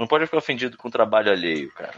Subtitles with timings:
[0.00, 1.92] Não pode ficar ofendido com o trabalho alheio, cara.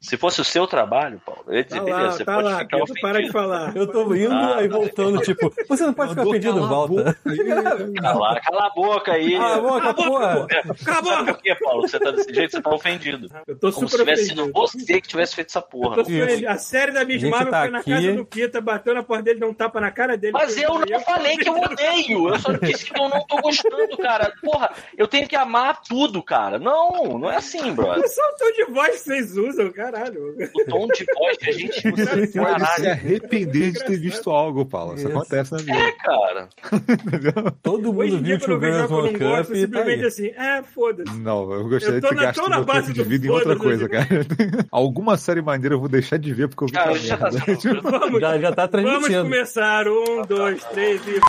[0.00, 2.44] Se fosse o seu trabalho, Paulo, eu ia dizer, Tá beleza, lá, você tá pode
[2.48, 3.00] lá, ficar Pedro, ofendido.
[3.02, 3.76] para de falar.
[3.76, 6.94] Eu tô indo Ah, aí voltando, tipo, você não pode ficar ofendido, volta.
[6.94, 7.92] boca aí.
[8.00, 9.34] Cala, cala a boca aí.
[9.36, 10.46] Ah, a boca, porra.
[10.46, 11.34] Cala a Sabe boca!
[11.34, 11.82] por quê, Paulo?
[11.86, 13.28] Você tá desse jeito, você tá ofendido.
[13.46, 14.60] Eu tô Como se super tivesse sido ofendido.
[14.86, 16.00] você que tivesse feito essa porra.
[16.00, 16.48] Ofendido.
[16.48, 19.24] A série da Miss Marvel tá foi na aqui- casa do Pita, bateu na porta
[19.24, 20.32] dele, deu um tapa na cara dele.
[20.32, 22.28] Mas eu não falei que eu odeio.
[22.30, 24.32] Eu só disse que eu não tô gostando, cara.
[24.42, 26.58] Porra, eu tenho que amar tudo, cara.
[26.58, 28.04] Não, não é assim, brother.
[28.04, 30.34] É só o tom de voz que vocês usam, caralho.
[30.54, 32.10] O tom de voz que a gente Você usa.
[32.10, 32.90] pode se Caralho.
[32.90, 34.94] arrepender de ter visto algo, Paulo.
[34.94, 35.16] Isso Isso.
[35.16, 35.72] acontece na vida.
[35.78, 36.48] É, cara.
[37.62, 38.70] Todo Hoje mundo em viu que eu One
[39.12, 40.06] não Cup gosto, e tá simplesmente aí.
[40.06, 41.18] assim, é, foda-se.
[41.18, 43.88] Não, eu gostaria Eu de ter na- gasto meu tempo de vida em outra coisa,
[43.88, 44.06] cara.
[44.70, 47.30] Alguma série maneira eu vou deixar de ver porque eu vi Cara, essa já tá
[47.30, 47.80] merda.
[47.82, 49.22] Vamos, Já, já tá vamos transmitindo.
[49.22, 49.86] começar.
[49.88, 51.20] Um, dois, três e...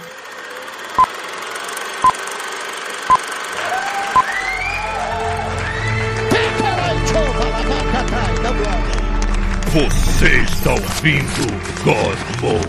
[9.78, 11.46] Você está ouvindo
[11.84, 12.60] Cosmo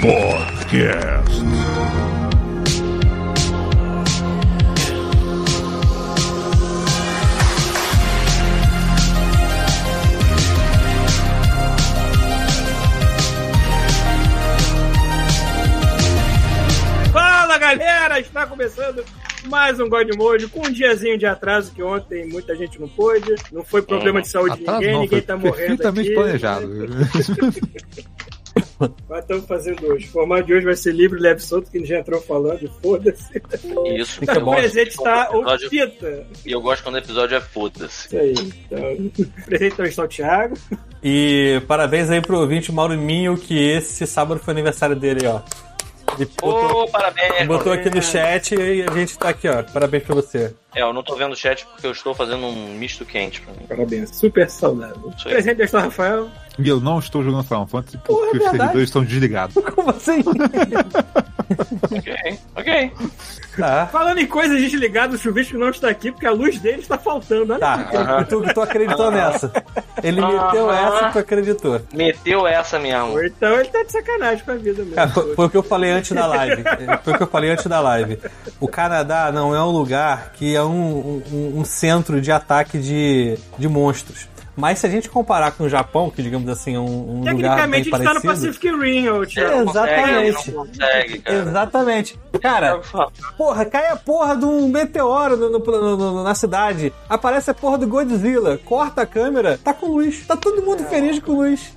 [0.00, 1.40] Podcast.
[17.48, 18.20] Fala, galera!
[18.20, 19.02] Está começando
[19.46, 23.34] mais um God Mode com um diazinho de atraso que ontem muita gente não pôde.
[23.50, 26.14] Não foi problema de saúde de ninguém, não, ninguém foi tá morrendo perfeitamente aqui.
[26.14, 26.68] planejado.
[29.08, 30.08] Mas estamos fazendo hoje.
[30.08, 32.70] O formato de hoje vai ser livre, leve, solto, que a gente já entrou falando,
[32.82, 33.42] foda-se.
[33.96, 34.20] Isso.
[34.20, 36.26] Fica O presente está o Pita.
[36.44, 38.08] E eu gosto quando o episódio é foda-se.
[38.08, 38.34] Isso aí.
[38.66, 38.92] Então,
[39.26, 40.54] o presente também está o Thiago.
[41.02, 45.40] E parabéns aí pro ouvinte Mauro Minho, que esse sábado foi aniversário dele, ó.
[46.26, 47.46] Botou, Ô, parabéns.
[47.46, 49.62] botou aqui no chat e a gente tá aqui, ó.
[49.62, 50.54] Parabéns pra você.
[50.74, 53.52] É, eu não tô vendo o chat porque eu estou fazendo um misto quente pra
[53.54, 53.66] mim.
[53.68, 55.12] Parabéns, super saudável.
[55.22, 56.28] Presente está o Rafael.
[56.58, 58.58] E eu não estou jogando Final Fantasy Porra, porque é os verdade.
[58.58, 59.54] servidores estão desligados.
[59.74, 60.22] Como assim?
[61.90, 62.92] Ok, ok.
[63.56, 63.86] tá.
[63.90, 67.52] Falando em coisas desligadas, o chuvisco não está aqui porque a luz dele está faltando.
[67.52, 68.24] Olha Tá, Aham.
[68.24, 69.50] tu, tu acreditou nessa.
[70.02, 70.96] Ele meteu Aham.
[70.96, 71.80] essa e tu acreditou.
[71.94, 73.22] Meteu essa mesmo.
[73.22, 74.94] Então ele tá de sacanagem com a vida mesmo.
[74.94, 76.64] Cara, foi, foi o que eu falei antes da live.
[77.04, 78.18] Foi o que eu falei antes da live.
[78.60, 83.38] O Canadá não é um lugar que é um, um- um centro de ataque de,
[83.58, 84.28] de monstros.
[84.58, 87.68] Mas se a gente comparar com o Japão, que digamos assim é um, um lugar
[87.68, 88.46] bem Tecnicamente a gente tá no parecido...
[88.48, 90.50] Pacific Rim, ô não consegue, Exatamente.
[90.50, 91.38] Não consegue, cara.
[91.38, 92.20] Exatamente.
[92.42, 92.80] Cara,
[93.36, 96.92] porra, cai a porra de um meteoro no- no- no- no- na cidade.
[97.08, 98.58] Aparece a porra do Godzilla.
[98.58, 100.26] Corta a câmera, tá com luz.
[100.26, 101.72] Tá todo mundo feliz com luz.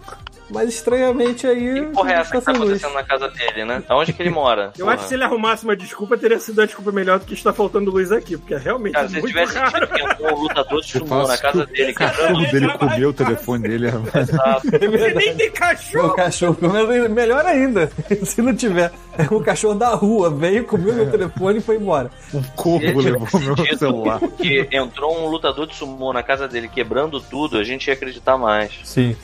[0.51, 1.73] Mas estranhamente aí.
[1.75, 2.69] Que porra é essa que tá sem luz.
[2.83, 3.83] acontecendo na casa dele, né?
[3.87, 4.71] Aonde que ele mora?
[4.77, 4.93] Eu Porra.
[4.95, 7.53] acho que se ele arrumasse uma desculpa, teria sido uma desculpa melhor do que está
[7.53, 9.71] faltando luz aqui, porque é realmente Cara, se ele muito tivesse raro.
[9.73, 12.11] tido que entrou um lutador de sumô na casa que dele, o cara.
[12.11, 13.87] cachorro dele comeu o telefone dele.
[13.87, 14.67] Exato.
[14.75, 16.13] É Ele nem tem O cachorro.
[16.15, 17.91] cachorro, mas melhor ainda,
[18.23, 18.91] se não tiver.
[19.17, 22.09] É um cachorro da rua, veio, comeu meu telefone e foi embora.
[22.33, 24.19] Um corvo levou meu celular.
[24.37, 28.37] Que entrou um lutador de sumô na casa dele quebrando tudo, a gente ia acreditar
[28.37, 28.71] mais.
[28.83, 29.15] Sim.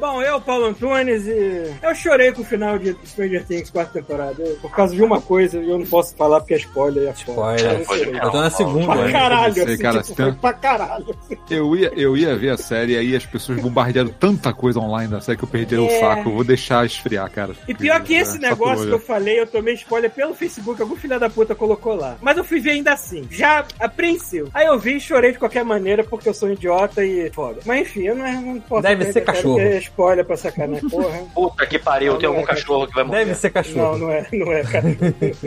[0.00, 4.42] Bom, eu, Paulo Antunes, e eu chorei com o final de Stranger Things quarta temporada.
[4.42, 7.08] Eu- Por causa de uma coisa, e eu não posso falar porque é spoiler.
[7.08, 7.10] É.
[7.12, 8.22] Spoiler.
[8.22, 9.12] Eu tô na segunda, Pra né?
[9.12, 11.16] caralho, sei, assim, cara, tipo, tem- pra caralho.
[11.50, 15.10] Eu ia, eu ia ver a série e aí as pessoas bombardearam tanta coisa online
[15.10, 16.00] da série que eu perdi o É.
[16.00, 16.28] saco.
[16.28, 17.52] Eu vou deixar esfriar, cara.
[17.68, 20.96] E pior que esse É, negócio que eu falei, eu tomei spoiler pelo Facebook, algum
[20.96, 22.16] filho da puta colocou lá.
[22.20, 24.48] Mas eu fui ver ainda assim, já apreensivo.
[24.54, 27.60] Aí eu vi e chorei de qualquer maneira porque eu sou um idiota e foda.
[27.66, 28.82] Mas enfim, eu não, não posso.
[28.82, 29.56] Deve ser cachorro.
[29.56, 31.18] ver spoiler pra sacanagem, porra.
[31.34, 33.18] Puta que pariu, Não, tem não algum é, cachorro que vai morrer.
[33.24, 33.98] Deve ser Não, cachorro.
[33.98, 34.84] não é, não é, cara.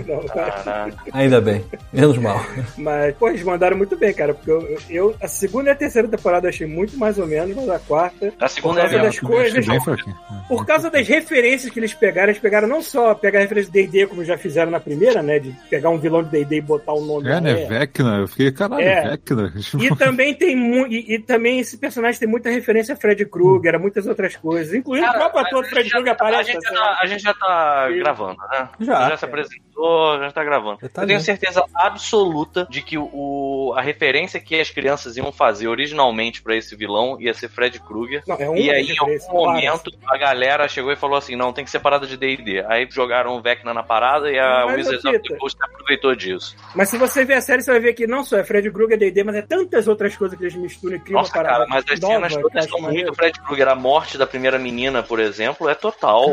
[0.07, 0.23] Não.
[0.27, 0.93] Caralho.
[1.13, 1.63] Ainda bem.
[1.93, 2.41] Menos mal.
[2.77, 4.33] Mas, pô, eles mandaram muito bem, cara.
[4.33, 7.55] Porque eu, eu- a segunda e a terceira temporada eu achei muito mais ou menos,
[7.55, 8.33] mas a quarta.
[8.39, 9.73] A segunda é Por causa mesmo.
[9.73, 10.15] das coisas.
[10.47, 13.87] Por causa das referências que eles pegaram, eles pegaram não só pegar a referência de
[13.87, 15.39] D&D, como já fizeram na primeira, né?
[15.39, 17.53] De pegar um vilão de D&D e botar o nome É, né?
[17.65, 18.17] Vecna.
[18.19, 19.09] Eu fiquei, caralho, É.
[19.11, 19.53] Vecna.
[19.79, 23.56] E também tem mu- e, e também esse personagem tem muita referência a Fred Krueger,
[23.75, 26.51] a muitas outras coisas, incluindo o próprio ator do Fred Krueger a, aparece.
[26.51, 26.77] gente já assim.
[26.77, 27.97] tá, a gente já tá Sim.
[27.99, 28.69] gravando, né?
[28.79, 29.09] Já.
[29.09, 30.77] já se apresentou, já tá gravando.
[30.81, 35.31] Já tá eu tenho certeza absoluta de que o, a referência que as crianças iam
[35.31, 38.23] fazer originalmente pra esse vilão ia ser Fred Krueger.
[38.27, 41.51] Não, é uma E aí, em algum momento, a galera chegou e falou assim: não,
[41.53, 42.63] tem que ser parada de DD.
[42.67, 45.37] Aí jogaram o Vecna na parada e a Mas, Wizards of the.
[45.37, 46.55] Coast aproveitou disso.
[46.75, 48.97] Mas se você ver a série, você vai ver que não só é Fred Krueger
[48.97, 51.69] D&D, mas é tantas outras coisas que eles misturam e criam Nossa, uma parada cara,
[51.69, 53.05] mas as nova, cenas eu todas são maneiro.
[53.07, 53.67] muito Fred Krueger.
[53.67, 56.25] A morte da primeira menina, por exemplo, é total.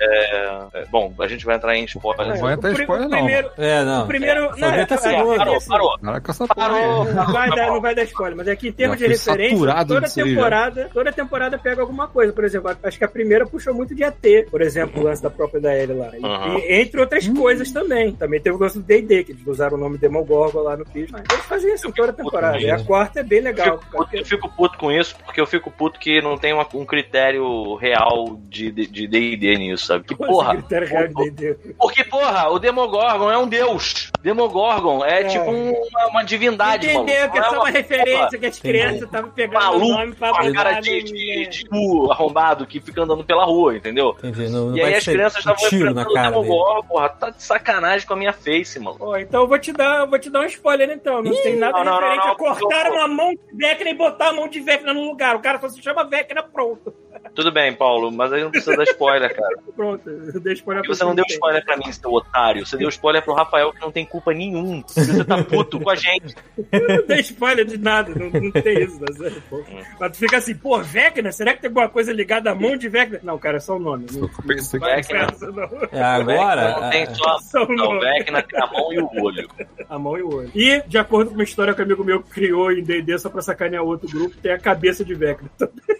[0.00, 2.38] É- é- bom, a gente vai entrar em spoilers.
[2.38, 3.18] É, Vai entrar em spoiler, o não.
[3.18, 4.04] primeiro, É, não.
[4.04, 5.34] o primeiro, é, segunda.
[5.34, 5.90] é, Parou, assim, parou.
[6.28, 7.04] Essa Parou.
[7.04, 7.12] porra.
[7.12, 10.90] Não vai, dar, não vai dar spoiler, mas aqui em termos de referência, toda temporada,
[10.92, 12.32] toda temporada pega alguma coisa.
[12.32, 15.30] Por exemplo, acho que a primeira puxou muito de ET, por exemplo, o lance da
[15.30, 16.10] própria da Ellie lá.
[16.16, 16.58] E, Uhum.
[16.58, 18.12] e entre outras coisas também.
[18.12, 21.12] Também teve o lance do D&D, que eles usaram o nome Demogorgon lá no piso.
[21.12, 22.58] Mas eles faziam isso em toda temporada.
[22.58, 23.78] E a quarta é bem Eu legal.
[23.78, 26.66] fico, puto, eu fico puto com isso, porque eu fico puto que não tem uma-
[26.74, 30.04] um critério real de de- de D&D nisso, sabe?
[30.04, 31.74] Que Porra, porra, critério real de D&D.
[31.78, 34.10] porque porra, o Demogorgon é um deus.
[34.22, 35.24] Demogorgon é, É.
[35.24, 37.04] tipo um- uma, uma divindade, Entendeu?
[37.04, 37.32] maluco.
[37.32, 40.32] Que é Não só uma referência que as crianças estavam pegando o maluco, nome pra
[40.32, 44.14] uma cara de, de, de cu arrombado que fica andando pela rua, entendeu?
[44.18, 44.48] Entendi.
[44.48, 46.14] Não, não E aí as crianças estavam enfrentando o.
[46.14, 48.98] Demogorgon, porra, tá de sacanagem com a minha face, mano.
[49.18, 51.22] Então eu vou te dar, eu vou te dar um spoiler então.
[51.22, 53.02] Não tem nada não, não, referente não, a cortaram não.
[53.02, 55.34] a mão de Vecna e botar a mão de Vecna no lugar.
[55.36, 56.94] O cara só se chama Vecna, pronto.
[57.34, 59.56] Tudo bem, Paulo, mas aí não precisa dar spoiler, cara.
[59.74, 62.66] Pronto, eu dei spoiler Porque você não deu spoiler pra mim, seu otário.
[62.66, 64.82] Você deu spoiler pro Rafael que não tem culpa nenhum.
[64.86, 66.34] Você tá puto com a gente.
[66.72, 69.62] Eu não dei spoiler de nada, não, não tem isso na série, pô.
[69.98, 71.32] Mas tu fica assim, pô, Vecna?
[71.32, 73.20] Será que tem alguma coisa ligada à mão de Vecna?
[73.22, 74.06] Não, cara, é só o nome.
[74.12, 75.26] Não, não Vecna.
[75.26, 75.68] pensa, não.
[75.92, 76.80] É, agora.
[76.80, 78.00] Não tem é, só Só o não.
[78.00, 79.48] Vecna tem a mão e o olho.
[79.88, 80.50] A mão e o olho.
[80.54, 83.42] E, de acordo com uma história que um amigo meu criou em D&D só pra
[83.42, 85.50] sacanear outro grupo, tem a cabeça de Vecna.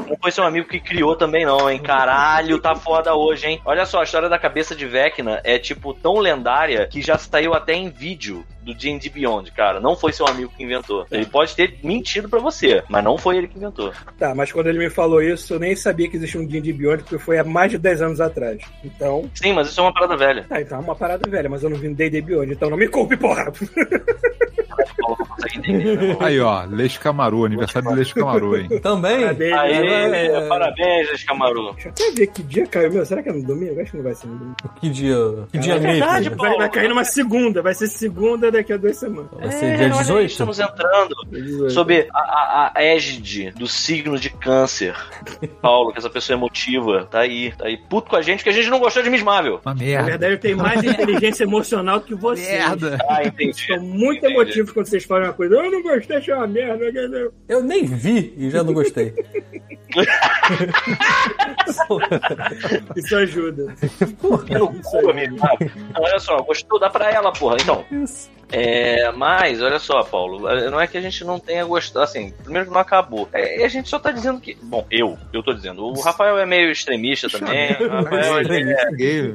[0.07, 1.79] Não foi seu amigo que criou também, não, hein?
[1.79, 3.61] Caralho, tá foda hoje, hein?
[3.65, 7.53] Olha só, a história da cabeça de Vecna é, tipo, tão lendária que já saiu
[7.53, 9.81] até em vídeo do D&D Beyond, cara.
[9.81, 11.07] Não foi seu amigo que inventou.
[11.11, 13.93] Ele pode ter mentido pra você, mas não foi ele que inventou.
[14.19, 17.03] Tá, mas quando ele me falou isso, eu nem sabia que existia um D&D Beyond,
[17.05, 18.59] porque foi há mais de 10 anos atrás.
[18.85, 20.45] Então, Sim, mas isso é uma parada velha.
[20.49, 22.77] tá, então é uma parada velha, mas eu não vi um D&D Beyond, então não
[22.77, 23.45] me culpe, porra!
[23.47, 23.51] Né?
[26.21, 28.69] Aí, ó, Leite Camaru, aniversário do Leite Camaru, hein?
[28.81, 29.21] Também?
[29.21, 31.73] Parabéns, Agora Aê, é- parabéns, Luiz Camaru.
[31.73, 33.05] Deixa eu até ver que dia caiu meu.
[33.07, 33.81] Será que é no domingo?
[33.81, 34.57] Acho que não vai ser no domingo.
[34.81, 35.17] Que dia.
[35.53, 36.37] Que dia É verdade, mesmo?
[36.43, 39.31] Vai, vai cair numa segunda, vai ser segunda daqui a duas semanas.
[39.33, 40.31] Vai ser É, dia olha aí, 18?
[40.31, 44.95] Estamos entrando sob a, a, a égide do signo de câncer.
[45.63, 48.53] Paulo, que essa pessoa emotiva, tá aí, tá aí puto com a gente, que a
[48.53, 49.61] gente não gostou de Miss Marvel.
[49.65, 50.05] Uma Na merda.
[50.07, 52.49] verdade, eu tenho mais inteligência emocional que vocês.
[52.49, 52.99] Merda.
[53.09, 53.67] Ah, entendi.
[53.67, 54.35] São muito Entendi.
[54.35, 55.55] emotivos quando vocês falam uma coisa.
[55.55, 56.85] Eu não gostei, achei uma merda.
[57.49, 59.15] Eu nem vi e já não gostei.
[62.97, 63.75] Isso ajuda.
[64.21, 65.37] No cu, amigo.
[65.43, 65.57] Ah,
[65.95, 67.57] não, olha só, gostou, dá pra ela, porra.
[67.61, 68.31] Então, Isso.
[68.53, 72.33] É, mas, olha só, Paulo, é, não é que a gente não tenha gostado, assim,
[72.43, 73.29] primeiro que não acabou.
[73.33, 76.47] É, a gente só tá dizendo que, bom, eu, eu tô dizendo, o Rafael é
[76.47, 78.61] meio extremista também, o Rafael, é.
[78.61, 79.35] É Caguei,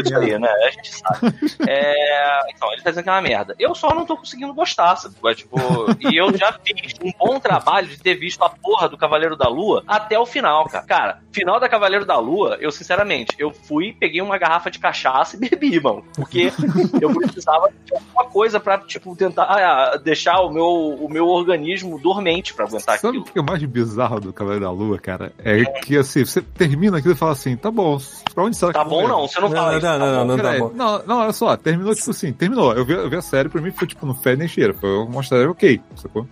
[0.00, 0.48] isso aí, né?
[0.48, 1.34] A gente sabe.
[1.66, 3.54] É, então, ele tá dizendo que é uma merda.
[3.58, 5.14] Eu só não tô conseguindo gostar, sabe?
[5.34, 5.58] Tipo,
[6.00, 9.48] e eu já fiz um bom trabalho de ter visto a porra do Cavaleiro da
[9.48, 10.86] Lua até o final, cara.
[10.86, 15.36] Cara, final da Cavaleiro da Lua, eu sinceramente, eu fui, peguei uma garrafa de cachaça
[15.36, 16.04] e bebi, mano.
[16.14, 16.52] Porque
[17.00, 21.98] eu precisava de alguma coisa pra, tipo, tentar ah, deixar o meu, o meu organismo
[21.98, 23.22] dormente pra aguentar Sabe aquilo.
[23.30, 25.32] o que é mais bizarro do Cavaleiro da Lua, cara?
[25.38, 27.98] É que assim, você termina aquilo e fala assim, tá bom,
[28.34, 29.86] pra onde será que Tá eu vou bom não, você não, Não, fala não, isso.
[29.86, 30.72] não, tá não, não, tá Peraí, bom.
[30.74, 32.72] não, não, olha só, terminou tipo assim, terminou.
[32.74, 34.90] Eu vi, eu vi a série, pra mim foi tipo, no fé nem cheira, foi
[34.98, 36.26] uma série ok, sacou?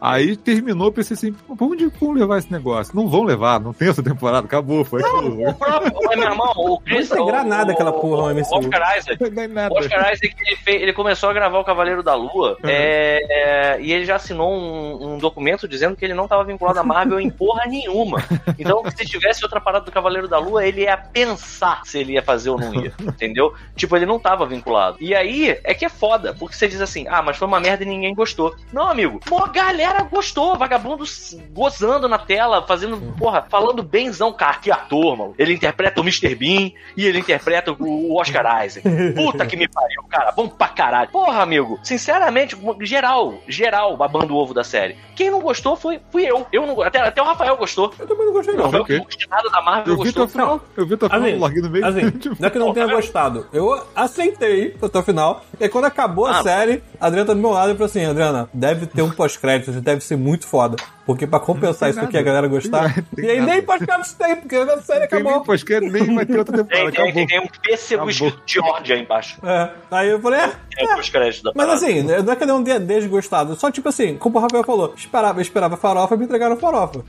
[0.00, 2.94] Aí terminou, eu pensei assim, pra onde vão levar esse negócio?
[2.96, 5.48] Não vão levar, não tem essa temporada, acabou, foi aquilo.
[5.48, 7.10] O próprio, meu irmão, o Chris...
[7.10, 8.54] Não o- nada aquela porra no o MCU.
[8.58, 9.74] Oscar Isaac, Não tem nada.
[9.74, 13.20] O Oscar Isaac ele, fez- ele começou a gravar o Cavaleiro da Lua é,
[13.76, 16.82] é, e ele já assinou um, um documento dizendo que ele não estava vinculado à
[16.82, 18.22] Marvel em porra nenhuma.
[18.58, 22.22] Então, se tivesse outra parada do Cavaleiro da Lua, ele ia pensar se ele ia
[22.22, 22.92] fazer ou não ia.
[23.00, 23.52] Entendeu?
[23.76, 24.96] Tipo, ele não estava vinculado.
[25.00, 27.84] E aí é que é foda, porque você diz assim: ah, mas foi uma merda
[27.84, 28.54] e ninguém gostou.
[28.72, 30.56] Não, amigo, mó galera gostou.
[30.56, 31.04] Vagabundo
[31.52, 34.32] gozando na tela, fazendo, porra, falando benzão.
[34.32, 35.34] Cara, que ator, mano.
[35.38, 36.34] Ele interpreta o Mr.
[36.34, 38.88] Bean e ele interpreta o Oscar Isaac.
[39.14, 40.32] Puta que me pariu, cara.
[40.32, 41.10] Bom pra caralho.
[41.10, 41.78] Porra, amigo.
[41.82, 44.96] Sinceramente, geral, geral, babando o ovo da série.
[45.16, 46.46] Quem não gostou foi fui eu.
[46.52, 47.92] Eu não, até, até o Rafael gostou.
[47.98, 48.70] Eu também não gostei, não.
[48.70, 48.96] Não, eu ok.
[48.98, 50.24] não gostei nada da Marvel, Eu vi gostou.
[50.24, 51.86] o final, eu vi o final, Assim, larguei no meio.
[51.86, 53.46] assim, tipo, não é que eu não tenha gostado.
[53.52, 55.44] Eu aceitei até o final.
[55.58, 57.86] E aí, quando acabou a Ah, série, a Adriana tá do meu lado e falou
[57.86, 60.76] assim: Adriana, deve ter um pós-crédito, deve ser muito foda.
[61.06, 62.94] Porque pra compensar isso aqui, a galera gostar.
[63.16, 63.52] Tem E aí nada.
[63.52, 65.44] nem pós-crédito tem, porque a série tem nem acabou.
[65.44, 67.12] pós-crédito, nem vai ter outra Tem, temporada, tem, acabou.
[67.14, 68.10] tem, tem um pêssego Acabou.
[68.28, 69.38] escrito Georgia aí embaixo.
[69.44, 69.70] É.
[69.90, 70.52] Aí eu falei, é.
[70.78, 71.72] É da Mas parada.
[71.74, 73.56] assim, não é que eu não tenha desgostado.
[73.56, 77.02] Só tipo assim, como o Rafael falou, esperava, esperava farofa, me entregaram farofa.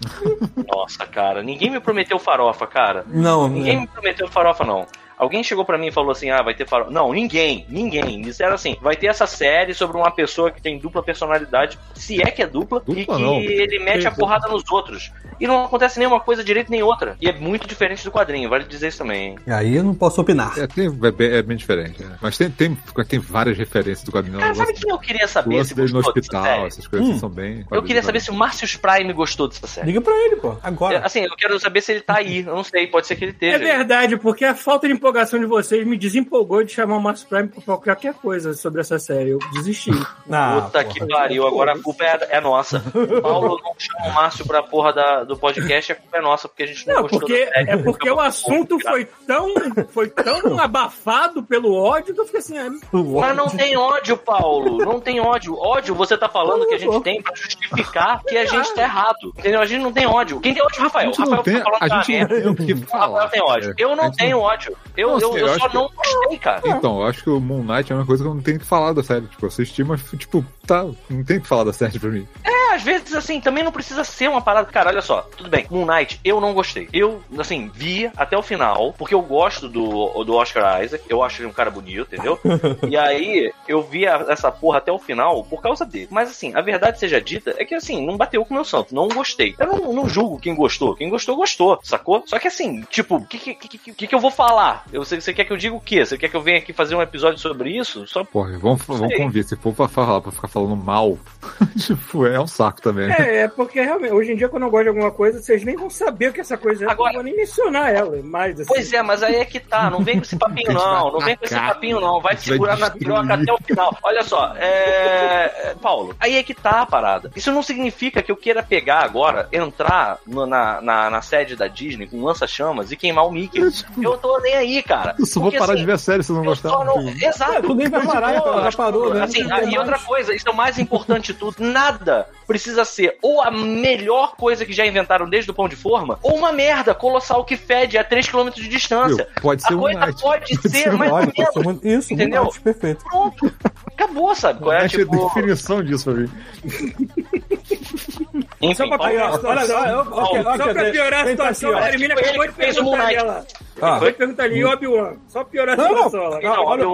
[0.67, 3.05] Nossa, cara, ninguém me prometeu farofa, cara.
[3.07, 3.79] Não, Ninguém é.
[3.81, 4.85] me prometeu farofa, não.
[5.21, 6.89] Alguém chegou pra mim e falou assim: ah, vai ter farol.
[6.89, 8.21] Não, ninguém, ninguém.
[8.23, 12.31] Disseram assim: vai ter essa série sobre uma pessoa que tem dupla personalidade, se é
[12.31, 13.39] que é dupla, Dupla e que não.
[13.39, 15.11] ele mete a porrada nos outros.
[15.39, 17.15] E não acontece nenhuma coisa direito nem outra.
[17.21, 19.29] E é muito diferente do quadrinho, vale dizer isso também.
[19.29, 19.35] hein?
[19.45, 20.57] E aí eu não posso opinar.
[20.57, 22.03] É, tem, é, bem, é bem diferente.
[22.03, 22.15] né?
[22.21, 22.75] Mas tem, tem,
[23.07, 24.39] tem várias referências do quadrinho.
[24.39, 26.65] Cara, O sabe lance- quem eu queria o saber se no hospital, série?
[26.67, 27.19] essas coisas Hum.
[27.19, 27.65] são bem.
[27.71, 29.87] Eu queria saber se o Marcius Prime gostou dessa série.
[29.87, 30.53] Liga pra ele, pô.
[30.53, 30.99] É, Agora.
[31.05, 32.39] Assim, eu quero saber se ele tá aí.
[32.45, 33.55] Eu não sei, pode ser que ele esteja.
[33.55, 37.27] É verdade, porque a falta de empolgação de vocês me desempolgou de chamar o Márcio
[37.27, 39.31] Prime pra qualquer coisa sobre essa série.
[39.31, 39.91] Eu desisti.
[40.31, 40.93] Ah, Puta porra.
[40.93, 42.81] que pariu, agora a culpa é, é nossa.
[42.95, 46.47] O Paulo não chama o Márcio pra porra da, do podcast, a culpa é nossa,
[46.47, 47.69] porque a gente não, Não, gostou porque, da série.
[47.71, 49.47] é porque o assunto foi tão,
[49.89, 54.77] foi tão abafado pelo ódio que eu fiquei assim, ah, Mas não tem ódio, Paulo.
[54.77, 55.57] Não tem ódio.
[55.59, 59.33] Ódio você tá falando que a gente tem pra justificar que a gente tá errado.
[59.37, 59.59] Entendeu?
[59.61, 60.39] A gente não tem ódio.
[60.39, 61.07] Quem tem ódio é o Rafael.
[61.07, 62.35] gente Rafael não tem, tá falando a que tá gente merda.
[62.41, 63.27] tem o que O Rafael falar.
[63.29, 63.73] tem ódio.
[63.77, 64.77] Eu não tenho ódio.
[65.01, 66.61] Eu, eu, eu eu só acho que- não gostei, cara.
[66.65, 68.65] Então, eu acho que o Moon Knight é uma coisa que eu não tenho que
[68.65, 69.25] falar da série.
[69.27, 72.25] Tipo, eu assisti, mas, tipo, tá, não tem que falar da série pra mim.
[72.43, 74.71] É, às vezes, assim, também não precisa ser uma parada.
[74.71, 75.65] Cara, olha só, tudo bem.
[75.69, 76.87] Moon Knight, eu não gostei.
[76.93, 81.03] Eu, assim, vi até o final, porque eu gosto do, do Oscar Isaac.
[81.09, 82.39] Eu acho ele um cara bonito, entendeu?
[82.87, 86.07] e aí, eu vi a- essa porra até o final por causa dele.
[86.09, 88.95] Mas, assim, a verdade seja dita é que, assim, não bateu com o meu santo.
[88.95, 89.53] Não gostei.
[89.59, 90.95] Eu não, não julgo quem gostou.
[90.95, 92.23] Quem gostou, gostou, sacou?
[92.25, 94.85] Só que, assim, tipo, o que, que, que, que, que eu vou falar?
[94.93, 96.05] Eu, você, você quer que eu diga o quê?
[96.05, 98.07] Você quer que eu venha aqui fazer um episódio sobre isso?
[98.07, 99.43] Só Porra, vamos, vamos convir.
[99.43, 101.17] Se for pra falar, pra ficar falando mal,
[101.77, 103.11] tipo, é um saco também.
[103.11, 105.75] É, é porque realmente, hoje em dia, quando eu gosto de alguma coisa, vocês nem
[105.75, 108.59] vão saber o que essa coisa é, Agora- não vou nem mencionar ela mais.
[108.59, 108.67] Assim.
[108.67, 109.89] Pois é, mas aí é que tá.
[109.89, 111.11] Não vem com esse papinho, não.
[111.13, 112.21] Não vem com esse papinho, não.
[112.21, 113.97] Vai te Vai segurar na piroca até o final.
[114.03, 115.69] Olha só, é...
[115.71, 117.31] é, Paulo, aí é que tá a parada.
[117.35, 121.67] Isso não significa que eu queira pegar agora, entrar no- na, na, na sede da
[121.67, 123.61] Disney com lança-chamas e queimar o Mickey.
[124.01, 125.15] Eu tô nem aí, cara.
[125.19, 126.69] Eu só vou Porque, parar assim, de ver a série se eu não eu gostar.
[126.69, 127.05] não...
[127.05, 127.61] Tipo, Exato.
[127.61, 129.23] Tu nem vai parar, Tipo, ela já parou, né?
[129.23, 131.55] Assim, e outra coisa, isso é o mais importante de tudo.
[131.59, 136.19] Nada precisa ser ou a melhor coisa que já inventaram desde o pão de forma,
[136.23, 139.25] ou uma merda colossal que fede a 3km de distância.
[139.25, 139.41] Viu?
[139.41, 140.21] Pode ser a um coisa Knight.
[140.21, 141.63] pode Pode ser ser um mais ou Olha, pode ser menos.
[141.65, 142.43] muito- Isso, Entendeu?
[142.43, 142.61] Entendeu?
[142.63, 143.03] perfeito.
[143.05, 143.53] Pronto.
[143.87, 144.59] Acabou, sabe?
[144.59, 145.25] Qual é, é a tipo...
[145.27, 146.29] definição disso pra mim.
[148.61, 149.77] Enfim, Só pra piorar a situação.
[149.81, 153.45] olha, Só pra piorar a situação, a ele acabou de fez o perguntar ela.
[153.81, 153.87] Ah.
[153.87, 155.13] Acabou de perguntar ali, Obi-Wan.
[155.27, 156.21] Só piorar a situação.
[156.23, 156.87] olha-.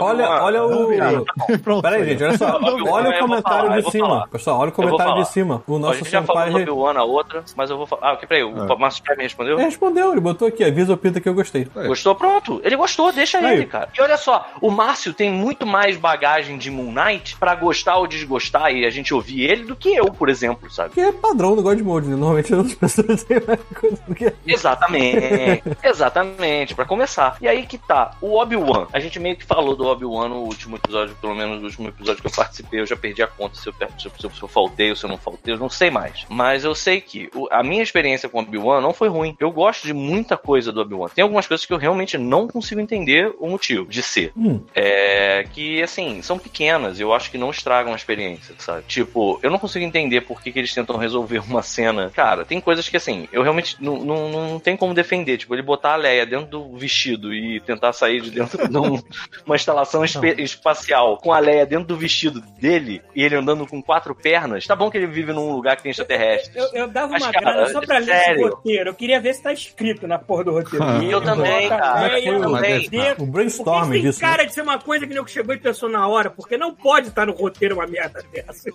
[0.00, 1.24] Olha, olha o.
[1.62, 1.82] Pronto.
[1.82, 2.58] Peraí, gente, olha só.
[2.60, 4.08] Olha eu o comentário falar, eu de cima.
[4.08, 4.26] falar.
[4.28, 5.22] Pessoal, olha o Eu vou comentário falar.
[5.22, 5.62] de cima.
[5.66, 6.62] O a nosso gente já falou senpai.
[6.62, 8.10] Obi-Wan na outra, mas eu vou falar.
[8.10, 8.76] Ah, o que peraí, o Ah.
[8.76, 9.56] Márcio Prime respondeu?
[9.56, 11.66] Ele respondeu, ele botou aqui, avisa o Pita que eu gostei.
[11.76, 11.86] É.
[11.86, 12.14] Gostou?
[12.14, 12.60] Pronto.
[12.64, 13.54] Ele gostou, deixa Aí.
[13.56, 13.88] ele, cara.
[13.96, 18.06] E olha só, o Márcio tem muito mais bagagem de Moon Knight pra gostar ou
[18.06, 20.94] desgostar e a gente ouvir ele do que eu, por exemplo, sabe?
[20.94, 22.16] Que é padrão do God Mode, né?
[22.16, 24.32] Normalmente as pessoas têm mais coisa do que.
[24.46, 27.36] Exatamente, exatamente, pra começar.
[27.40, 28.86] E aí que tá, o Obi-Wan.
[28.92, 32.20] A gente meio que falou do Obi-Wan no último episódio, pelo menos no último episódio
[32.20, 32.80] que eu participei.
[32.80, 35.10] Eu já perdi a conta se eu, se eu, se eu, faltei ou se eu
[35.10, 36.24] não faltei, eu não sei mais.
[36.28, 39.36] Mas eu sei que a minha experiência com o Obi-Wan não foi ruim.
[39.38, 41.08] Eu gosto de muita coisa do Obi-Wan.
[41.08, 44.32] Tem algumas coisas que eu realmente não consigo entender o motivo de ser.
[44.36, 44.60] Hum.
[44.74, 48.84] É, que, assim, são pequenas e eu acho que não estragam a experiência, sabe?
[48.86, 52.10] Tipo, eu não consigo entender por que, que eles tentam resolver uma cena.
[52.10, 55.38] Cara, tem coisas que, assim, eu realmente não, não, não tem como defender.
[55.38, 59.00] Tipo, ele botar a Leia dentro do vestido e tentar sair de dentro de um-
[59.46, 63.82] uma instalação espe- espacial com a Leia dentro do vestido dele e ele andando com
[63.82, 64.66] quatro pernas.
[64.66, 66.54] Tá bom que ele vive num lugar que tem extraterrestres.
[66.56, 68.90] Eu, eu dava Mas, uma cara, grana só pra ler esse roteiro.
[68.90, 70.84] Eu queria ver se tá escrito na porra do roteiro.
[70.84, 72.00] Ah, E eu ele também, cara.
[72.06, 72.88] Leia Eu também.
[72.88, 73.22] dedo.
[73.22, 74.20] O brainstorm Porque tem disso.
[74.22, 74.28] né?
[74.28, 76.74] cara de ser uma coisa que nem que chegou e pensou na hora, porque não
[76.74, 78.70] pode estar no roteiro uma merda dessa.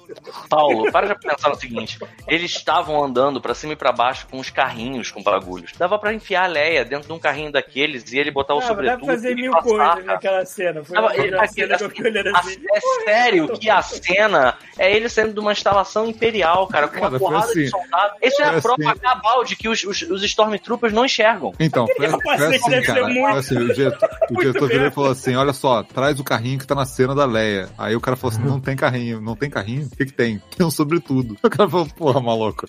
[0.50, 4.37] Paulo, para de pensar no seguinte: eles estavam andando pra cima e pra baixo com
[4.39, 5.71] uns carrinhos com bagulhos.
[5.77, 8.59] Dava pra enfiar a Leia dentro de um carrinho daqueles e ele botar o Ah,
[8.61, 9.05] mas dá sobretudo.
[9.05, 10.03] pra fazer mil passar, coisas cara.
[10.03, 10.83] naquela cena.
[10.83, 12.57] Foi Tava- a ele- assim, cena assim.
[12.73, 17.07] É sério que a cena é ele saindo de uma instalação imperial, cara, com uma
[17.09, 17.67] Cara, porrada de assim.
[17.69, 18.17] soldados.
[18.21, 18.99] Isso é a prova assim.
[18.99, 21.53] cabal de que os, os, os Stormtroopers não enxergam.
[21.59, 23.03] Então, foi, foi capacete assim, cara.
[23.07, 26.59] Foi assim, o diretor, o diretor virou e falou assim: olha só, traz o carrinho
[26.59, 27.69] que tá na cena da Leia.
[27.77, 29.87] Aí o cara falou assim: não tem carrinho, não tem carrinho?
[29.91, 30.41] O que que tem?
[30.55, 31.35] Tem um sobretudo.
[31.48, 32.66] O cara falou, porra, maluco.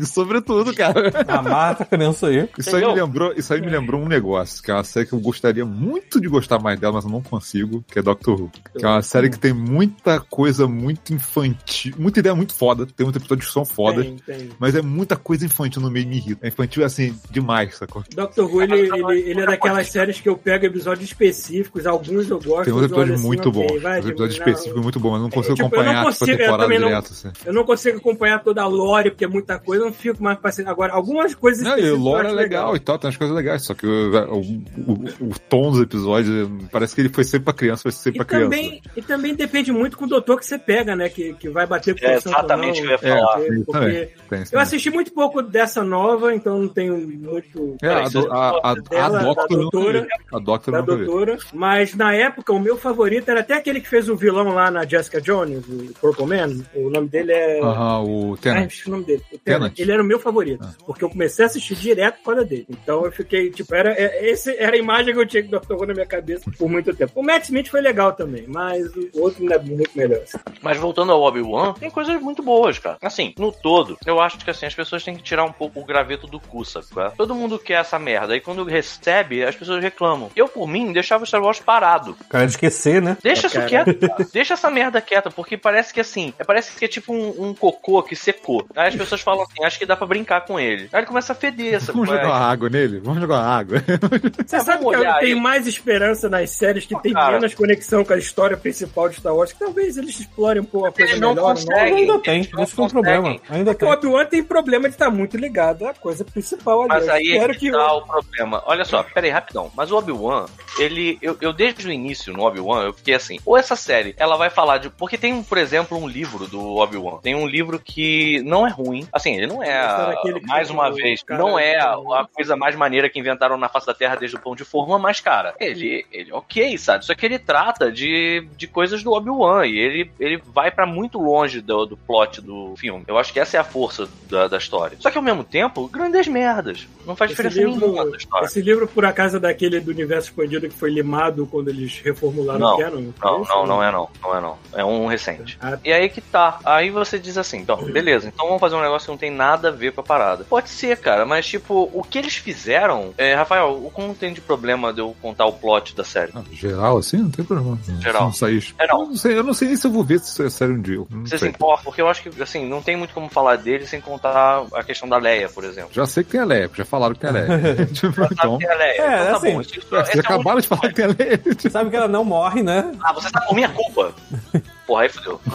[0.00, 1.12] De sobretudo, cara.
[1.28, 2.48] Amarra essa criança aí.
[2.58, 5.12] Isso aí, me lembrou, isso aí me lembrou um negócio, que é uma série que
[5.12, 8.50] eu gostaria muito de gostar mais dela, mas eu não consigo, que é Doctor Who.
[8.78, 13.04] Que é uma série que tem muita coisa muito infantil, muita ideia muito foda, tem
[13.04, 14.50] muitos episódios que são fodas, Tem, tem.
[14.58, 16.46] mas é muita coisa infantil no meio e me irrita.
[16.46, 18.02] É infantil, assim, demais, sacou?
[18.14, 22.38] Doctor Who, ele, ele, ele é daquelas séries que eu pego episódios específicos, alguns eu
[22.40, 24.46] gosto, Tem uns episódios assim, muito tem, bons, vai, uns tipo, episódios não.
[24.46, 26.62] específicos muito bons, mas não consigo tipo, eu não acompanhar consigo, tipo, a eu temporada
[26.64, 27.28] também não- direto, assim.
[27.44, 30.38] Eu não consigo acompanhar toda a lore, porque é muita coisa, eu não fico mais
[30.38, 30.68] paciente.
[30.68, 33.62] Agora, algumas coisas Não, e lore é acho legal e tal, tem umas coisas legais,
[33.64, 37.54] só que o, o, o- o tom dos episódios parece que ele foi sempre pra
[37.54, 38.44] criança, foi sempre E pra criança.
[38.50, 41.08] também, e também depende muito com o doutor que você pega, né?
[41.08, 43.34] Que, que vai bater com É o santo ou exatamente o que eu ia falar.
[43.34, 47.76] porque- tem porque tem isso eu assisti muito pouco dessa nova, então não tenho muito
[47.82, 50.06] É, a, do- a, a, a, Dela, da Doctor nunca doutora.
[50.32, 51.38] A Doctor da doutora.
[51.52, 54.84] Mas na época, o meu favorito era até aquele que fez o vilão lá na
[54.86, 56.62] Jessica Jones, o Purple Man.
[56.74, 57.60] O nome dele é.
[58.02, 58.66] O Tenant.
[58.70, 59.22] esqueci o nome dele.
[59.32, 59.78] O Tennant.
[59.78, 60.64] Ele era o meu favorito.
[60.64, 60.72] Ah.
[60.86, 62.66] Porque eu comecei a assistir direto por causa dele.
[62.68, 65.72] Então eu fiquei, tipo, era, é- esse era a imagem que eu tinha do Dr.
[65.74, 67.12] Who na minha cabeça por muito tempo.
[67.14, 70.22] O Matt Smith foi legal também, mas o outro ainda é muito melhor.
[70.62, 72.96] Mas voltando ao Obi-Wan, tem coisas muito boas, cara.
[73.02, 75.84] Assim, no todo, eu acho que assim, as pessoas têm que tirar um pouco o
[75.84, 76.86] graveto do cu, sabe?
[76.92, 77.10] qual é?
[77.10, 78.36] Todo mundo quer essa merda.
[78.36, 80.30] E quando recebe, as pessoas reclamam.
[80.36, 82.16] Eu, por mim, deixava o Star Wars parado.
[82.20, 83.16] O cara de esquecer, né?
[83.22, 83.68] Deixa isso Cara.
[83.68, 84.26] quieto, cara.
[84.32, 87.54] Deixa essa merda quieta, porque parece que assim, é- parece que é tipo um, um
[87.54, 88.66] cocô que secou.
[88.74, 90.88] Aí as pessoas falam assim, acho que dá pra brincar com ele.
[90.92, 91.92] Aí ele começa a feder, sabe?
[91.98, 92.22] Vamos é?
[92.22, 93.00] jogar água nele?
[93.00, 93.78] Vamos jogar água.
[94.46, 97.32] Você Ah, sabe que eu tenho mais esperança nas séries que tem Cara.
[97.38, 100.86] menos conexão com a história principal de Star Wars, que talvez eles explorem um pouco
[100.88, 101.54] a coisa Eles não melhor.
[101.54, 101.94] conseguem.
[101.94, 103.20] Ainda tem, eles não isso foi um conseguem.
[103.22, 103.40] problema.
[103.50, 103.88] Ainda o tem.
[103.88, 106.88] Obi-Wan tem problema de estar muito ligado à coisa principal ali.
[106.88, 108.62] Mas aí é que que tá o problema.
[108.66, 109.70] Olha só, pera aí, rapidão.
[109.76, 110.46] Mas o Obi-Wan,
[110.78, 111.18] ele.
[111.22, 113.38] Eu, eu desde o início no Obi-Wan, eu fiquei assim.
[113.44, 114.90] Ou essa série, ela vai falar de.
[114.90, 117.18] Porque tem, por exemplo, um livro do Obi-Wan.
[117.22, 119.06] Tem um livro que não é ruim.
[119.12, 120.14] Assim, ele não é.
[120.46, 123.94] Mais uma vez, cara não é a, coisa mais maneira que inventaram na face da
[123.94, 127.04] Terra desde o pão de forma, mas, cara, ele, ele é ok, sabe?
[127.04, 131.18] Só que ele trata de, de coisas do Obi-Wan e ele, ele vai pra muito
[131.18, 133.04] longe do, do plot do filme.
[133.06, 134.96] Eu acho que essa é a força da, da história.
[135.00, 136.86] Só que ao mesmo tempo, grandes merdas.
[137.06, 138.46] Não faz Esse diferença livro, nenhuma da história.
[138.46, 142.58] esse livro, por acaso, é daquele do universo expandido que foi limado quando eles reformularam
[142.58, 143.12] Não, o Canon?
[143.22, 143.52] Não, Isso?
[143.52, 144.08] não, não é não.
[144.22, 144.58] Não é não.
[144.74, 145.58] É um recente.
[145.60, 146.58] Ah, E aí que tá.
[146.64, 149.68] Aí você diz assim, então, beleza, então vamos fazer um negócio que não tem nada
[149.68, 150.44] a ver com a parada.
[150.44, 153.14] Pode ser, cara, mas tipo, o que eles fizeram.
[153.16, 156.32] É, Rafael, o como tem de problema de eu contar o plot da série?
[156.34, 157.78] Ah, Geral, assim, não tem problema.
[158.00, 158.24] Geral.
[158.24, 158.74] Não sair.
[158.78, 159.02] É, não.
[159.02, 160.80] Eu não sei, eu não sei nem se eu vou ver se é sério um
[160.80, 160.98] dia.
[161.24, 161.84] Você se importa?
[161.84, 165.08] Porque eu acho que, assim, não tem muito como falar dele sem contar a questão
[165.08, 165.90] da Leia, por exemplo.
[165.92, 167.86] Já sei que tem a Leia, porque já falaram que tem a Leia.
[167.94, 168.58] Tipo, então.
[168.58, 169.02] Tem a Leia.
[169.02, 169.60] É, então tá assim, bom.
[169.60, 171.40] Isso, É, é acabaram de falar que tem a Leia.
[171.70, 172.92] Sabe que ela não morre, né?
[173.02, 174.14] Ah, você sabe por minha culpa.
[174.86, 175.40] Porra, aí fodeu.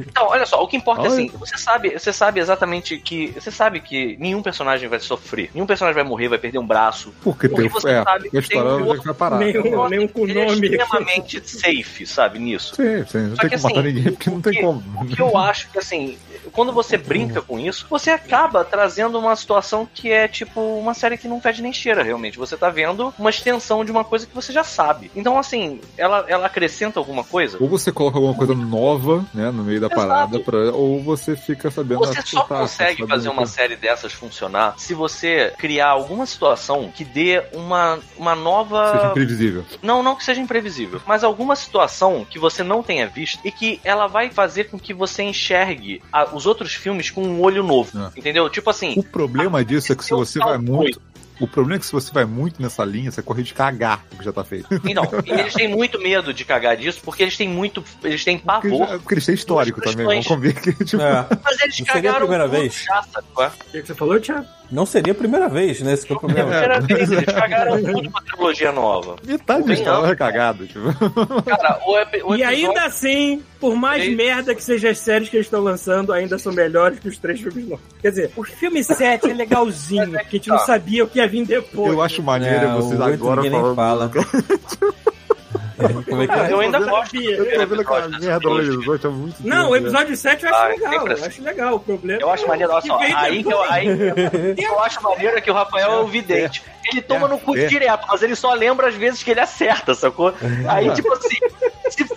[0.00, 1.12] Então, olha só, o que importa é Olha.
[1.12, 3.28] assim, você sabe, você sabe exatamente que.
[3.38, 5.50] Você sabe que nenhum personagem vai sofrer.
[5.54, 7.12] Nenhum personagem vai morrer, vai perder um braço.
[7.22, 7.72] Porque tem Porque o.
[7.80, 9.38] você É, sabe que tem um é outro- vai parar.
[9.38, 10.66] nenhum, nenhum com Ele é nome.
[10.68, 12.74] extremamente safe, sabe, nisso.
[12.74, 14.82] Sim, sim, não Só tem que, como matar assim, ninguém, porque não tem como.
[15.02, 16.18] O que eu acho que, assim,
[16.52, 21.16] quando você brinca com isso, você acaba trazendo uma situação que é, tipo, uma série
[21.16, 22.38] que não fede nem cheira, realmente.
[22.38, 25.10] Você tá vendo uma extensão de uma coisa que você já sabe.
[25.14, 27.58] Então, assim, ela, ela acrescenta alguma coisa?
[27.60, 30.00] Ou você coloca alguma coisa nova, né, no meio da Exato.
[30.00, 31.98] parada, pra, ou você fica sabendo.
[31.98, 35.52] Você ah, só tá, consegue tá fazer sabendo uma que- série dessas funcionar se você
[35.58, 39.06] criar alguma situação que dê uma, uma Seja nova.
[39.10, 39.64] imprevisível.
[39.82, 43.80] Não, não que seja imprevisível, mas alguma situação que você não tenha visto e que
[43.84, 47.90] ela vai fazer com que você enxergue a- os outros filmes com um olho novo.
[47.98, 48.18] É.
[48.18, 48.48] Entendeu?
[48.48, 48.94] Tipo assim.
[48.96, 51.00] O problema disso é que se você vai muito.
[51.40, 54.16] O problema é que se você vai muito nessa linha, você corre de cagar o
[54.18, 54.68] que já tá feito.
[54.84, 57.82] Então, e eles têm muito medo de cagar disso porque eles têm muito.
[58.04, 58.88] Eles têm Porque, pavor.
[58.88, 61.26] já- porque eles têm histórico também, vamos comer que, tipo, É.
[61.42, 62.84] Mas eles Não seria a cagaram primeira vez?
[62.88, 63.46] é?
[63.46, 64.46] O que que você falou, Thiago?
[64.70, 65.94] Não seria a primeira vez, né?
[65.94, 66.48] Esse que é o É a problema.
[66.50, 69.16] primeira vez, eles cagaram tudo com a trilogia nova.
[69.24, 71.42] metade da Bem história é cagada, tipo.
[71.44, 74.14] Cara, o, E episódio- ainda assim, por mais Ei.
[74.14, 77.40] merda que sejam as séries que eles estão lançando, ainda são melhores que os três
[77.40, 77.84] filmes novos.
[78.00, 80.64] Quer dizer, o filme 7 é legalzinho, é que porque a gente não tá.
[80.66, 81.92] sabia o que ia vir depois.
[81.92, 83.74] Eu acho maneiro É, vocês agora falando.
[83.74, 84.10] fala.
[86.06, 86.52] Como é que é?
[86.52, 87.16] Eu ainda Eu gosto.
[87.16, 90.58] Eu tô vendo aquela merda hoje, hoje é muito Não, o episódio 7 eu acho
[90.62, 90.92] Ah, legal.
[90.92, 91.26] sempre Eu assim.
[91.26, 91.74] acho legal.
[91.76, 95.02] O problema Eu acho maneiro, olha só, aí que eu, aí, o que eu acho
[95.02, 96.62] maneiro é que o Rafael é o vidente.
[96.92, 97.66] Ele toma É, no cu é.
[97.66, 100.34] direto, mas ele só lembra às vezes que ele acerta, sacou?
[100.68, 101.36] Aí, tipo assim,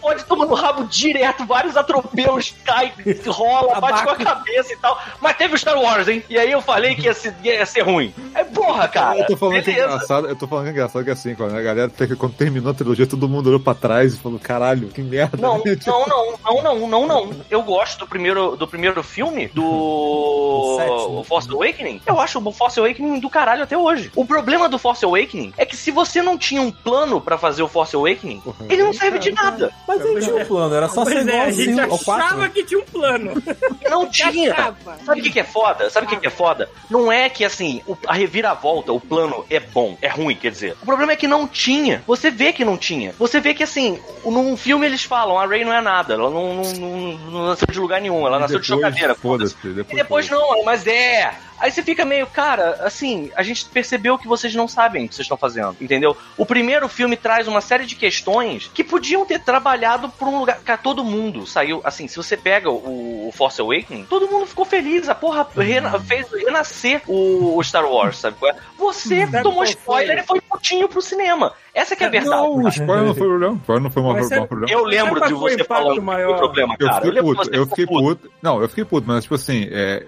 [0.03, 2.91] pode tomar no rabo direto, vários atropelos, cai,
[3.25, 4.99] rola, bate com a cabeça e tal.
[5.21, 6.21] Mas teve o Star Wars, hein?
[6.29, 8.13] E aí eu falei que ia ser, ia ser ruim.
[8.35, 9.19] É porra, cara.
[9.19, 9.93] Eu tô falando que é Beleza.
[9.93, 12.73] engraçado, eu tô falando que é engraçado que assim, quando a galera, quando terminou a
[12.73, 15.37] trilogia, todo mundo olhou pra trás e falou, caralho, que merda.
[15.37, 17.31] Não, Tipo, não, não, não, não, não, não.
[17.49, 21.23] Eu gosto do primeiro, do primeiro filme, do O sete, né?
[21.23, 22.01] Force Awakening.
[22.05, 24.11] Eu acho o Force Awakening do caralho até hoje.
[24.15, 27.63] O problema do Force Awakening é que se você não tinha um plano pra fazer
[27.63, 29.71] o Force Awakening, Porra, ele não serve de nada.
[29.87, 31.82] Mas ele tinha um plano, era só Pois ser é, igual a ao gente 5
[31.82, 32.51] ao achava 4.
[32.51, 33.43] que tinha um plano.
[33.89, 34.51] Não tinha.
[34.53, 34.97] Achava.
[35.06, 35.89] Sabe o que, que é foda?
[35.89, 36.69] Sabe o que, que é foda?
[36.89, 40.75] Não é que assim, a reviravolta, o plano é bom, é ruim, quer dizer.
[40.82, 42.03] O problema é que não tinha.
[42.08, 43.13] Você vê que não tinha.
[43.19, 46.53] Você vê que assim, num filme eles falam, a Ray não é nada, ela não,
[46.56, 49.15] não, não- não nasceu de lugar nenhum, ela nasceu de depois, chocadeira.
[49.15, 49.56] Foda-se.
[49.63, 51.32] E depois não, mas é.
[51.63, 55.15] Aí você fica meio, cara, assim, a gente percebeu que vocês não sabem o que
[55.15, 56.17] vocês estão fazendo, entendeu?
[56.36, 60.60] O primeiro filme traz uma série de questões que podiam ter trabalhado por um lugar.
[60.60, 61.80] Cara, todo mundo saiu.
[61.86, 65.08] Assim, se você pega o, o Force Awakening, todo mundo ficou feliz.
[65.08, 68.36] A porra rena, fez renascer o, o Star Wars, sabe?
[68.43, 68.56] é?
[68.78, 71.54] Você Sabe tomou spoiler e foi putinho pro cinema.
[71.73, 72.36] Essa que é a verdade.
[72.36, 73.53] Não, o spoiler não foi problema.
[73.53, 74.71] O spoiler não foi uma- um sabe- problema.
[74.71, 76.29] Eu lembro de o você falando que maior?
[76.29, 76.97] foi problema, Eu cara.
[77.01, 78.03] fiquei lembro que puto, eu ficou fiquei puto.
[78.27, 78.33] puto.
[78.43, 80.05] Não, eu fiquei puto, mas tipo assim, é,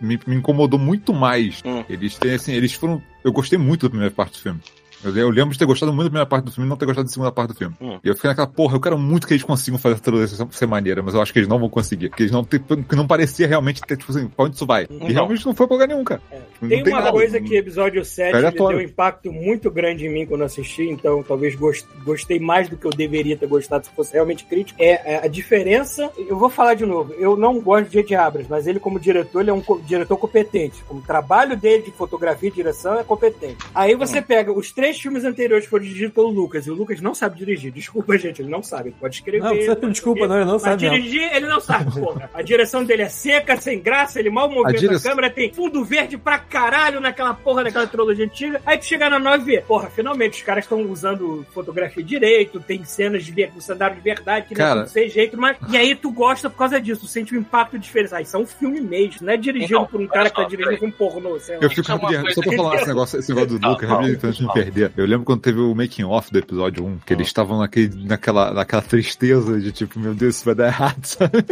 [0.00, 1.62] me, me incomodou muito mais.
[1.64, 1.84] Hum.
[1.88, 3.00] Eles têm assim, eles foram.
[3.22, 4.60] Eu gostei muito da primeira parte do filme.
[5.04, 6.86] Eu, eu lembro de ter gostado muito da primeira parte do filme e não ter
[6.86, 7.74] gostado da segunda parte do filme.
[7.80, 7.98] Hum.
[8.02, 10.66] E eu fiquei naquela, porra, eu quero muito que eles consigam fazer essa transição ser
[10.66, 12.08] maneira, mas eu acho que eles não vão conseguir.
[12.08, 14.86] Porque eles não tem, porque não parecia realmente ter, tipo assim, pra onde isso vai.
[14.90, 15.08] Não.
[15.08, 16.20] E realmente não foi pra lugar nenhum, cara.
[16.30, 16.38] É.
[16.60, 17.12] Não Tem uma nada.
[17.12, 20.46] coisa que episódio 7 É ele deu um impacto muito grande em mim quando eu
[20.46, 24.44] assisti, então talvez gost- gostei mais do que eu deveria ter gostado se fosse realmente
[24.44, 24.80] crítico.
[24.82, 26.10] É, é a diferença.
[26.16, 28.14] Eu vou falar de novo, eu não gosto de J.J.
[28.16, 30.82] Abrams, mas ele, como diretor, ele é um co- diretor competente.
[30.88, 33.58] Como trabalho dele de fotografia e direção é competente.
[33.74, 37.14] Aí você pega os três filmes anteriores foram dirigidos pelo Lucas, e o Lucas não
[37.14, 37.72] sabe dirigir.
[37.72, 38.88] Desculpa, gente, ele não sabe.
[38.90, 39.38] Ele pode escrever.
[39.40, 42.00] Não, não precisa pedir desculpa, escrever, não, ele não mas sabe dirigir, ele não sabe,
[42.00, 42.30] porra.
[42.34, 45.84] A direção dele é seca, sem graça, ele mal movimenta a, direção- câmera, tem fundo
[45.84, 48.60] verde pra caralho naquela porra daquela trilogia antiga.
[48.66, 52.60] Aí tu chega na 9 e vê, porra, finalmente os caras estão usando fotografia direito,
[52.60, 54.80] tem cenas de ver- com cenário de verdade, que não Cara.
[54.82, 55.56] tudo sem jeito, mas.
[55.70, 58.14] E aí tu gosta por causa disso, tu sente um impacto diferente.
[58.14, 60.42] Ah, isso é um filme mesmo, não é dirigido Então, por um cara que tá
[60.42, 61.62] só, dirigindo um pornô, sei lá.
[61.62, 64.36] Eu fico é coisa só pra falar esse negócio, esse negócio do Lucas, rapidinho, antes
[64.36, 64.64] de me Fala.
[64.96, 68.52] Eu lembro quando teve o making off do episódio 1, que eles estavam naquele, naquela,
[68.52, 71.44] naquela tristeza de tipo, meu Deus, isso vai dar errado, sabe?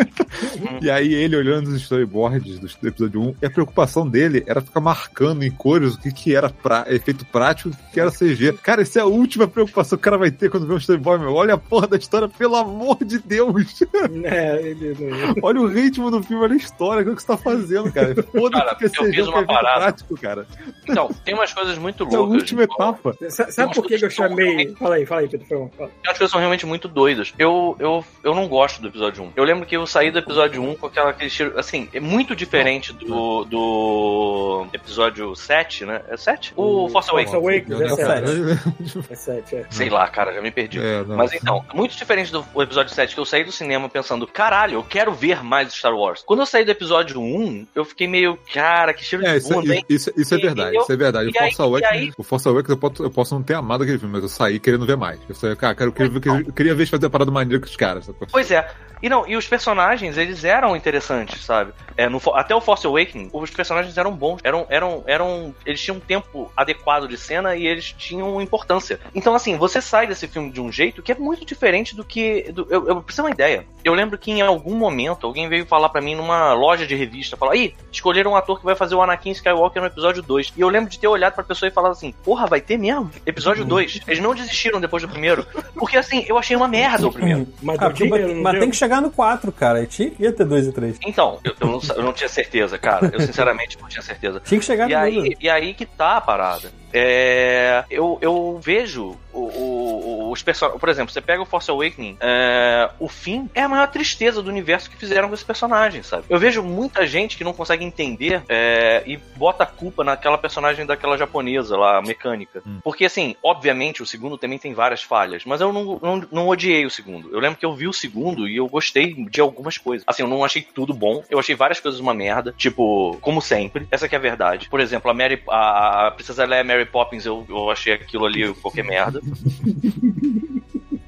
[0.81, 4.81] E aí ele olhando os storyboards do episódio 1, e a preocupação dele era ficar
[4.81, 8.53] marcando em cores o que, que era pra, efeito prático e o que era CG.
[8.63, 11.25] Cara, essa é a última preocupação que o cara vai ter quando vê um storyboard,
[11.25, 11.35] meu.
[11.35, 13.83] Olha a porra da história, pelo amor de Deus!
[14.25, 15.35] É, ele não.
[15.43, 18.15] Olha o ritmo do filme, olha a história, o que você tá fazendo, cara.
[18.33, 19.81] Foda-se que é eu CG, fiz é uma efeito parada.
[19.81, 20.47] prático, cara.
[20.89, 22.37] Então, tem umas coisas muito Essa é a loucas.
[22.41, 22.77] última tipo,
[23.13, 23.31] etapa.
[23.31, 24.75] Sa- Sabe por que, que eu chamei.
[24.75, 25.47] Fala aí, fala aí, Pedro.
[25.47, 25.89] Fala, fala.
[25.91, 27.33] Tem umas coisas que são realmente muito doidas.
[27.39, 29.33] Eu, eu, eu não gosto do episódio 1.
[29.37, 31.59] Eu lembro que eu saí do episódio 1 com aquela, aquele estilo.
[31.59, 36.03] Assim, é muito diferente do, do episódio 7, né?
[36.09, 36.53] É 7?
[36.57, 37.35] O Force Force Awakens.
[37.35, 39.13] Awakens, é Deus, sete.
[39.13, 39.67] É sete, é.
[39.71, 40.79] Sei lá, cara, já me perdi.
[40.81, 41.03] É.
[41.05, 44.83] Mas então, muito diferente do episódio 7, que eu saí do cinema pensando, caralho, eu
[44.83, 46.23] quero ver mais Star Wars.
[46.25, 49.49] Quando eu saí do episódio 1, eu fiquei meio, cara, que cheiro É, de isso,
[49.53, 49.85] bunda, hein?
[49.89, 51.29] isso, isso é verdade, e eu- isso é verdade.
[51.29, 53.55] O e aí- Force Awakens, aí- o Force Awakens eu, posso, eu posso não ter
[53.55, 55.21] amado aquele filme, mas eu saí querendo ver mais.
[55.29, 57.77] Eu saí, cara, eu queria, ver- queria ver eles fazer a parada maneira com os
[57.77, 58.11] caras.
[58.31, 58.69] Pois é.
[59.03, 61.73] E não, e os personagens, eles eram interessantes, sabe?
[61.97, 64.41] É, no, até o Force Awakening, os personagens eram bons.
[64.45, 65.55] Eram, eram, eram.
[65.67, 69.01] Eles tinham um tempo adequado de cena e eles tinham importância.
[69.15, 72.51] Então, assim, você sai desse filme de um jeito que é muito diferente do que.
[72.53, 73.67] Do, eu, eu preciso uma ideia.
[73.85, 77.37] Eu lembro que em algum momento alguém veio falar pra mim numa loja de revista:
[77.37, 80.55] falar, aí, escolheram um ator que vai fazer o Anakin Skywalker no episódio 2.
[80.57, 83.11] E eu lembro de ter olhado pra pessoa e falado assim: porra, vai ter mesmo?
[83.27, 84.03] Episódio 2.
[84.07, 85.47] Eles não desistiram depois do primeiro.
[85.75, 87.47] Porque, assim, eu achei uma merda o primeiro.
[87.63, 89.83] Mas Ah, mas tem que chegar no 4, cara.
[89.83, 90.99] E tinha ia ter 2 e 3.
[91.07, 93.11] Então, eu, eu não, eu não tinha certeza, cara.
[93.13, 94.41] Eu sinceramente não tinha certeza.
[94.41, 96.71] Tinha que chegar E no aí, e aí que tá a parada.
[96.93, 100.81] É, eu, eu vejo o- o- os personagens.
[100.81, 104.49] Por exemplo, você pega o Force Awakening, é, o fim é a maior tristeza do
[104.51, 106.25] universo que fizeram com esse personagem, sabe?
[106.29, 110.87] Eu vejo muita gente que não consegue entender é, e bota a culpa naquela personagem
[110.87, 112.63] daquela japonesa lá, mecânica.
[112.67, 112.79] Hum.
[112.83, 116.85] Porque, assim, obviamente o segundo também tem várias falhas, mas eu não, não, não odiei
[116.87, 117.31] o segundo.
[117.33, 120.05] Eu lembro que eu vi o segundo e eu gostei de algumas coisas.
[120.07, 123.87] Assim, eu não achei tudo bom, eu achei várias coisas uma merda, tipo, como sempre,
[123.91, 124.69] essa que é a verdade.
[124.69, 128.53] Por exemplo, a Mary, a, a Princesa Leia Mary Poppins, eu, eu achei aquilo ali
[128.55, 129.21] qualquer merda.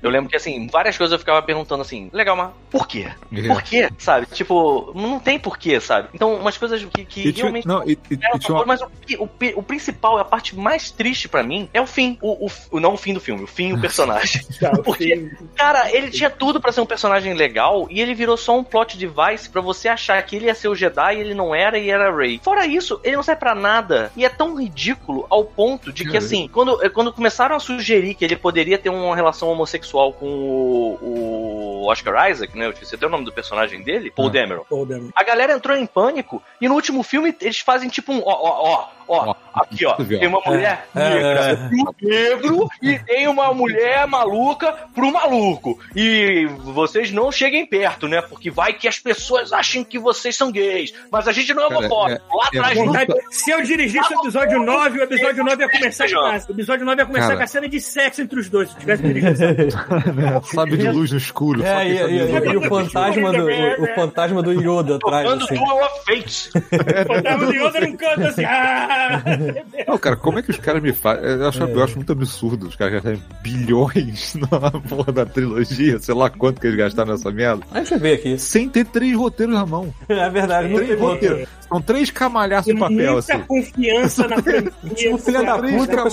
[0.04, 3.10] Eu lembro que, assim, várias coisas eu ficava perguntando assim, legal, mas por quê?
[3.54, 3.88] Por quê?
[3.98, 4.26] Sabe?
[4.26, 6.08] Tipo, não tem porquê, sabe?
[6.14, 8.86] Então, umas coisas que, que tinha, realmente não, tinha uma, mas o,
[9.24, 12.18] o, o principal, a parte mais triste pra mim, é o fim.
[12.20, 14.42] O, o- não o fim do filme, o fim e o personagem.
[14.84, 15.30] Porque-.
[15.56, 18.96] Cara, ele tinha tudo pra ser um personagem legal e ele virou só um plot
[18.98, 21.90] device pra você achar que ele ia ser o Jedi e ele não era e
[21.90, 22.40] era Rey.
[22.42, 26.16] Fora isso, ele não serve pra nada e é tão ridículo ao ponto de que,
[26.16, 31.82] assim, quando, quando começaram a sugerir que ele poderia ter uma relação homossexual com o,
[31.82, 32.66] o Oscar Isaac, né?
[32.66, 34.32] Eu esqueci até o nome do personagem dele, Paul Ah.
[34.32, 34.64] Dameron.
[34.68, 35.10] Pô, Demo.
[35.14, 38.20] A galera entrou em pânico e no último filme eles fazem tipo um.
[38.24, 39.34] Ó, ó, ó, ó.
[39.54, 39.94] Aqui, ó.
[39.94, 41.56] Tem uma mulher É, negra é.
[41.56, 45.78] pro negro e tem uma mulher maluca pro maluco.
[45.94, 48.20] E vocês não cheguem perto, né?
[48.22, 50.92] Porque vai que as pessoas achem que vocês são gays.
[51.10, 52.36] Mas a gente não é Cara, homofóbico.
[52.36, 56.08] Lá é atrás, não Se eu dirigisse o episódio 9, o episódio 9 ia começar
[56.10, 57.36] com a, o episódio 9 ia começar Cara.
[57.36, 58.70] com a cena de sexo entre os dois.
[58.70, 59.83] Se tivesse dirigido essa
[60.54, 63.84] sabe de luz no escuro, É, É, e, e- mesa- e o fantasma do, o,
[63.84, 65.54] o fantasma do Yoda atrás, Tocando assim.
[65.54, 66.50] Duel of Fates.
[66.54, 68.44] O fantasma de Yoda num canto assim.
[68.44, 69.22] Ah!
[69.88, 71.24] Não, cara, como é que os caras me fazem?
[71.24, 76.14] Eu acho, eu acho muito absurdo os caras gastarem bilhões na porra da trilogia, sei
[76.14, 78.38] lá quanto que eles gastaram nessa merda, Deixa eu ver aqui.
[78.38, 79.92] sem ter três roteiros na mão.
[80.08, 81.46] É verdade, não teve roteiro.
[81.68, 83.42] São três camalhaços Tem de papel, muita assim.
[83.46, 84.72] confiança na franquia.
[84.94, 85.62] Tipo, filha da sabe?
[85.66, 86.04] Três puta essa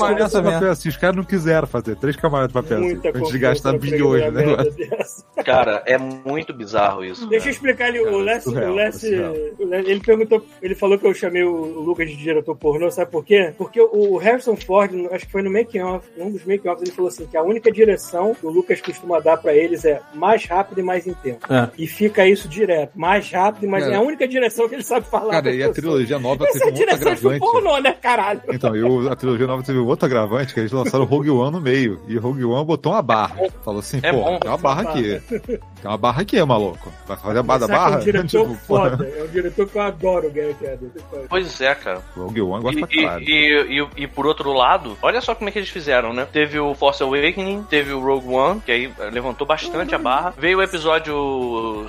[0.41, 0.89] de papel, assim.
[0.89, 1.95] Os caras não quiseram fazer.
[1.97, 2.87] Três camalhados de papel, assim.
[2.87, 4.87] Muita Antes de confiança gastar bilhões, franquia, né?
[4.97, 5.25] dessa.
[5.43, 7.27] Cara, é muito bizarro isso.
[7.27, 9.33] Deixa eu explicar ali, o Les, surreal, o Les, surreal.
[9.59, 13.11] o Les- ele perguntou, ele falou que eu chamei o Lucas de diretor pornô, sabe
[13.11, 13.53] por quê?
[13.57, 16.91] Porque o Harrison Ford, acho que foi no making off, um dos making offs, ele
[16.95, 20.45] falou assim que a única direção que o Lucas costuma dar pra eles é mais
[20.45, 21.39] rápido e mais intenso.
[21.49, 21.69] É.
[21.77, 24.83] E fica isso direto, mais rápido e mais Cara, é a única direção que ele
[24.83, 25.31] sabe falar.
[25.31, 27.39] Cara, e a trilogia nova Essa teve é a um outro agravante.
[27.39, 28.41] pornô, né, caralho?
[28.49, 31.61] Então, eu, a trilogia nova teve um outro agravante, que eles lançaram Rogue One no
[31.61, 31.99] meio.
[32.07, 33.35] E Rogue One botou uma barra.
[33.63, 35.21] Falou assim, É pô, tem uma barra aqui.
[35.29, 36.91] Tem uma barra aqui, maluco.
[37.07, 37.95] Vai fazer a barra da que barra?
[37.95, 41.03] É um diretor Tipo, porra, foda, é um diretor que eu adoro, o Gareth Edwards.
[41.29, 42.01] Pois é, cara.
[42.15, 45.35] Rogue One eu gosto E, pra e, e, e- e por outro lado, olha só
[45.35, 46.27] como é que eles fizeram, né?
[46.31, 50.33] Teve o Force Awakening, teve o Rogue One, que aí levantou bastante a barra.
[50.37, 51.85] Veio o episódio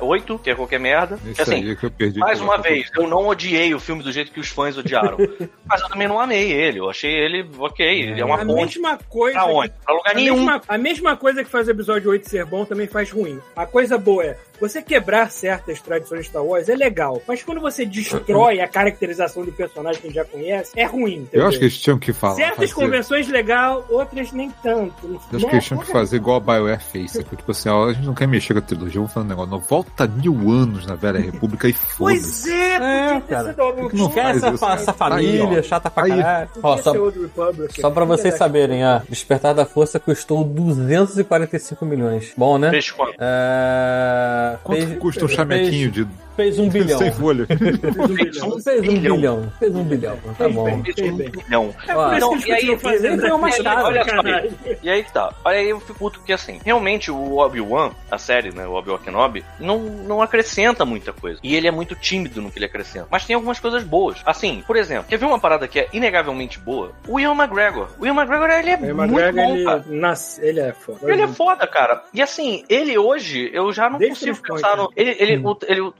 [0.00, 1.18] 8, que é qualquer merda.
[1.24, 2.18] Isso assim, aí que eu perdi.
[2.18, 5.16] mais uma vez, eu não odiei o filme do jeito que os fãs odiaram.
[5.66, 6.78] mas eu também não amei ele.
[6.80, 7.86] Eu achei ele ok.
[7.86, 8.78] Ele é uma a ponte.
[8.80, 9.38] mesma coisa.
[9.38, 9.72] Pra onde?
[9.84, 10.36] Pra lugar A nenhum.
[10.36, 13.38] mesma, a mesma coisa que faz o episódio 8 ser bom também faz ruim.
[13.54, 17.60] A coisa boa é você quebrar certas tradições de Star Wars é legal, mas quando
[17.60, 21.16] você destrói a caracterização do personagem que a gente já conhece, é ruim.
[21.18, 21.42] Entendeu?
[21.42, 22.34] Eu acho que eles tinham que falar.
[22.36, 25.20] Certas fazer- convenções legal, outras nem tanto.
[25.32, 27.12] Eu acho que eles tinham que fazer igual a BioWare fez.
[27.12, 29.50] Tipo assim, ó, a gente não quer mexer com a trilogia, vamos fazer um negócio.
[29.50, 31.98] Não, volta mil anos na Velha República e foda-se.
[31.98, 32.74] Pois é,
[33.16, 33.54] É, cara.
[33.58, 34.18] algo- Não isso.
[34.18, 35.62] essa, essa família, Aí, ó.
[35.62, 36.10] chata pra Aí.
[36.10, 36.48] caralho.
[36.62, 36.92] Ó, só,
[37.80, 42.32] só pra vocês saberem, ó, Despertar da Força custou 245 milhões.
[42.36, 42.70] Bom, né?
[42.70, 43.14] Fez quanto?
[43.18, 44.47] É...
[44.62, 46.06] Quanto fez- custa um chamequinho de
[46.48, 46.98] Fez um bilhão.
[46.98, 47.46] sem folha?
[47.46, 47.60] Fez
[48.42, 49.52] um Fez um bilhão.
[49.58, 50.16] Fez um bilhão.
[50.38, 50.82] Tá bom.
[50.84, 51.74] Fez um bilhão.
[51.86, 53.22] É Ó, por isso não, que e aí, fazendo.
[54.04, 54.52] caralho.
[54.82, 55.32] E que tá.
[55.44, 58.98] Olha aí eu fico puto porque assim, realmente o Obi-Wan, a série, né, o Obi-Wan
[58.98, 61.40] Kenobi, não, não acrescenta muita coisa.
[61.42, 63.08] E ele é muito tímido no que ele acrescenta.
[63.10, 64.18] Mas tem algumas coisas boas.
[64.24, 66.92] Assim, por exemplo, quer ver uma parada que é inegavelmente boa?
[67.08, 67.88] O Ian McGregor.
[67.98, 69.84] O Ian McGregor, ele é O muito McGregor, bom, cara.
[69.88, 71.12] ele, nasce, ele é foda.
[71.12, 72.04] Ele é foda, cara.
[72.14, 74.90] E assim, ele hoje, eu já não Desde consigo pensar no.
[74.96, 75.94] Ele, ele, o- ele, o-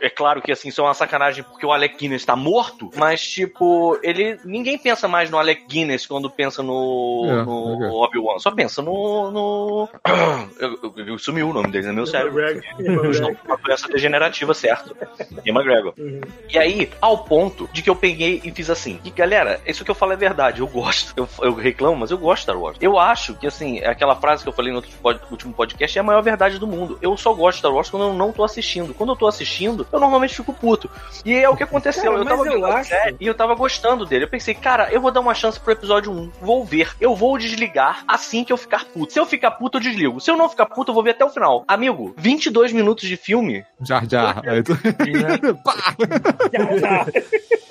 [0.00, 3.20] é claro que assim, isso é uma sacanagem porque o Alec Guinness tá morto, mas
[3.20, 4.38] tipo, ele.
[4.44, 7.90] Ninguém pensa mais no Alec Guinness quando pensa no, É, no é.
[7.90, 8.38] Obi-Wan.
[8.38, 9.30] Só pensa no.
[9.30, 9.88] no...
[10.58, 11.92] Eu, eu, eu sumiu o nome dele, né?
[11.92, 12.40] Meu cérebro.
[12.40, 13.04] McGregor.
[13.04, 14.96] Eu estou com uma doença degenerativa, certo?
[15.44, 15.92] Ian McGregor.
[15.98, 16.20] Uhum.
[16.48, 18.98] E aí, ao ponto de que eu peguei e fiz assim.
[19.04, 21.12] E galera, isso que eu falo é verdade, eu gosto.
[21.16, 22.78] Eu, eu reclamo, mas eu gosto de Star Wars.
[22.80, 24.90] Eu acho que, assim, é aquela frase que eu falei no outro
[25.30, 26.98] último podcast é a maior verdade do mundo.
[27.02, 28.94] Eu só gosto de Star Wars quando eu não tô assistindo.
[28.94, 30.88] Quando eu tô assistindo, eu normalmente fico puto.
[31.24, 32.12] E é o que aconteceu.
[32.12, 34.24] Cara, eu tava eu vendo a acho- série e eu tava gostando dele.
[34.24, 36.32] Eu pensei, cara, eu vou dar uma chance pro episódio 1.
[36.40, 36.90] Vou ver.
[37.00, 39.12] Eu vou desligar assim que eu ficar puto.
[39.12, 40.20] Se eu ficar puto, eu desligo.
[40.20, 41.64] Se eu não ficar puto, eu vou ver até o final.
[41.66, 44.42] Amigo, 22 minutos de filme Jar Jar.
[44.46, 44.76] Aí tu...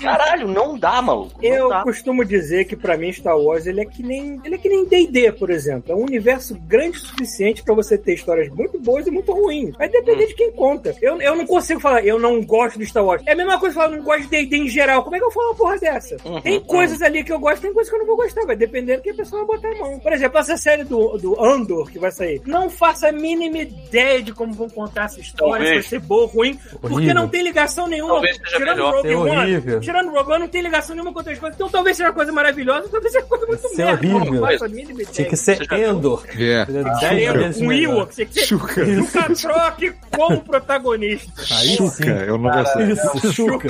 [0.00, 1.40] Caralho, não dá, maluco.
[1.42, 1.82] Não Eu dá.
[1.82, 4.84] costumo dizer que pra mim Star Wars ele é que nem ele é que nem
[4.84, 5.92] D&D, por exemplo.
[5.92, 9.76] É um universo grande o suficiente pra você ter histórias muito boas e muito ruins.
[9.76, 10.94] Vai depender de quem conta.
[11.00, 13.22] Eu, eu não consigo falar, eu não gosto de Star Wars.
[13.26, 15.02] É a mesma coisa falar, eu não gosto de D&D em geral.
[15.02, 16.16] Como é que eu falo uma porra dessa?
[16.24, 16.64] Uhum, tem uhum.
[16.64, 18.44] coisas ali que eu gosto, tem coisas que eu não vou gostar.
[18.46, 19.98] Vai depender do que a pessoa vai botar a mão.
[19.98, 22.40] Por exemplo, essa série do, do Andor que vai sair.
[22.46, 25.86] Não faço a mínima ideia de como vão contar essa história, se vai Talvez.
[25.86, 27.14] ser boa ou ruim, porque Horrível.
[27.14, 28.14] não tem ligação nenhuma.
[28.14, 28.94] Talvez seja Tirando melhor.
[28.94, 29.80] Rogue É One, horrível.
[29.80, 31.56] tirando Rogue One, não tem ligação nenhuma com outras coisas.
[31.56, 34.06] Então talvez seja uma coisa maravilhosa, talvez seja uma coisa muito Isso é merda.
[34.16, 34.46] horrível.
[34.66, 35.06] Ideia.
[35.12, 35.72] Tinha que ser?
[35.72, 36.24] Endor.
[36.36, 36.66] É.
[37.02, 37.94] É um melhor.
[37.94, 38.84] Ewok, tinha que ser Chuca.
[38.84, 41.32] Chuca Troque como protagonista.
[41.56, 42.92] Aí Chuca, eu não gostei.
[42.92, 43.68] Isso, Chuca.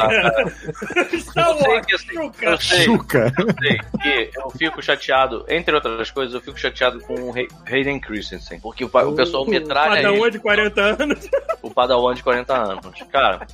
[1.19, 2.45] Star Eu sei Wars, que Chuca.
[2.47, 3.33] eu sei, Chuca.
[3.39, 7.49] eu sei que eu fico chateado, entre outras coisas, eu fico chateado com o Hay-
[7.71, 11.29] Hayden Christensen, porque o, o pessoal metralha Cada ele, um é de 40 anos.
[11.63, 13.03] o Padawan de 40 anos.
[13.11, 13.47] Cara,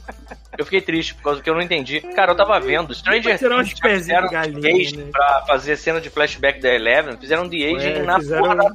[0.58, 2.00] eu fiquei triste por causa que eu não entendi.
[2.00, 5.10] Cara, eu tava vendo Stranger Things fizeram de galinha, né?
[5.12, 8.74] pra fazer cena de flashback da Eleven, fizeram de aging Ué, na fizeram- porra da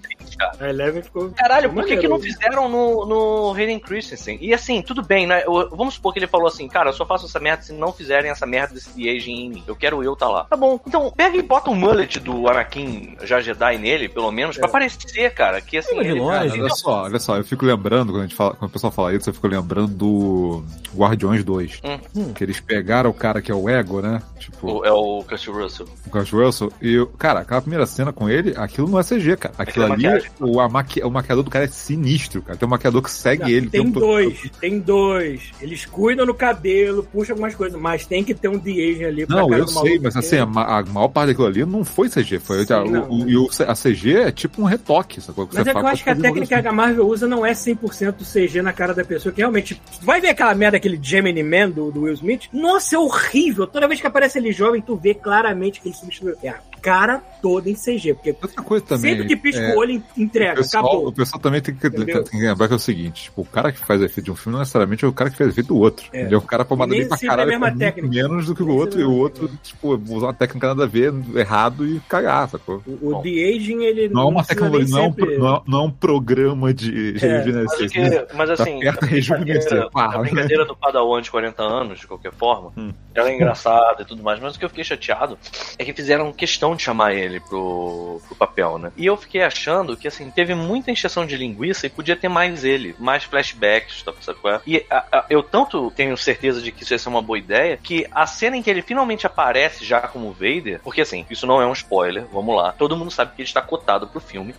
[0.52, 0.58] cara.
[0.60, 1.30] A Eleven ficou.
[1.32, 2.38] Caralho, por que, que não Maneiro.
[2.38, 4.38] fizeram no, no Hayden Christensen?
[4.42, 5.44] E assim, tudo bem, né?
[5.46, 7.92] Eu- vamos supor que ele falou assim, cara, eu só faço essa merda se não
[7.94, 9.64] fizerem essa merda desse de-aging em mim.
[9.68, 10.44] Eu quero eu tá lá.
[10.46, 14.58] Tá bom, então pega e bota um mullet do Anakin já Jedi nele, pelo menos,
[14.58, 15.96] pra parecer, cara, que assim...
[15.96, 16.60] De ele- longe.
[16.62, 19.14] Olha só, olha só, eu fico lembrando, quando, a gente fala, quando o pessoal fala
[19.14, 20.64] isso, eu fico lembrando do
[20.96, 21.82] Guardiões 2.
[22.16, 22.34] Hum.
[22.34, 24.22] Que eles pegaram o cara que é o Ego, né?
[24.40, 25.88] Tipo, O- É o Kurt Russell.
[26.08, 26.72] o Kurt Russell.
[26.82, 29.56] E, cara, aquela primeira cena com ele, aquilo não é CG, cara.
[29.58, 30.31] Aquilo Aquilo é ali maquiagem.
[30.40, 32.58] O, a maqui, o maquiador do cara é sinistro, cara.
[32.58, 33.70] Tem um maquiador que segue Não, ele.
[33.70, 35.52] tem um- dois, tem dois.
[35.62, 39.36] Eles cuidam no cabelo, puxam algumas coisas, mas tem que ter um de-aging ali pra
[39.38, 42.40] Não, eu sei, mas assim, a, a maior parte daquilo ali não foi CG.
[42.40, 43.10] Foi, Sim, a, o- não.
[43.10, 45.48] o, e o- a CG é tipo um retoque, sacou?
[45.52, 48.24] Mas é que eu acho que a técnica que a Marvel usa não é 100%
[48.24, 49.82] CG na cara da pessoa, que realmente.
[50.02, 52.44] Vai ver aquela merda, aquele Gemini Man do, do Will Smith?
[52.54, 53.68] Nossa, é horrível.
[53.68, 56.36] Toda vez que aparece ele jovem, tu vê claramente que ele substituiu.
[56.44, 59.12] É a cara toda em CG, porque Outra coisa também.
[59.16, 60.56] sempre que pisca é, o olho, o, entrega.
[60.56, 61.08] pessoal, Acabou.
[61.08, 63.72] o pessoal também tem que, tem que lembrar que é o seguinte: tipo, o cara
[63.72, 65.78] que faz efeito de um filme não necessariamente é o cara que faz efeito do
[65.78, 66.06] outro.
[66.14, 66.22] É.
[66.24, 69.00] Ele é um cara pra madeira pra é a caralho, menos do que o outro,
[69.00, 72.50] e sempre o é outro, tipo, usar uma técnica nada a ver, errado e cagar,
[72.50, 72.82] sacou?
[72.86, 73.22] O, o Bom.
[73.22, 75.80] de-aging, ele Não é uma precisa nem tecnologia, não é um, sempre- não é- não
[75.80, 78.28] é um programa de É, Mas, o rejuvenescência.
[78.36, 82.08] mas assim, perto a de rejuvenescer, brincadeira, a brincadeira do Padawan de 40 anos, de
[82.08, 82.92] qualquer forma, Hum.
[83.14, 85.38] ela é engraçada e tudo mais, mas o que eu fiquei chateado
[85.78, 88.92] é que fizeram questão de chamar ele pro, pro papel, né?
[88.98, 92.64] E eu fiquei achando que, assim, teve muita encheção de linguiça e podia ter mais
[92.64, 94.62] ele, mais flashbacks, tá, sabe qual é?
[94.66, 97.78] E a- a- eu tanto tenho certeza de que isso ia ser uma boa ideia,
[97.82, 101.62] que a cena em que ele finalmente aparece já como Vader, porque assim, isso não
[101.62, 104.54] é um spoiler, vamos lá, todo mundo sabe que ele está cotado pro filme,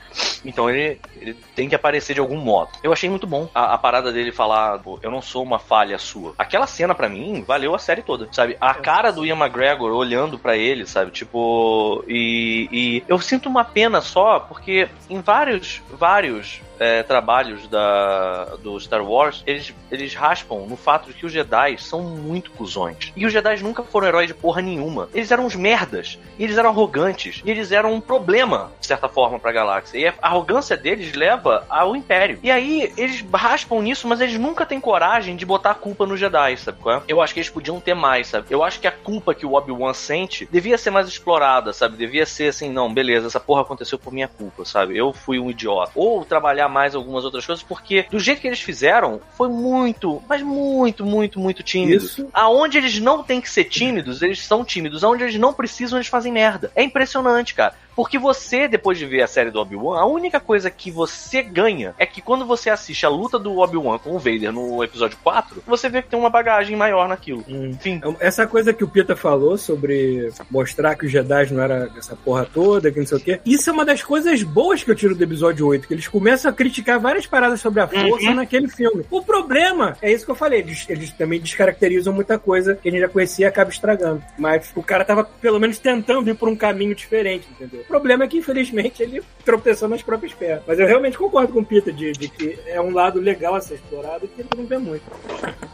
[0.44, 2.70] então ele, ele tem que aparecer de algum modo.
[2.82, 6.34] Eu achei muito bom a, a parada dele falar, eu não sou uma falha sua.
[6.38, 8.56] Aquela cena pra mim valeu a série toda, sabe?
[8.60, 11.10] A cara do Ian McGregor olhando pra ele, sabe?
[11.10, 18.56] Tipo, e, e eu sinto uma pena só porque em vários, vários é, trabalhos da,
[18.56, 23.12] do Star Wars, eles, eles raspam no fato de que os Jedi são muito cuzões.
[23.14, 25.08] E os Jedi nunca foram heróis de porra nenhuma.
[25.14, 26.18] Eles eram uns merdas.
[26.38, 27.40] Eles eram arrogantes.
[27.44, 29.98] E eles eram um problema, de certa forma, pra galáxia.
[29.98, 32.40] E a arrogância deles leva ao Império.
[32.42, 36.18] E aí, eles raspam nisso, mas eles nunca têm coragem de botar a culpa nos
[36.18, 37.02] Jedi, sabe qual é?
[37.06, 38.46] Eu acho que eles podiam ter mais, sabe?
[38.50, 41.96] Eu acho que a culpa que o Obi-Wan sente devia ser mais explorada, sabe?
[41.96, 44.96] Devia ser assim, não, beleza, essa porra aconteceu por minha culpa, sabe?
[44.96, 45.92] Eu fui um idiota.
[45.94, 50.42] Ou trabalhar mais algumas outras coisas, porque do jeito que eles fizeram, foi muito, mas
[50.42, 52.04] muito, muito, muito tímido.
[52.04, 52.28] Isso.
[52.32, 55.04] Aonde eles não têm que ser tímidos, eles são tímidos.
[55.04, 56.72] Aonde eles não precisam, eles fazem merda.
[56.74, 57.74] É impressionante, cara.
[57.94, 61.94] Porque você, depois de ver a série do Obi-Wan, a única coisa que você ganha
[61.98, 65.62] é que quando você assiste a luta do Obi-Wan com o Vader no episódio 4,
[65.66, 67.44] você vê que tem uma bagagem maior naquilo.
[67.48, 67.70] Hum.
[67.70, 68.00] Enfim.
[68.20, 72.46] Essa coisa que o Pita falou sobre mostrar que os Jedi não era essa porra
[72.52, 73.40] toda, que não sei o quê.
[73.44, 76.50] Isso é uma das coisas boas que eu tiro do episódio 8, que eles começam
[76.50, 78.34] a criticar várias paradas sobre a força Uhum.
[78.34, 79.04] naquele filme.
[79.10, 82.92] O problema é isso que eu falei, eles, eles também descaracterizam muita coisa que a
[82.92, 84.22] gente já conhecia e acaba estragando.
[84.38, 87.81] Mas o cara tava pelo menos tentando ir por um caminho diferente, entendeu?
[87.82, 90.62] O problema é que, infelizmente, ele tropeçou nas próprias pernas.
[90.66, 93.60] Mas eu realmente concordo com o Pita de, de que é um lado legal a
[93.60, 95.02] ser explorado que ele não vê muito.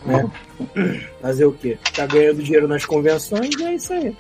[0.05, 0.31] Né?
[1.21, 1.79] Fazer o quê?
[1.95, 4.15] Tá ganhando dinheiro nas convenções e é isso aí.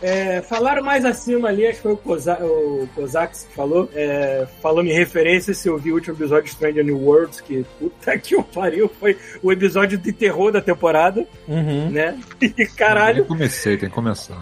[0.00, 4.46] É, falaram mais acima ali, acho que foi o, Koza, o Kozaks que falou, é,
[4.62, 8.16] falando em referência, se eu vi o último episódio de Stranger New Worlds, que puta
[8.16, 11.90] que o pariu, foi o episódio de terror da temporada, Uhum.
[11.90, 12.16] né?
[12.40, 14.38] E caralho, Eu comecei, tem que começar.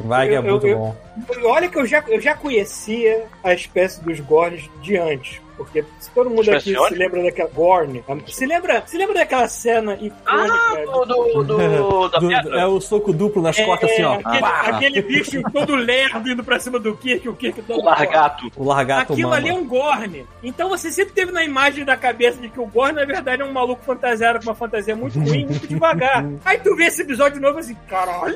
[0.00, 0.96] Vai que é Eu- muito eu- bom.
[1.44, 5.40] olha que eu já, eu já conhecia a espécie dos Gorns de antes.
[5.56, 9.48] Porque se todo mundo Espécie aqui se lembra daquela Gorn, se lembra, se lembra daquela
[9.48, 12.60] cena icônica Ah, do, do, do- da Do- pedra.
[12.60, 14.18] é o soco duplo nas É, costas, assim, ó.
[14.22, 17.80] Aquele, aquele bicho todo lerdo indo pra cima do Kirk, o Kirk todo.
[17.80, 18.50] O largato.
[18.54, 19.40] O largato Aquilo mama.
[19.40, 20.26] ali é um Gorn.
[20.42, 23.44] Então você sempre teve na imagem da cabeça de que o Gorn, na verdade, é
[23.44, 26.24] um maluco fantasiado com uma fantasia muito ruim, muito devagar.
[26.44, 28.34] Aí tu vê esse episódio novo assim, caralho,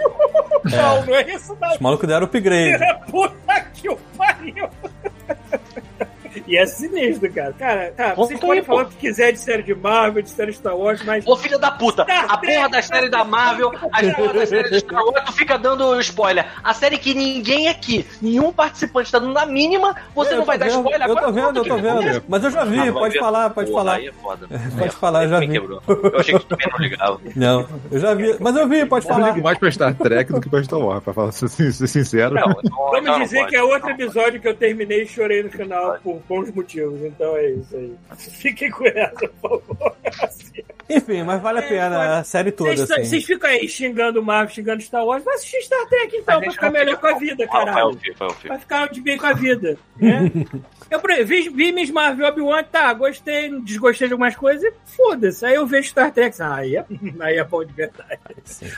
[0.64, 1.70] não, não é isso não.
[1.72, 2.78] Os malucos deram upgrade.
[3.10, 4.68] Puta que o pariu.
[6.50, 7.52] E é sinistro, cara.
[7.56, 8.88] Cara, tá, vocês podem aí, falar pô.
[8.88, 11.24] o que quiser de série de Marvel, de série Star Wars, mas.
[11.26, 14.80] Ô filha da puta, a porra da série da Marvel, a porra da série de
[14.80, 16.44] Star Wars, tu fica dando spoiler.
[16.64, 20.58] A série que ninguém aqui, nenhum participante tá dando na mínima, você Eu não vai
[20.58, 21.26] dar vendo, spoiler Eu agora?
[21.26, 22.24] tô vendo, eu tô vendo.
[22.28, 23.20] Mas eu já vi, Ah, pode ver.
[23.20, 23.96] falar, pode Porra, falar.
[23.96, 24.48] Aí é foda.
[24.78, 25.48] Pode falar, eu já vi.
[25.48, 25.82] quebrou.
[25.86, 27.20] Eu achei que tu também não ligava.
[27.36, 28.36] Não, eu já vi.
[28.40, 29.28] Mas eu vi, pode Eu falar.
[29.30, 32.34] ligo mais pra Star Trek do que pra Star Wars, pra falar, ser, sincero.
[32.34, 35.50] Não, então, Vamos não dizer que é outro episódio que eu terminei e chorei no
[35.50, 37.00] final por bons motivos.
[37.02, 37.94] Então é isso aí.
[38.16, 39.96] Fiquem com essa, por favor.
[40.88, 43.04] Enfim, mas vale a É, pena pode- a série toda, Vocês assim.
[43.04, 46.40] vocês ficam aí xingando o Marvel, xingando Star Wars, vai assistir Star Trek então, A
[46.40, 47.72] pra ficar melhor fica- com a vida, caralho.
[47.74, 48.14] vai ouvir.
[48.48, 50.30] Vai ficar de bem com a vida, né?
[50.90, 54.72] Eu por exemplo, vi, vi Miss Marvel Obi-Wan, tá, gostei, desgostei de algumas coisas, e
[54.96, 55.46] foda-se.
[55.46, 56.84] Aí eu vejo Star Trek, ah, aí é,
[57.20, 58.18] aí é bom de verdade.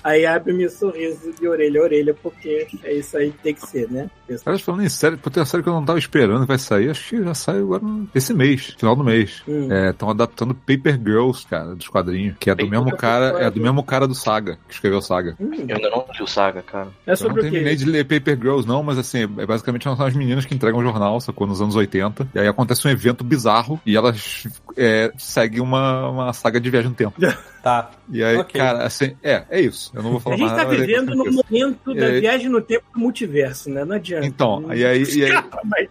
[0.05, 3.67] Aí abre meu sorriso de orelha a orelha, porque é isso aí que tem que
[3.67, 4.11] ser, né?
[4.45, 6.91] Cara, falando em série, tem uma série que eu não tava esperando que vai sair,
[6.91, 7.83] acho que já sai sai agora
[8.15, 9.43] esse mês, final do mês.
[9.49, 9.69] Hum.
[9.91, 13.51] Estão adaptando Paper Girls, cara, dos quadrinhos, que é do Paper mesmo cara, é é
[13.51, 15.37] do mesmo cara do Saga, que escreveu Saga.
[15.41, 16.89] Hum, Eu ainda não li o Saga, cara.
[17.07, 17.85] é Eu não sobre o terminei quê?
[17.85, 21.21] de ler Paper Girls, não, mas assim, é basicamente são as meninas que entregam jornal,
[21.21, 21.47] sacou?
[21.47, 22.29] Nos anos 80.
[22.35, 24.47] E aí acontece um evento bizarro e elas
[24.77, 27.15] é, seguem uma, uma saga de viagem no tempo.
[27.63, 27.93] Tá.
[28.11, 28.61] E aí, Ok.
[28.61, 29.93] cara, assim, é, é isso.
[29.95, 30.71] Eu não vou falar A gente mais tá nada.
[30.79, 32.21] mas é vivendo no momento da É.
[32.21, 33.85] viagem no tempo do multiverso, né?
[33.85, 34.27] Não adianta.
[34.27, 35.89] Então, e aí, e aí,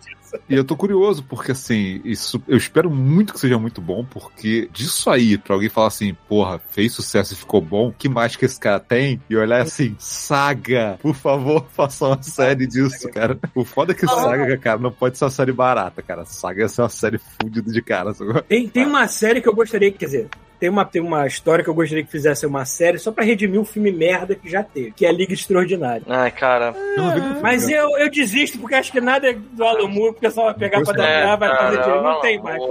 [0.49, 4.69] E eu tô curioso, porque assim, isso eu espero muito que seja muito bom, porque
[4.71, 8.45] disso aí, pra alguém falar assim, porra, fez sucesso e ficou bom, que mais que
[8.45, 9.21] esse cara tem?
[9.29, 13.37] E olhar assim, saga, por favor, faça uma série disso, cara.
[13.55, 16.25] O foda é que saga, cara, não pode ser uma série barata, cara.
[16.25, 18.13] Saga é ser uma série fudida de cara?
[18.47, 20.27] Tem, tem uma série que eu gostaria, quer dizer,
[20.61, 23.59] tem uma, tem uma história que eu gostaria que fizesse uma série só pra redimir
[23.59, 26.03] o filme merda que já teve, que é a Liga Extraordinária.
[26.07, 26.71] Ai, cara.
[26.95, 30.11] Não vi nenhum Mas eu, eu desisto porque acho que nada é do Alan Moore,
[30.11, 31.99] o pessoal vai pegar pra dar vai fazer cara, direito.
[31.99, 32.61] o Não tem mais.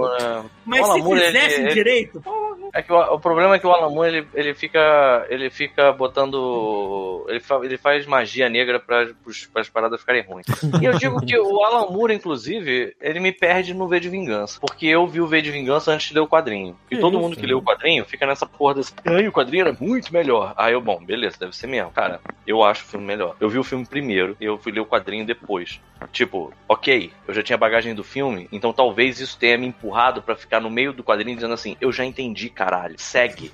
[0.65, 2.21] É- Mas se Moore, ele- fizessem ele- direito,
[2.73, 5.25] É que o, o problema é que o Alan Moore, ele, ele fica.
[5.29, 7.25] Ele fica botando.
[7.27, 9.09] Ele, fa- ele faz magia negra para
[9.55, 10.45] as paradas ficarem ruins.
[10.81, 14.59] E eu digo que o Alan Moore, inclusive, ele me perde no V de Vingança.
[14.61, 16.77] Porque eu vi o V de Vingança antes de ler o quadrinho.
[16.89, 18.93] E Que todo isso, mundo que lê o quadrinho fica nessa porra desse.
[19.05, 20.53] Ai, o quadrinho era muito melhor.
[20.57, 21.91] Aí eu, bom, beleza, deve ser mesmo.
[21.91, 23.35] Cara, eu acho o filme melhor.
[23.39, 25.79] Eu vi o filme primeiro e eu fui ler o quadrinho depois.
[26.11, 30.35] Tipo, ok, eu já tinha bagagem do filme, então talvez isso tenha me empurrado pra
[30.51, 33.49] ficar no meio do quadrinho dizendo assim: eu já entendi, caralho, segue.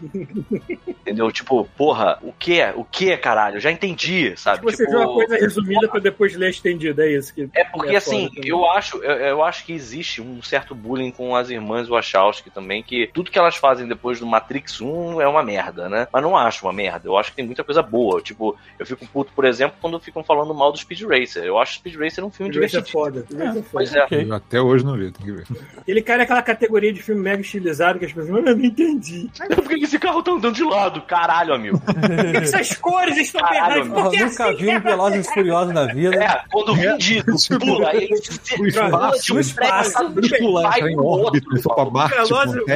[1.02, 1.32] Entendeu?
[1.32, 2.74] Tipo, porra, o que é?
[2.76, 3.58] O que é, caralho?
[3.58, 4.64] Eu já entendi, sabe?
[4.64, 7.94] você tipo, viu uma coisa resumida pra depois ler estendida, é isso que é porque
[7.94, 8.50] é assim, também.
[8.50, 12.82] eu acho, eu, eu acho que existe um certo bullying com as irmãs Wachowski também,
[12.82, 16.08] que tudo que elas fazem depois do Matrix 1 é uma merda, né?
[16.12, 18.22] Mas não acho uma merda, eu acho que tem muita coisa boa.
[18.22, 21.44] Tipo, eu fico puto, por exemplo, quando ficam falando mal do Speed Racer.
[21.44, 22.92] Eu acho Speed Racer um filme Speed Racer é divertido.
[22.92, 23.22] foda.
[23.22, 23.70] Speed Racer é foda.
[23.72, 24.04] Pois é.
[24.04, 24.26] Ok.
[24.28, 25.46] Eu até hoje não vi, tem que ver.
[25.88, 29.30] Ele cai naquela categoria de filme mega estilizado que as pessoas, "Ah, eu não entendi.
[29.56, 31.02] Por que esse carro tá andando de lado?
[31.02, 31.80] Caralho, amigo.
[31.80, 31.94] Por
[32.32, 33.84] que essas cores estão erradas?
[33.84, 34.56] que Nunca assim?
[34.58, 36.24] vi um Velozes e Furiosos na vida.
[36.24, 40.12] É, quando o Vin Diesel pula, aí ele se O espaço, de um o espaço,
[40.40, 41.48] pula, vai pro órbita,
[41.92, 42.10] pra.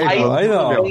[0.09, 0.83] Aí, não.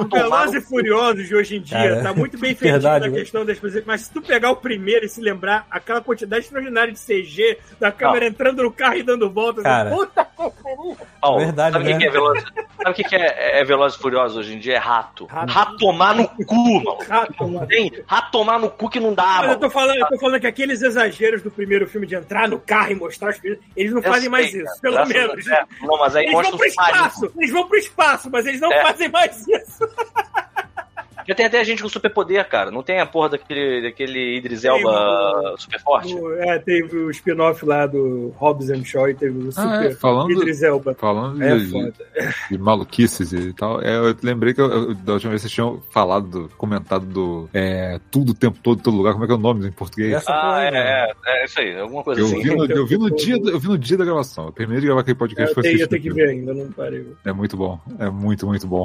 [0.00, 3.10] O Velozes e Furiosos de hoje em dia Cara, tá muito bem feito na né?
[3.10, 3.82] questão das coisas.
[3.86, 7.90] Mas se tu pegar o primeiro e se lembrar aquela quantidade extraordinária de CG, da
[7.92, 9.90] câmera entrando no carro e dando voltas, Cara.
[9.90, 10.96] puta pariu.
[11.20, 11.92] Paulo, Verdade, sabe o né?
[11.94, 12.44] que que é Velozes?
[12.76, 14.74] Sabe o que que é, é Velozes e Furiosos hoje em dia?
[14.74, 15.26] É rato.
[15.26, 15.52] Rato.
[15.52, 16.98] Rato tomar no cu, mano.
[17.08, 17.66] Rato, mano.
[17.66, 20.40] Tem rato tomar no cu que não dá, Mas eu tô, falando, eu tô falando
[20.40, 23.92] que aqueles exageros do primeiro filme de entrar no carro e mostrar os filhos, eles
[23.92, 24.80] não Eu fazem mais sei, isso, cara.
[24.82, 25.46] pelo Graças menos.
[25.48, 28.72] É, não, mas aí Eles vão pro espaço, eles vão pro espaço, mas eles não
[28.72, 28.82] É.
[28.82, 29.88] fazem mais isso.
[31.26, 32.70] Já tem até gente com superpoder, cara.
[32.70, 36.14] Não tem a porra daquele, daquele Idris Tem, Elba super forte?
[36.14, 39.90] O- é, teve o spin-off lá do Hobbs and Shaw e teve o Ah, Super
[39.90, 40.94] é, falando- Idris Elba.
[40.94, 41.92] Falando É de, foda.
[42.50, 45.80] de maluquices e tal, é, eu lembrei que eu- eu- da última vez vocês tinham
[45.90, 49.12] falado, do, comentado do é, tudo o tempo todo, todo lugar.
[49.12, 50.12] Como é que é o nome em português?
[50.14, 50.78] Essa Ah, né?
[50.78, 52.42] é, é, é isso aí, alguma coisa Eu assim.
[52.42, 54.46] vi, no, eu, vi no dia, do- eu vi no dia da gravação.
[54.46, 56.52] Eu terminei de gravar aquele podcast Eu foi tenho, eu tenho que o ver ainda,
[56.54, 57.06] não parei.
[57.24, 57.78] É muito bom.
[57.98, 58.84] É muito, muito bom.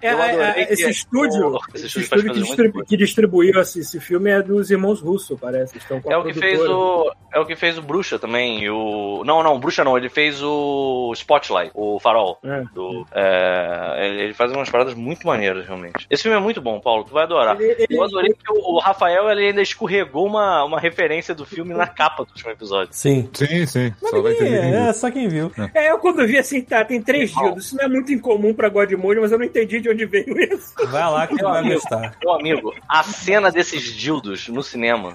[0.00, 3.60] É, Eu adorei é, que esse é- estúdio, esse esse estúdio que, distribu- que distribuiu
[3.60, 5.76] esse, esse filme é dos irmãos Russo, parece.
[5.78, 7.12] Estão É o que fez o.
[7.32, 8.62] É o que fez o Bruxa também.
[8.62, 9.22] e O.
[9.24, 12.38] Não, não, Bruxa não, ele fez o Spotlight, o Farol.
[12.44, 12.62] É.
[12.72, 16.06] Do, é, ele, ele faz umas paradas muito maneiras, realmente.
[16.08, 17.60] Esse filme é muito bom, Paulo, tu vai adorar.
[17.60, 21.44] Ele- ele- Eu adorei que o, o Rafael ele ainda escorregou uma, uma referência do
[21.44, 22.92] filme na capa do último episódio.
[22.92, 23.28] Sim.
[23.32, 23.92] Sim, sim.
[24.00, 24.80] Só vai entender quem É, viu.
[24.80, 25.52] é, só quem viu.
[25.74, 27.66] É, eu quando vi assim, tá, tem três dildos.
[27.66, 30.72] Isso não é muito incomum pra Godmode, mas eu não entendi de onde veio isso.
[30.86, 32.16] Vai lá que tu vai gostar.
[32.22, 35.14] Meu amigo, a cena desses dildos no cinema.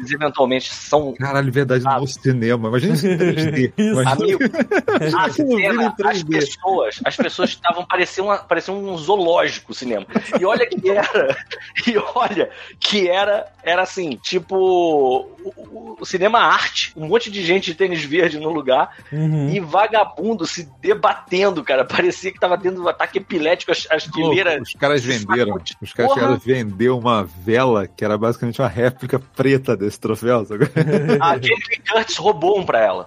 [0.00, 1.12] Eles eventualmente são.
[1.14, 2.00] Caralho, verdade, Ah.
[2.00, 2.68] no cinema.
[2.68, 3.72] Imagina isso em 3D.
[3.78, 3.90] Isso.
[3.92, 4.38] Imagina- Amigo,
[5.18, 6.30] a cena, as 3D.
[6.30, 10.06] pessoas, as pessoas estavam parecendo, uma- parecia um zoológico o cinema.
[10.40, 11.36] E olha que era,
[11.86, 17.42] e olha que era, era assim, tipo o, o- o cinema arte, um monte de
[17.44, 19.50] gente de tênis verde no lugar Uhum.
[19.50, 21.84] e vagabundo se debatendo, cara.
[21.84, 24.62] Parecia que tava tendo um ataque epilético, as, as fileiras.
[24.62, 25.56] Os caras venderam.
[25.82, 26.14] Os caras Porra.
[26.14, 30.44] chegaram a vender uma vela que era basicamente uma réplica preta desse troféu.
[30.44, 30.66] Sabe?
[31.20, 33.04] A Jamie Lee Curtis roubou um pra ela.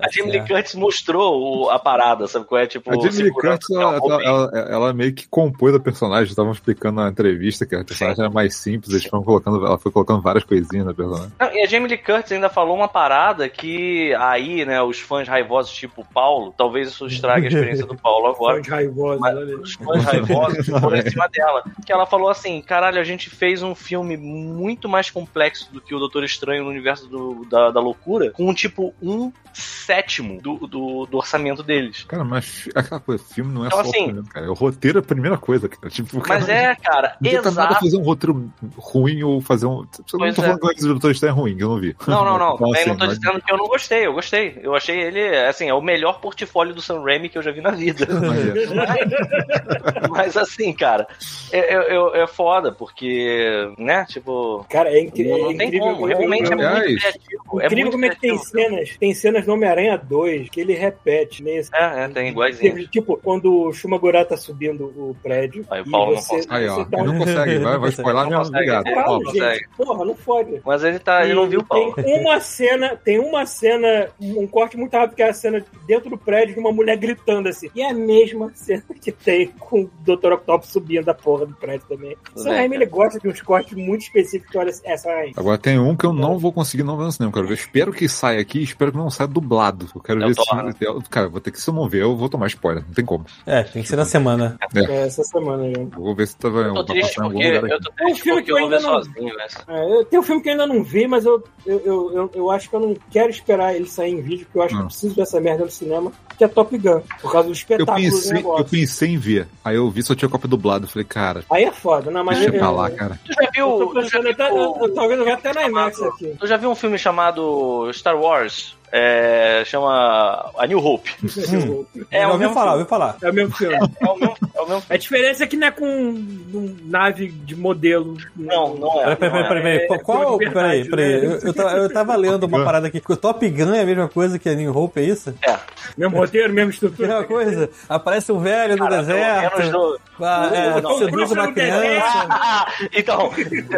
[0.00, 0.48] A Jamie Lee Certo.
[0.54, 2.66] Curtis mostrou o- a parada, sabe qual é?
[2.66, 6.28] Tipo, A Jamie Lee Curtis, ela, ela- ela- ela meio que compôs a personagem.
[6.30, 8.92] Estavam explicando na entrevista que a personagem era mais simples.
[8.92, 11.32] Eles foram colocando, ela foi colocando várias coisinhas na personagem.
[11.40, 15.26] Não, e a Jamie Lee Curtis ainda falou uma parada que aí, né, os fãs
[15.26, 18.56] raivosos tipo o Paulo, talvez isso estrague a experiência do Paulo agora.
[18.58, 21.64] Fãs raivosos, Mas os fãs raivosos foram em cima dela.
[21.84, 25.80] Que ela falou assim: caralho, a gente fez um filme muito mais complexo multiverso do
[25.80, 30.54] que o Doutor Estranho no universo do- da, da loucura, com tipo um sétimo do,
[30.66, 32.04] do, do orçamento deles.
[32.04, 34.50] Cara, mas aquela coisa, filme não é Então, só assim- cara.
[34.50, 35.90] O roteiro é a primeira coisa, cara.
[35.90, 37.84] Tipo, Mas cara, é, cara, Não adianta nada exato.
[37.84, 39.80] fazer um roteiro ruim ou fazer um.
[39.80, 39.88] Eu não
[40.18, 40.44] Pois tô é.
[40.44, 41.96] falando que o Doutor Estranho é ruim, que eu não vi.
[42.06, 42.54] Não, não, não.
[42.58, 44.06] Então, assim, não tô mas- dizendo que eu não gostei.
[44.06, 44.58] Eu gostei.
[44.62, 47.60] Eu achei ele, assim, é o melhor portfólio do Sam Raimi que eu já vi
[47.60, 48.06] na vida.
[48.20, 50.08] Mas é.
[50.10, 51.06] Mas assim, cara,
[51.52, 54.64] é, é, é- é foda, porque, né, tipo.
[54.68, 55.94] Cara, é, incri- Não, é não tem incrível.
[55.94, 57.60] como, realmente é muito Aliás, criativo.
[57.60, 60.74] É incrível muito como é que tem cenas, tem cenas no Homem-Aranha 2 que ele
[60.74, 61.70] repete nesse.
[61.74, 62.88] É, é, tem iguaizinho.
[62.88, 65.64] Tipo, quando o Shumagura tá subindo o prédio.
[65.70, 66.54] Aí o Paulo não você, consegue.
[66.54, 66.84] Aí, ó.
[66.84, 68.38] tá Ele não consegue, vai, vai spoiler Não mesmo.
[68.38, 68.86] consegue, Obrigado.
[68.86, 69.04] é.
[69.04, 69.24] Paulo.
[69.24, 69.40] não gente.
[69.40, 69.68] consegue.
[69.76, 70.62] Porra, não fode.
[70.64, 71.24] Mas ele tá.
[71.24, 71.94] Ele não viu o Paulo.
[71.94, 76.10] Tem uma cena, tem uma cena, um corte muito rápido, que é a cena dentro
[76.10, 77.70] do prédio de uma mulher gritando assim.
[77.74, 80.32] E é a mesma cena que tem com o Dr.
[80.32, 82.16] Octopus subindo a porra do prédio também.
[82.34, 84.54] O Sam Raimi, ele gosta de uns cortes muito específicos.
[84.56, 85.32] Olha, essa aí.
[85.38, 87.32] Agora tem um que eu não vou conseguir não ver no cinema.
[87.32, 87.54] Quero ver.
[87.54, 89.86] Espero que saia aqui, espero que não saia dublado.
[89.94, 90.72] Eu quero É o ver Thor, né?
[90.76, 90.84] se.
[90.84, 92.84] eu- Cara, vou ter que, se eu não ver, eu vou tomar spoiler.
[92.86, 93.24] Não tem como.
[93.46, 94.58] É, tem que ser na semana.
[94.74, 95.80] É, essa semana já.
[95.80, 98.42] Eu vou ver se tava Eu tô triste porque eu tô É um triste filme
[98.42, 99.46] porque que eu eu vou ver ainda não- sozinho, né?
[99.68, 102.30] É, eu- tem um filme que eu ainda não vi, mas eu, eu, eu, eu,
[102.34, 104.80] eu acho que eu não quero esperar ele sair em vídeo, porque eu acho que
[104.80, 104.82] Hum.
[104.84, 107.96] eu preciso dessa merda no cinema, que é Top Gun, por causa do Eu espetáculo
[107.96, 109.46] do pensei, eu pensei em ver.
[109.64, 110.84] Aí eu vi, só tinha cópia dublado.
[110.84, 113.20] Eu falei, cara, Aí é foda, não, mas deixa eu, pra lá, eu, cara.
[113.24, 113.78] Tu já eu viu.
[113.78, 116.36] tô Tu já pensando, até, eu, eu, viu, talvez eu até na IMAX aqui.
[116.38, 118.77] tu já viu um filme chamado Star Wars?
[118.92, 121.10] É, chama A New Hope.
[121.22, 121.84] Hum.
[122.10, 122.78] É eu o ouvi mesmo falar, filme.
[122.80, 123.16] ouvi falar.
[123.22, 123.76] É o mesmo filme.
[124.00, 127.28] É o mesmo, é o mesmo A diferença é que não é com um nave
[127.28, 128.16] de modelo.
[128.36, 129.14] Não, não é.
[129.14, 130.00] Peraí, peraí, não peraí, peraí.
[130.00, 131.20] é, Qual, é peraí, peraí.
[131.20, 131.26] né?
[131.26, 133.02] Eu, eu, tava, eu tava lendo uma parada aqui.
[133.08, 135.34] O Top Gun é a mesma coisa que a New Hope, é isso?
[135.42, 135.56] É.
[135.96, 137.08] Mesmo roteiro, mesma estrutura.
[137.08, 137.70] Mesma coisa.
[137.88, 139.70] Aparece um velho no Cara, deserto.
[139.70, 142.26] do- ah, é, O Tom seduz uma criança.
[142.28, 143.30] Ah, então,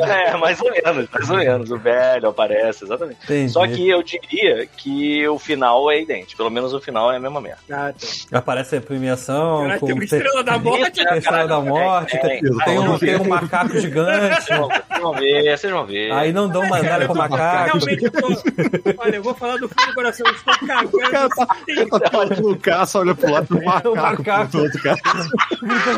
[0.03, 1.71] é, mais ou menos, mais ou menos.
[1.71, 3.19] O velho aparece, exatamente.
[3.25, 3.53] Entendi.
[3.53, 6.37] Só que eu diria que o final é idêntico.
[6.37, 7.61] Pelo menos o final é a mesma merda.
[7.71, 8.39] Ah, tá.
[8.39, 9.63] Aparece a premiação.
[9.63, 11.09] Caralho, com tem uma estrela da morte.
[11.09, 12.59] A estrela da morte, tem, tem, tem.
[12.65, 14.43] tem um, tem um macaco gigante.
[14.43, 14.59] Vocês
[15.01, 16.13] vão ver, vocês vão ver.
[16.13, 17.79] Aí não dão medalha pro macaco.
[17.79, 18.29] Realmente, eu tô...
[18.99, 20.27] Olha, eu vou falar do fundo do coração.
[20.27, 21.31] Eu estou cagando.
[21.67, 21.89] Sim.
[21.89, 23.97] Tá falando no caça, olha pro lado do macaco.
[23.97, 24.51] macaco.
[24.51, 24.99] pro outro cara.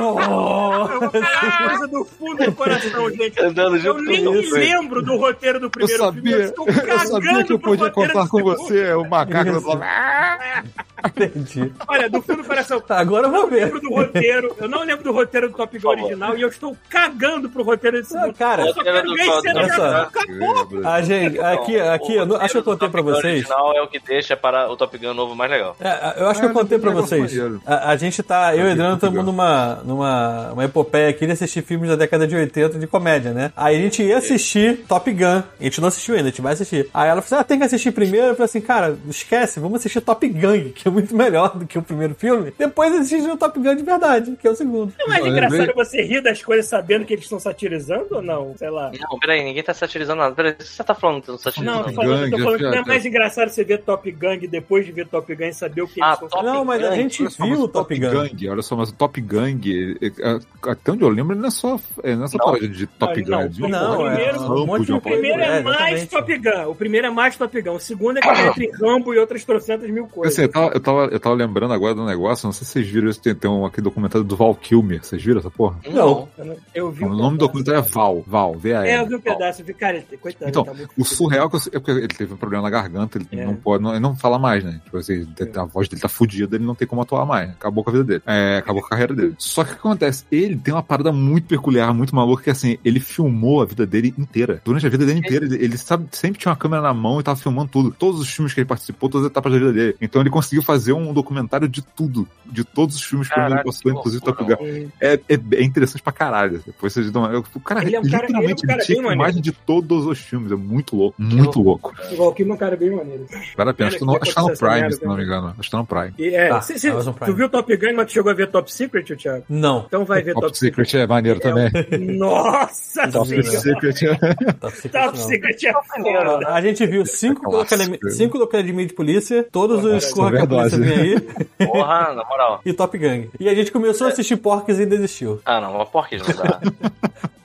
[0.01, 0.89] Oh!
[0.93, 3.41] Eu vou falar coisa do fundo do coração, gente.
[3.41, 6.17] Andando Eu nem me lembro do roteiro do Eu primeiro filme.
[6.31, 8.57] sabia, estou eu sabia cagando que eu pro podia contar com segundo.
[8.97, 9.69] O macaco Isso.
[11.05, 11.73] Entendi.
[11.89, 12.81] Olha, do fundo do coração.
[12.89, 13.65] Agora eu Eu vou não ver.
[13.65, 14.57] lembro do roteiro.
[14.57, 17.97] Eu não lembro do roteiro do Top Gun original e eu estou cagando pro roteiro
[18.01, 20.87] desse Ah, cara, eu só quero ver cena acabou.
[20.87, 23.25] a gente, aqui, aqui, eu não- acho que eu contei pra O vocês.
[23.35, 25.77] original é o que deixa para o Top Gun novo mais legal.
[25.81, 27.33] É, eu acho que eu Ah, contei pra vocês.
[27.67, 31.33] A, a gente tá, eu e Ah, Adriano estamos numa, numa uma epopeia aqui de
[31.33, 33.53] assistir filmes da década de 80 de comédia, né?
[33.57, 35.43] Aí a gente ia assistir Top Gun.
[35.61, 36.89] A gente não assistiu ainda, a gente vai assistir.
[36.95, 38.29] Aí ela falou assim: ah, tem que assistir primeiro.
[38.29, 41.79] Eu falei assim, cara, esquece, vamos assistir Top Gun, que é muito melhor do que
[41.79, 42.53] o primeiro filme.
[42.59, 44.93] Depois assistir o Top Gun de verdade, que é o segundo.
[44.99, 48.55] É mais engraçado você rir das coisas sabendo que eles estão satirizando ou não?
[48.57, 48.91] Sei lá.
[49.11, 50.35] Não, peraí, ninguém tá satirizando nada.
[50.35, 51.77] Peraí, o que você tá falando que não tá satirizando?
[51.77, 54.11] Não, tô Top falando, tô Gun, falando que não é mais engraçado você ver Top
[54.11, 56.65] Gun depois de ver Top Gun e saber o que Ah, eles estão Top não,
[56.65, 58.11] mas a Gun, gente viu o o Top Gun.
[58.11, 61.49] Gang, olha só, mas o Top Gang, é- é- até onde eu lembro, ele não
[61.49, 62.45] é só, é, não é só Não.
[62.47, 63.31] paródia de Top Não, Gun.
[63.31, 63.69] não, é de não,
[64.15, 66.07] de é de uma O primeiro é, É, mais.
[66.09, 66.69] Top Gun.
[66.71, 67.73] O primeiro é mais Top Gun.
[67.75, 68.21] O segundo é
[68.55, 70.33] que em Rambo e outras trocentas mil coisas.
[70.35, 72.87] Assim, eu, tava, eu, tava, eu tava lembrando agora do negócio, não sei se vocês
[72.89, 75.79] viram isso, tem, tem um aqui documentário do Val Kilmer, vocês viram essa porra?
[75.91, 76.29] Não.
[76.39, 78.89] Eu não- Eu vi O um nome do documentário é Val, Val, V-A-L.
[78.89, 79.63] É, eu vi um pedaço.
[79.63, 80.49] Eu vi, cara, coitado.
[80.51, 83.19] Então, tá O surreal é que eu- é porque ele teve um problema na garganta,
[83.19, 83.45] ele É.
[83.45, 84.81] não pode, não, ele não fala mais, né?
[84.85, 87.51] Tipo assim, a voz dele tá fudida, ele não tem como atuar mais.
[87.51, 88.23] Acabou com a vida dele.
[88.27, 89.35] É, acabou com a carreira dele.
[89.39, 90.25] Só que o que acontece?
[90.31, 94.15] Ele tem uma parada muito peculiar, muito maluca, que assim, ele filmou a vida dele
[94.19, 94.61] inteira.
[94.65, 97.23] Durante a vida dele inteira, ele, ele sabe, sempre tinha uma câmera na mão e
[97.23, 97.91] tava filmando tudo.
[97.99, 99.97] Todos os filmes que ele participou, todas as etapas da vida dele.
[100.01, 102.27] Então ele conseguiu fazer um documentário de tudo.
[102.45, 104.89] De todos os filmes que ele passou, que inclusive Top Gun.
[105.01, 106.63] É, é, é interessante pra caralho.
[106.67, 107.31] Depois vocês dão.
[107.33, 109.09] eu- O cara, Ele é um cara- ele é um literalmente, cara maneiro.
[109.09, 110.53] filmagem de todos os filmes.
[110.53, 111.21] É muito louco.
[111.21, 111.95] Muito louco.
[112.11, 113.27] Igual o Kim é um cara bem maneiro.
[113.57, 113.89] Vale a pena.
[113.89, 115.49] Acho que, no, Olha, acho que tá no Prime, se não me engano.
[115.59, 116.13] Acho que tá no Prime.
[116.19, 116.91] E, é, Tá, cê- cê-
[117.25, 119.45] tu viu Top Gun, mas tu chegou a ver Top Secret, ô, Thiago?
[119.49, 119.85] Não.
[119.87, 121.71] Então vai ver Top, Top, Secret é maneiro também.
[122.19, 123.43] Nossa Top senhora!
[123.61, 124.53] Secret é.
[124.55, 125.27] Top Secret, Top não.
[125.27, 126.47] Secret é.
[126.47, 130.31] A gente viu cinco academia, cinco do Academia de Polícia, todos os Isso é Corra
[130.33, 131.21] que a Polícia vem aí,
[131.67, 132.61] Porra, na moral.
[132.67, 133.31] e Top Gang.
[133.39, 135.41] E a gente começou a assistir Porques e desistiu.
[135.45, 136.61] Ah, não, uma porca não dá.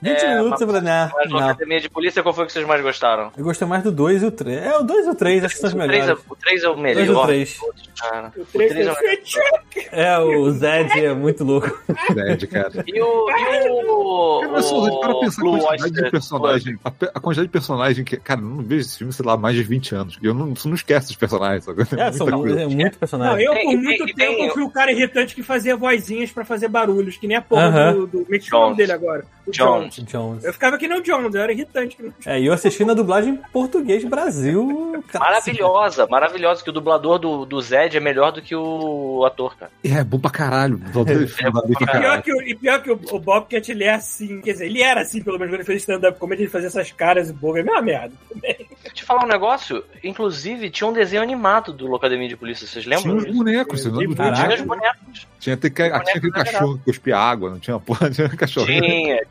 [0.00, 1.48] 20 É, minutos mas- eu falei, nah, Mas na não.
[1.48, 3.32] academia de polícia, qual foi que vocês mais gostaram?
[3.36, 4.62] Eu gostei mais do 2 e o 3.
[4.64, 6.24] É, o 2 e o 3, acho que são os O 3 é, melhores.
[6.28, 7.26] o três é o Dois melhor.
[7.34, 8.32] de todos, cara.
[8.36, 11.68] O 3 três é o foi É, o Zed é muito louco.
[12.14, 12.84] Dead, cara.
[12.86, 13.30] E o.
[13.30, 14.40] E o.
[14.40, 16.78] Cara, mas só, para pensar a quantidade de personagem.
[16.84, 18.16] A, quantidade de personagem que.
[18.18, 20.18] Cara, eu não vejo esse filme, sei lá, há mais de 20 anos.
[20.22, 21.82] E eu não, não esquece os personagens, sabe?
[21.82, 22.60] É, são Muita coisa.
[22.62, 23.44] é muito Não, personagem.
[23.46, 26.68] eu por muito tem- tempo tem- fui o cara irritante que fazia vozinhas pra fazer
[26.68, 27.92] barulhos, que nem a porra Aham.
[27.94, 28.24] do, do.
[28.24, 28.88] Como é que chama o nome Jones.
[28.88, 29.24] dele agora?
[29.50, 29.94] Jones.
[29.96, 30.10] Jones.
[30.10, 30.44] Jones.
[30.44, 31.96] Eu ficava que nem o Jones, eu era irritante.
[31.96, 32.14] Que não...
[32.26, 35.02] É, e eu assisti na dublagem em português Brasil.
[35.14, 39.70] Maravilhosa, maravilhosa, que o dublador do, do Zed é melhor do que o ator, cara.
[39.84, 40.80] É, bom pra caralho.
[40.84, 42.22] É filme bom pra pra Pior caralho.
[42.22, 45.00] que, o, e pior que o, o Bobcat, ele é assim, quer dizer, ele era
[45.02, 47.62] assim, pelo menos quando ele fez stand-up comedy, ele fazia essas caras e boca, é
[47.62, 48.12] a mesma merda.
[48.42, 52.66] Deixa eu te falar um negócio, inclusive tinha um desenho animado do Locademia de Polícia,
[52.66, 53.36] vocês Tinha lembram uns disso?
[53.36, 55.26] bonecos, você não Tinha Tinha os bonecos.
[55.38, 58.66] Tinha, até que, tinha aquele cachorro que cuspia água, não tinha porra, tinha cachorro.
[58.66, 59.24] Tinha, tinha,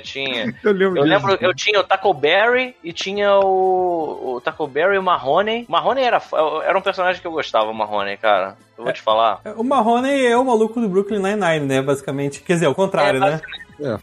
[0.00, 0.54] tinha.
[0.62, 4.96] Eu lembro Eu lembro, eu tinha o Taco Berry e tinha o, o Taco Berry
[4.96, 5.64] e o Marrone.
[5.68, 6.20] Marrone era,
[6.64, 8.56] era um personagem que eu gostava, o Marrone, cara.
[8.76, 9.40] Eu vou te falar.
[9.56, 11.82] O Marrone é o maluco do Brooklyn Nine-Nine, né?
[11.82, 12.40] Basicamente.
[12.42, 13.40] Quer dizer, ao contrário, É, né?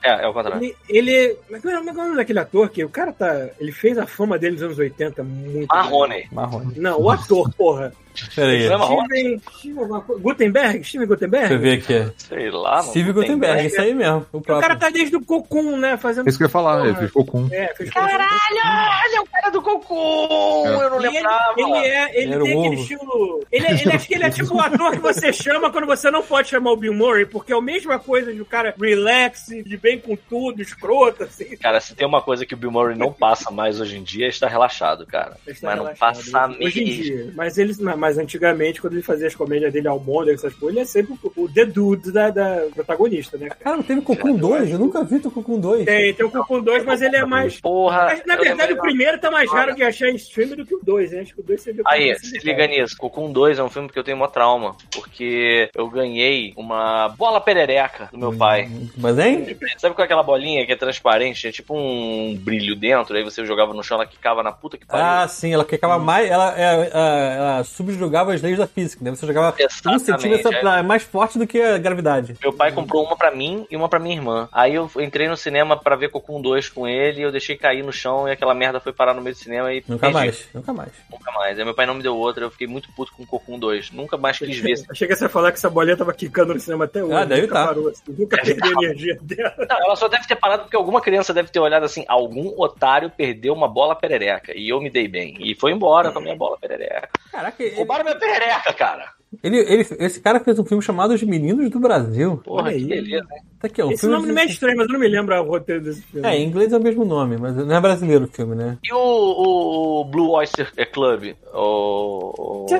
[0.03, 0.63] É, é o contrário.
[0.63, 1.37] Ele, ele.
[1.49, 3.49] Mas como é como é o nome daquele ator que o cara tá.
[3.59, 5.67] Ele fez a fama dele nos anos 80 muito.
[5.67, 6.27] Marrone.
[6.31, 6.73] Marrone.
[6.77, 7.93] Não, o ator, porra.
[8.35, 9.05] Peraí, Não é?
[9.07, 9.87] Steven, Steven
[10.19, 10.83] Gutenberg?
[10.83, 11.57] Steven deixa eu Gutenberg?
[11.57, 12.13] ver aqui.
[12.17, 14.25] Sei lá, Steve não tem Gutenberg, isso aí mesmo.
[14.31, 15.97] O O cara tá desde o Cocum, né?
[15.97, 16.27] Fazendo.
[16.27, 17.07] É isso que eu ia falar, ele Porra.
[17.07, 17.47] ficou com.
[17.51, 20.67] É, fez Caralho, ele é o cara do Cocô!
[20.67, 20.85] É.
[20.85, 21.53] Eu não E ele, lembrava.
[21.57, 22.81] ele é, ele Era tem o aquele ovo.
[22.81, 23.45] estilo.
[23.51, 26.09] Ele, é- ele acho que ele é tipo o ator que você chama quando você
[26.11, 29.45] não pode chamar o Bill Murray, porque é a mesma coisa de o cara relax,
[29.47, 31.55] de bem com tudo, escroto, assim.
[31.57, 34.25] Cara, se tem uma coisa que o Bill Murray não passa mais hoje em dia,
[34.25, 35.37] é estar relaxado, cara.
[35.45, 35.99] Ele tá Mas não relaxado.
[35.99, 37.03] passa Hoje em mesmo.
[37.03, 37.33] dia.
[37.35, 40.79] Mas, eles, mas antigamente, quando ele fazia as comédias dele ao mundo, essas coisas, ele
[40.79, 43.49] é sempre o, o The Dude da, da protagonista, né?
[43.59, 44.71] Cara, não teve Cocum 2?
[44.71, 45.85] Eu nunca vi o Cocum 2.
[45.85, 47.59] Tem, tem o Cocum 2, mas ele é mais.
[47.59, 48.05] Porra.
[48.05, 50.79] Mas, na verdade, o primeiro tá mais raro de achar em streaming do que o
[50.83, 51.21] 2, né?
[51.21, 52.67] Acho que o 2 você viu Aí, como se liga cara.
[52.67, 52.97] nisso.
[52.97, 54.75] Cocum 2 é um filme que eu tenho uma trauma.
[54.93, 58.69] Porque eu ganhei uma bola perereca do meu pai.
[58.97, 59.57] Mas, hein?
[59.77, 61.47] Sabe com aquela bolinha que é transparente?
[61.47, 63.15] É tipo um brilho dentro.
[63.15, 65.05] Aí você jogava no chão, ela quicava na puta que pariu.
[65.05, 66.29] Ah, sim, ela ficava mais.
[66.29, 69.11] Ela, ela, ela, ela subjugava as leis da física, né?
[69.11, 70.81] Você jogava um Exatamente, centímetro é.
[70.81, 72.35] mais forte do que a gravidade.
[72.41, 74.49] Meu pai comprou uma pra mim e uma pra minha irmã.
[74.51, 77.91] Aí eu entrei no cinema pra ver Cocum 2 com ele, eu deixei cair no
[77.91, 80.13] chão e aquela merda foi parar no meio do cinema e Nunca perdi.
[80.13, 80.91] mais, nunca mais.
[81.11, 81.59] Nunca mais.
[81.59, 83.91] Aí meu pai não me deu outra, eu fiquei muito puto com Cocum 2.
[83.91, 84.83] Nunca mais quis ver.
[84.89, 87.13] Achei que você ia falar que essa bolinha tava quicando no cinema até hoje.
[87.13, 87.67] Ah, deve nunca tá.
[87.67, 89.55] parou, assim, nunca perdeu a energia dela.
[89.69, 93.09] Não, ela só deve ter parado porque alguma criança deve ter olhado assim, algum otário
[93.09, 94.53] perdeu uma bola perereca.
[94.55, 95.37] E eu me dei bem.
[95.39, 97.09] E foi embora com a minha bola perereca.
[97.31, 99.05] Caraca, ele, Roubaram minha perereca, cara.
[99.43, 102.37] ele, ele- esse cara fez um filme chamado Os Meninos do Brasil.
[102.43, 102.85] Porra, Olha que aí.
[102.85, 103.27] beleza.
[103.33, 103.41] hein?
[103.59, 103.85] Tá aqui, ó.
[103.87, 105.81] um Esse filme nome de- não é estranho, mas eu não me lembro o roteiro
[105.83, 106.27] desse filme.
[106.27, 108.77] É, em inglês é o mesmo nome, mas não é brasileiro o filme, né?
[108.83, 111.35] E o, o Blue Oyster Club?
[111.53, 112.65] O.
[112.69, 112.79] é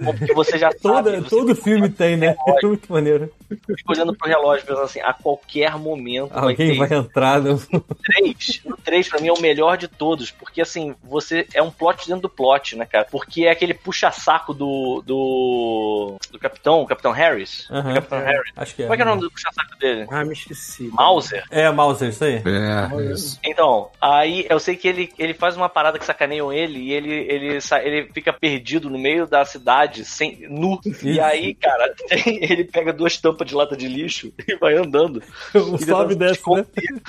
[0.00, 2.36] é porque você já Toda, sabe, você todo filme tem, né?
[2.46, 3.32] É muito maneiro.
[3.48, 7.36] fica olhando pro relógio pensando assim, a qualquer momento vai Alguém ter vai entrar.
[7.46, 7.54] No...
[7.54, 8.62] o 3.
[8.64, 12.06] O 3 pra mim é o melhor de todos, porque assim, você é um plot
[12.06, 13.06] dentro do plot, né, cara?
[13.10, 17.66] Porque é aquele puxa-saco do, do do Capitão, o Capitão Harris.
[17.70, 17.94] Aham.
[17.94, 18.52] Capitão Harris.
[18.56, 18.86] Acho que é.
[18.86, 20.06] Como é que é o nome do puxa-saco dele?
[20.10, 20.88] Ah, me esqueci.
[20.92, 21.44] Mauser.
[21.50, 22.42] É, Mauser, isso aí.
[22.44, 23.38] É, isso.
[23.86, 27.12] Então, aí eu sei que ele, ele faz uma parada que sacaneiam ele e ele,
[27.12, 30.80] ele, ele fica perdido no meio da cidade, sem, nu.
[30.84, 31.22] E Isso.
[31.22, 35.22] aí, cara, tem- ele pega duas tampas de lata de lixo e vai andando.
[35.54, 36.66] E sobe e tentando desce, né?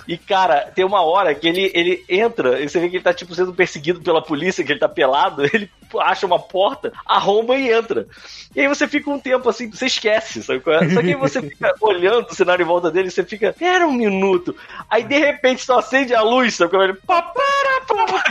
[0.07, 3.13] E, cara, tem uma hora que ele, ele entra e você vê que ele tá,
[3.13, 5.69] tipo, sendo perseguido pela polícia, que ele tá pelado, ele
[5.99, 8.07] acha uma porta, arromba e entra.
[8.55, 10.89] E aí você fica um tempo assim, você esquece, sabe é?
[10.89, 13.87] Só que aí você fica olhando o cenário em volta dele e você fica, pera
[13.87, 14.55] um minuto.
[14.89, 16.85] Aí de repente só acende a luz, sabe qual é?
[16.85, 18.23] Ele, "Pá, para, para,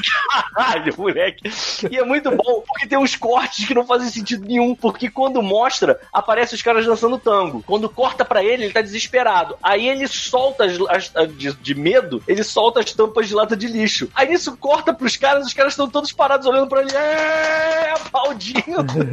[0.55, 1.51] caralho, moleque.
[1.91, 5.43] E é muito bom, porque tem uns cortes que não fazem sentido nenhum, porque quando
[5.43, 7.62] mostra, aparece os caras dançando tango.
[7.66, 9.57] Quando corta pra ele, ele tá desesperado.
[9.62, 13.57] Aí ele solta as, as- as- de, de medo, ele solta as tampas de lata
[13.57, 14.09] de lixo.
[14.14, 18.62] Aí nisso corta pros caras, os caras estão todos parados olhando pra ele, é, aplaudindo.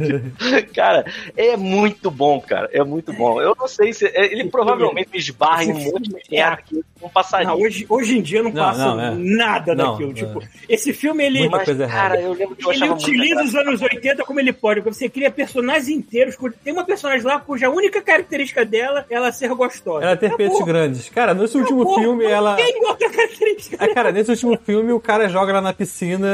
[0.74, 1.04] cara,
[1.36, 2.68] é muito bom, cara.
[2.72, 3.40] É muito bom.
[3.40, 4.10] Eu não sei se.
[4.14, 7.48] Ele provavelmente esbarra em um monte de merda que não passaria.
[7.48, 9.13] Não, hoje, hoje em dia não, Não, passa não, é.
[9.14, 10.10] Nada Não, daquilo.
[10.10, 10.14] é.
[10.14, 12.20] Tipo, esse filme, ele, Muita Mas, coisa cara, errada.
[12.22, 14.80] eu lembro que eu ele utiliza os anos 80 como ele pode.
[14.80, 16.36] porque Você cria personagens inteiros.
[16.62, 20.04] Tem uma personagem lá cuja única característica dela é ela ser gostosa.
[20.04, 20.66] Ela ter peitos Acabou.
[20.66, 21.08] grandes.
[21.10, 22.00] Cara, nesse último Acabou.
[22.00, 22.56] filme, Não ela.
[22.56, 23.76] Tem outra característica.
[23.80, 26.26] Ah, cara, nesse último filme o cara joga ela na piscina,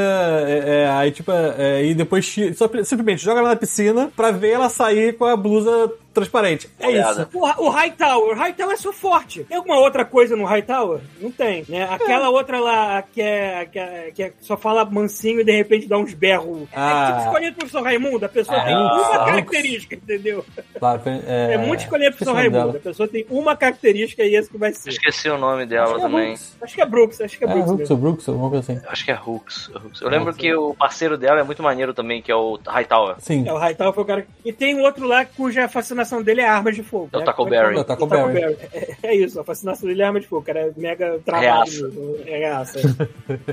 [0.47, 4.51] é, é, aí tipo, é, e depois só, simplesmente joga ela na piscina pra ver
[4.51, 6.69] ela sair com a blusa transparente.
[6.79, 7.27] É Olhada.
[7.31, 7.37] isso.
[7.37, 9.43] O, o Hightower, o Hightower é só forte.
[9.45, 10.99] Tem alguma outra coisa no Hightower?
[11.19, 11.87] Não tem, né?
[11.89, 15.87] Aquela outra lá que é, que é, que é- só fala mansinho e de repente
[15.87, 16.67] dá uns berros.
[16.73, 17.07] Ah.
[17.07, 20.45] É tipo escolher o professor Raimundo, a pessoa Ah, tem Hux, uma característica, entendeu?
[20.77, 22.57] Claro, É, muito escolher o esqueci professor Raimundo.
[22.67, 22.77] dela.
[22.77, 24.89] A pessoa tem uma característica e esse que vai ser.
[24.89, 26.25] Esqueci o nome dela Acho é também.
[26.27, 26.57] Brooks.
[26.61, 27.69] Acho que é Brooks, acho que é É, Brooks.
[27.71, 27.95] Hooks mesmo.
[27.95, 28.81] ou Brooks, alguma coisa assim.
[28.87, 29.69] Acho que é Hooks.
[29.73, 30.01] Hooks.
[30.01, 33.15] Eu lembro que o parceiro dela é muito maneiro também, que é o Hightower.
[33.19, 33.47] Sim.
[33.47, 34.27] É, o Hightower foi o cara.
[34.43, 37.09] E tem um outro lá cuja fascinação dele é armas de fogo.
[37.13, 37.25] É o né?
[37.25, 37.79] Taco Como é que?
[37.79, 38.33] É Taco Berry.
[38.33, 38.57] Berry.
[38.73, 40.41] É, é isso, a fascinação dele é arma de fogo.
[40.41, 41.71] O cara é mega travado.
[41.71, 41.91] Reaça.
[42.25, 42.79] É reaça.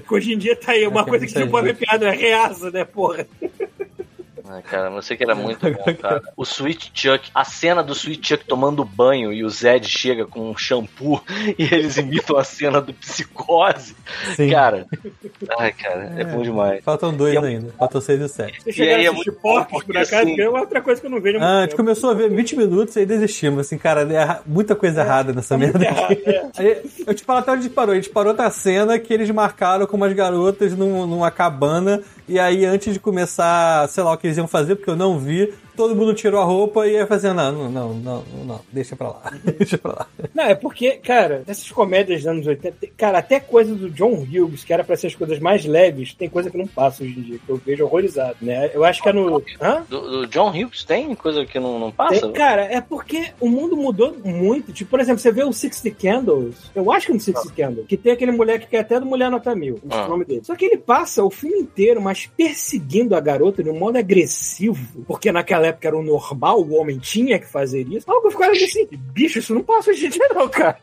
[0.07, 2.17] Que Hoje em dia tá aí uma É, coisa que não pode ver piada, é
[2.17, 3.27] reaça, né, porra?
[4.51, 6.23] Ai, cara, eu sei que era muito bom, cara.
[6.37, 10.51] O Sweet Chuck, a cena do Sweet Chuck tomando banho e o Zed chega com
[10.51, 11.21] um shampoo
[11.59, 13.95] e eles imitam a cena do Psicose.
[14.37, 14.51] Sim.
[14.51, 14.87] Cara,
[15.59, 16.83] ai, cara, é, bom demais.
[16.83, 17.73] Faltam dois E é- ainda.
[17.79, 18.73] Faltam seis e sete.
[18.73, 21.11] Chegar aí é muito bom, porcos, por porque acaso, assim- é outra coisa que eu
[21.11, 21.83] não vejo Ah, a gente tempo.
[21.83, 23.61] começou a ver 20 minutos e aí desistimos.
[23.61, 26.23] Assim, cara, é muita coisa errada nessa merda aqui.
[26.29, 26.47] É.
[26.57, 27.93] Aí, Eu te falo até onde a gente parou.
[27.93, 32.03] A gente parou na cena que eles marcaram com umas garotas num- numa cabana.
[32.27, 35.19] E aí, antes de começar, sei lá o que eles iam fazer, porque eu não
[35.19, 38.97] vi, todo mundo tirou a roupa e ia fazendo, não, não, não, não, não, deixa
[38.97, 39.33] pra lá.
[39.57, 40.07] deixa pra lá.
[40.35, 44.65] Não, é porque, cara, essas comédias dos anos 80, cara, até coisa do John Hughes,
[44.65, 47.23] que era pra ser as coisas mais leves, tem coisa que não passa hoje em
[47.23, 48.73] dia, que eu vejo horrorizado, né?
[48.75, 49.41] Eu acho que é no.
[49.61, 49.85] Hã?
[49.89, 52.23] Do, do John Hughes tem coisa que não, não passa?
[52.23, 54.73] Tem- cara, é porque o mundo mudou muito.
[54.73, 56.57] Tipo, por exemplo, você vê o Sixty Candles.
[56.75, 57.87] Eu acho que é no Sixty Candles.
[57.87, 59.79] Que tem aquele moleque que é até do Mulher Nota Mil.
[59.89, 60.07] Ah.
[60.07, 60.41] o nome dele.
[60.43, 65.05] Só que ele passa o filme inteiro, mas perseguindo a garota de um modo agressivo.
[65.07, 68.11] Porque naquela época era o normal, o homem tinha que fazer isso.
[68.11, 70.79] Algo ficava assim, bicho, isso não passa hoje em dia, não, cara.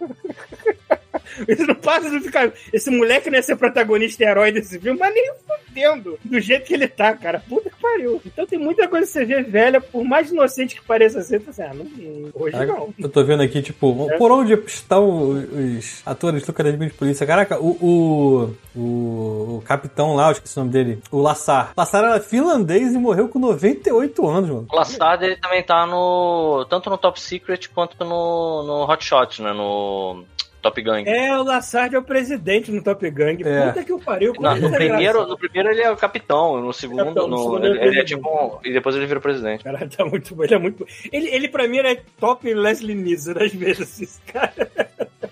[1.48, 2.52] Isso não passa de ficar.
[2.72, 5.32] Esse moleque não ia ser protagonista e herói desse filme, mas nem
[5.66, 7.44] fudendo do jeito que ele tá, cara.
[7.48, 8.22] Puta que pariu.
[8.26, 11.64] Então tem muita coisa que você vê velha, por mais inocente que pareça ser, assim,
[11.64, 11.86] ah, não,
[12.34, 12.94] hoje não.
[12.98, 17.26] Eu tô vendo aqui, tipo, por onde estão os atores do Academia de Polícia?
[17.26, 21.74] Caraca, o, o, o, o capitão lá, eu esqueci o nome dele, o Lassar.
[21.76, 24.68] Lassar era finlandês e morreu com 98 anos, mano.
[24.72, 26.66] O Lassard, ele também tá no.
[26.70, 29.54] Tanto no Top Secret quanto no, no Hot Shot, né?
[29.54, 30.24] No
[30.66, 31.04] Top Gun.
[31.06, 33.44] É, o Lassard é o presidente no Top Gang.
[33.48, 33.68] É.
[33.68, 34.34] Puta que o pariu.
[34.34, 37.36] como Não, no, é primeiro, no primeiro ele é o capitão, no segundo, Capitão, no
[37.38, 38.28] no- segundo ele, ele é é tipo.
[38.28, 39.64] um- E depois ele vira presidente.
[39.64, 40.44] Cara, tá muito bom.
[40.44, 40.86] Ele é muito bom.
[41.12, 44.54] Ele, ele pra mim, é top Leslie Nielsen, às vezes, cara.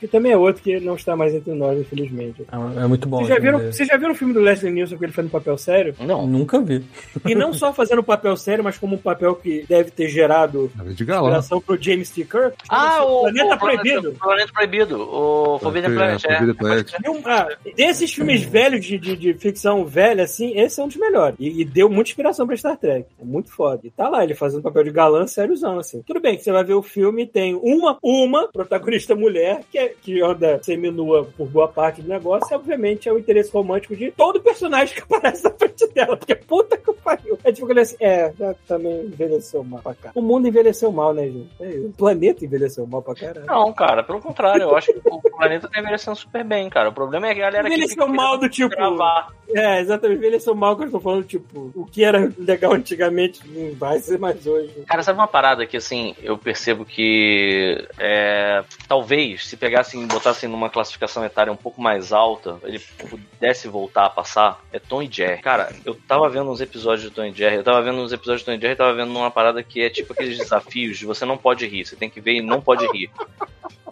[0.03, 2.45] Que também é outro que não está mais entre nós, infelizmente.
[2.51, 3.19] É, é muito bom.
[3.19, 5.25] Vocês já, o viram, vocês já viram o filme do Leslie Nielsen que ele faz
[5.25, 5.95] no papel sério?
[6.01, 6.27] Não.
[6.27, 6.83] Nunca vi.
[7.25, 11.61] E não só fazendo papel sério, mas como um papel que deve ter gerado inspiração
[11.61, 12.25] pro James T.
[12.25, 12.57] Kirk.
[12.67, 13.21] Ah, o.
[13.21, 14.11] Planeta o Proibido.
[14.13, 15.01] Planeta Proibido.
[15.01, 16.37] O Forbidden Planet, é.
[16.37, 16.91] Forbidden Planet.
[17.25, 17.47] Ah,
[17.77, 21.37] desses filmes velhos de, de, de ficção velha, assim, esse é um dos melhores.
[21.39, 23.07] E, e deu muita inspiração pra Star Trek.
[23.21, 23.79] É muito foda.
[23.85, 26.01] E tá lá, ele fazendo papel de galã sériozão, assim.
[26.05, 29.77] Tudo bem que você vai ver o filme e tem uma, uma protagonista mulher que,
[29.77, 33.95] é, que anda seminua por boa parte do negócio e, obviamente, é o interesse romântico
[33.95, 36.17] de todo personagem que aparece na frente dela.
[36.17, 37.37] Porque puta que pariu.
[37.43, 40.11] É tipo, ele assim, é, já também envelheceu mal pra cá.
[40.15, 41.49] O mundo envelheceu mal, né, gente?
[41.59, 41.67] É.
[41.79, 43.45] O planeta envelheceu mal pra caralho.
[43.45, 46.89] Não, cara, pelo contrário, eu acho que o planeta tá envelhecendo super bem, cara.
[46.89, 49.29] O problema é a galera que Envelheceu fica mal do tipo- gravar.
[49.49, 50.17] É, exatamente.
[50.19, 54.17] Envelheceu mal que eu tô falando, tipo, o que era legal antigamente não vai ser
[54.17, 54.73] mais hoje.
[54.87, 60.49] Cara, sabe uma parada que, assim, eu percebo que é, talvez se pegassem e botassem
[60.49, 65.11] numa classificação etária um pouco mais alta, ele pudesse voltar a passar, é Tom e
[65.11, 65.41] Jerry.
[65.41, 68.41] Cara, eu tava vendo uns episódios de Tom e Jerry, eu tava vendo uns episódios
[68.41, 71.05] de Tom e Jerry e tava vendo uma parada que é tipo aqueles desafios de
[71.05, 73.11] você não pode rir, você tem que ver e não pode rir.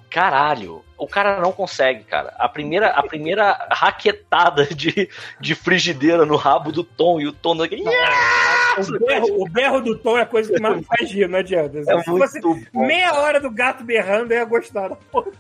[0.10, 2.34] Caralho, o cara não consegue, cara.
[2.38, 7.58] A primeira, a primeira raquetada de, de frigideira no rabo do Tom e o Tom
[7.58, 7.84] daquele.
[7.84, 11.80] O berro, o berro do Tom é a coisa que mais faz rir, não adianta.
[11.80, 12.40] É Se fosse
[12.74, 15.32] meia hora do gato berrando, eu ia gostar da porra.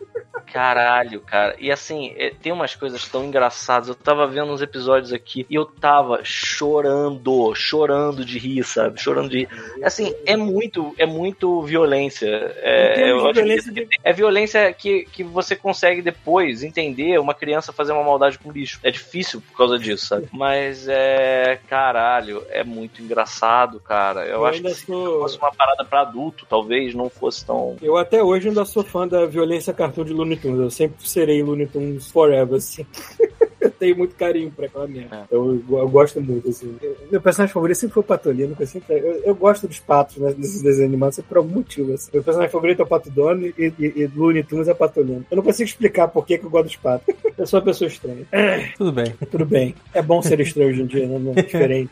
[0.51, 1.55] Caralho, cara.
[1.59, 3.88] E assim, é, tem umas coisas tão engraçadas.
[3.88, 8.99] Eu tava vendo uns episódios aqui e eu tava chorando, chorando de rir, sabe?
[9.01, 9.49] Chorando de rir.
[9.84, 12.28] Assim, é muito, é muito violência.
[12.28, 17.72] É, acho que violência de- é violência que, que você consegue depois entender uma criança
[17.74, 18.80] fazer uma maldade com lixo.
[18.84, 20.28] É difícil por causa disso, sabe?
[20.32, 21.60] Mas é.
[21.68, 24.26] Caralho, é muito engraçado, cara.
[24.26, 27.76] Eu, Eu acho que se sou- fosse uma parada pra adulto, talvez não fosse tão.
[27.82, 30.60] Eu até hoje ainda sou fã da violência cartoon de Looney Tunes.
[30.60, 32.86] Eu sempre serei Looney Tunes forever, assim.
[33.62, 35.16] eu tenho muito carinho pra aquela merda.
[35.32, 35.36] É.
[35.36, 36.76] Eu, eu gosto muito, assim.
[36.82, 38.55] Eu- meu personagem favorito sempre foi o Patolino.
[38.59, 41.93] Eu, sempre, eu, eu gosto dos patos né, nesses desenhos animados sempre por algum motivo.
[41.93, 42.09] Assim.
[42.14, 45.26] Meu personagem favorito é o Pato Donald e, e, e Looney Tunes é Patolino.
[45.30, 47.14] Eu não consigo explicar por que, que eu gosto dos patos.
[47.38, 48.26] Eu sou uma pessoa estranha.
[48.78, 49.14] Tudo bem.
[49.32, 49.74] Tudo bem.
[49.93, 51.18] É bom ser estranho hoje em dia, né?
[51.18, 51.89] Não é diferente.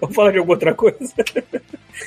[0.00, 0.98] Vamos falar de alguma outra coisa?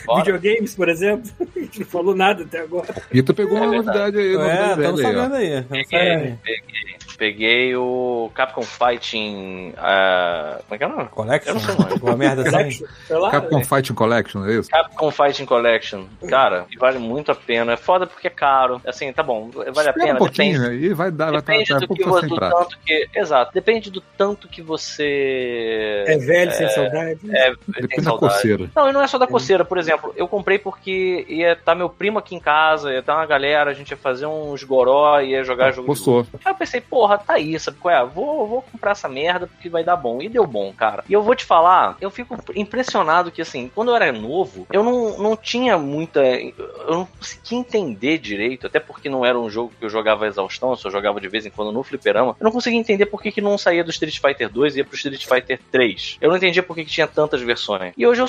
[0.06, 0.24] Bora.
[0.24, 1.30] Videogames, por exemplo.
[1.56, 2.94] A gente não falou nada até agora.
[3.12, 3.86] Rita pegou uma É verdade.
[3.88, 4.34] novidade aí.
[4.34, 5.64] É, novidade estamos velha aí, sabendo aí.
[5.64, 6.98] Peguei, peguei.
[7.24, 9.74] Peguei o Capcom Fighting.
[9.78, 11.08] ah, como é que é o nome?
[11.08, 11.50] Collection?
[11.52, 12.02] Eu não sei o nome.
[12.02, 12.84] Uma merda assim.
[13.32, 14.70] Capcom Fighting Collection, é isso?
[14.70, 16.04] Capcom Fighting Collection.
[16.28, 17.72] Cara, e vale muito a pena.
[17.72, 18.82] É foda porque é caro.
[18.86, 20.16] Assim, tá bom, vale a Espera pena.
[20.16, 20.86] um pouquinho, depende.
[20.88, 23.10] aí vai dar, vai Depende estar do, um pouco que, do tanto que.
[23.16, 23.54] Exato.
[23.54, 26.04] Depende do tanto que você.
[26.06, 27.20] É velho, sem saudade.
[27.32, 28.34] É, tem Depende da saudade.
[28.34, 28.70] coceira.
[28.76, 31.90] Não, e não é só da coceira, por exemplo, eu comprei porque ia estar meu
[31.90, 35.42] primo aqui em casa, ia estar uma galera, a gente ia fazer uns goró, ia
[35.44, 35.84] jogar jogo.
[35.84, 36.28] de Gostou.
[36.44, 38.06] Aí eu pensei, porra, tá aí, sabe qual é?
[38.06, 40.22] Vou, vou comprar essa merda porque vai dar bom.
[40.22, 41.04] E deu bom, cara.
[41.08, 44.84] E eu vou te falar, eu fico impressionado que, assim, quando eu era novo, eu
[44.84, 46.22] não, não tinha muita.
[46.22, 46.56] Eu
[46.90, 50.78] não conseguia entender direito, até porque não era um jogo que eu jogava exaustão, eu
[50.78, 52.36] só jogava de vez em quando no fliperama.
[52.40, 54.86] Eu não conseguia entender por que, que não saía do Street Fighter 2 e ia
[54.86, 56.18] pro Street Fighter 3.
[56.22, 57.94] Eu não entendia por que, que tinha tantas versões.
[57.98, 58.28] E hoje eu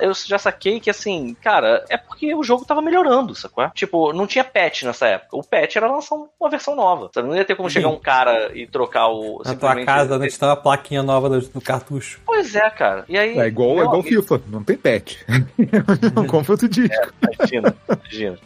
[0.00, 3.68] eu já saquei que, assim, cara, é porque o jogo tava melhorando, sacou?
[3.70, 5.36] Tipo, não tinha patch nessa época.
[5.36, 7.10] O patch era lançar uma versão nova.
[7.14, 7.28] Sabe?
[7.28, 9.42] Não ia ter como chegar um cara e trocar o.
[9.44, 12.20] Na tua casa, onde está a plaquinha nova do, do cartucho.
[12.24, 13.04] Pois é, cara.
[13.08, 13.38] E aí.
[13.38, 15.16] É igual, é igual amigo- FIFA, não tem patch.
[16.14, 16.88] não compra outro dia.
[17.38, 18.38] Imagina, imagina.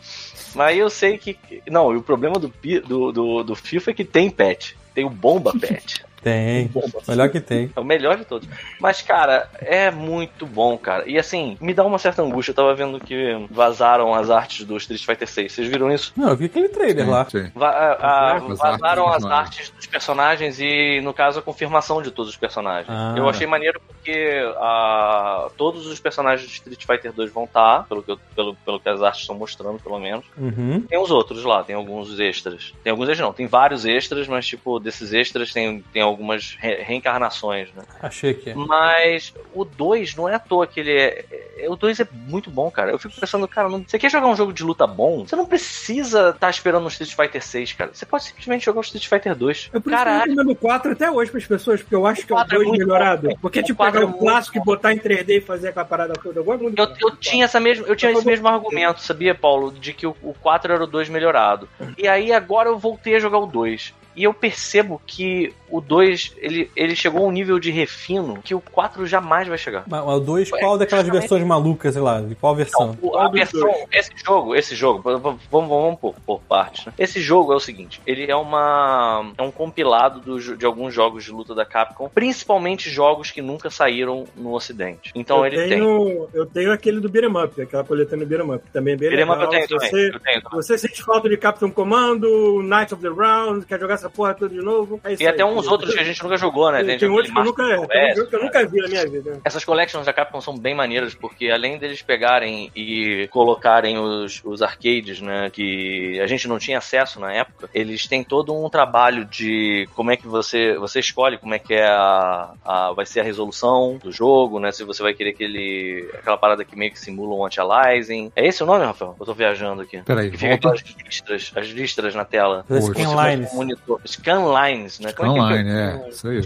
[0.54, 1.38] Mas eu sei que.
[1.68, 2.52] Não, e o problema do,
[2.86, 4.72] do, do, do FIFA é que tem patch.
[4.94, 6.00] Tem o bomba patch.
[6.26, 6.68] Tem.
[7.06, 7.70] Melhor que tem.
[7.76, 8.48] É o melhor de todos.
[8.80, 11.04] Mas, cara, é muito bom, cara.
[11.08, 12.50] E assim, me dá uma certa angústia.
[12.50, 15.52] Eu tava vendo que vazaram as artes do Street Fighter 6.
[15.52, 16.12] Vocês viram isso?
[16.16, 17.24] Não, eu vi aquele trailer lá.
[17.30, 17.48] Sim.
[17.54, 22.32] Va- a- a- vazaram as artes dos personagens e, no caso, a confirmação de todos
[22.32, 22.88] os personagens.
[22.90, 23.14] Ah.
[23.16, 28.02] Eu achei maneiro porque ah, todos os personagens de Street Fighter 2 vão estar, pelo
[28.02, 30.24] que, eu- pelo, pelo que as artes estão mostrando, pelo menos.
[30.36, 30.80] Uhum.
[30.88, 32.72] Tem os outros lá, tem alguns extras.
[32.82, 36.82] Tem alguns extras não, tem vários extras, mas tipo, desses extras tem, tem algumas re-
[36.82, 37.82] reencarnações, né?
[38.02, 38.52] Achei que.
[38.54, 41.24] Mas o 2 não é à toa que ele é.
[41.58, 42.90] é- O 2 é muito bom, cara.
[42.90, 45.26] Eu fico pensando, cara, não- você quer jogar um jogo de luta bom?
[45.26, 47.90] Você não precisa estar esperando um Street Fighter 6, cara.
[47.92, 49.70] Você pode simplesmente jogar o Street Fighter 2.
[49.72, 50.30] Eu por isso que eu Caralho.
[50.30, 52.58] recomendo o 4 até hoje pras pessoas, porque eu acho que é o 4 é
[52.58, 53.28] 2 muito melhorado.
[53.28, 53.36] bom.
[53.40, 54.64] Porque, O tipo, 4 pegar é o clássico e bom.
[54.64, 56.40] botar em 3D e fazer aquela parada toda.
[56.40, 56.96] Eu Eu, 4.
[57.00, 59.72] eu tinha essa mesma, eu tinha esse mesmo argumento, sabia, Paulo?
[59.72, 61.68] De que o, o 4 era o 2 melhorado.
[61.98, 63.94] E aí agora eu voltei a jogar o 2.
[64.14, 68.54] E eu percebo que o 2, ele, ele chegou a um nível de refino que
[68.54, 69.84] o 4 jamais vai chegar.
[69.86, 72.20] Mas mas o 2, qual daquelas versões malucas, sei lá?
[72.20, 72.96] De qual versão?
[73.02, 76.86] O- a versão, esse jogo, esse jogo, v- v- vamos, vamos por, por partes.
[76.86, 76.92] Né?
[76.98, 81.24] Esse jogo é o seguinte: ele é uma é um compilado do de alguns jogos
[81.24, 85.10] de luta da Capcom, principalmente jogos que nunca saíram no Ocidente.
[85.14, 85.68] Então eu, ele tem.
[85.70, 89.08] tenho, eu tenho aquele do Beat'em Up, aquela coletânea Beat'em Up, que também é bem
[89.10, 89.44] Beat'em Up legal.
[89.44, 89.90] eu tenho Se também.
[89.90, 90.62] você, Eu tenho também.
[90.62, 94.54] você sente falta de Captain Commando, Knights of the Round, quer jogar essa porra toda
[94.54, 95.48] de novo, é isso E até aí.
[95.56, 96.82] Uns outros que a gente nunca jogou, né?
[96.84, 99.40] Tem, tem outros que eu nunca, Quest, jogo que eu nunca vi na minha vida.
[99.44, 104.62] Essas collections da Capcom são bem maneiras, porque além deles pegarem e colocarem os, os
[104.62, 109.24] arcades, né, que a gente não tinha acesso na época, eles têm todo um trabalho
[109.24, 113.20] de como é que você, você escolhe como é que é a, a- vai ser
[113.20, 116.98] a resolução do jogo, né, se você vai querer aquele, aquela parada que meio que
[116.98, 118.32] simula um anti-aliasing.
[118.36, 119.14] É esse o nome, Rafael?
[119.18, 119.98] Eu tô viajando aqui.
[120.02, 120.68] Peraí, Que fica volta.
[120.80, 122.64] aquelas listras, as listras na tela.
[122.68, 123.52] Scanlines.
[123.52, 124.00] Monitor.
[124.06, 125.12] Scanlines, né?
[125.12, 126.02] Como é que Online, é?
[126.04, 126.08] é.
[126.08, 126.40] Isso aí.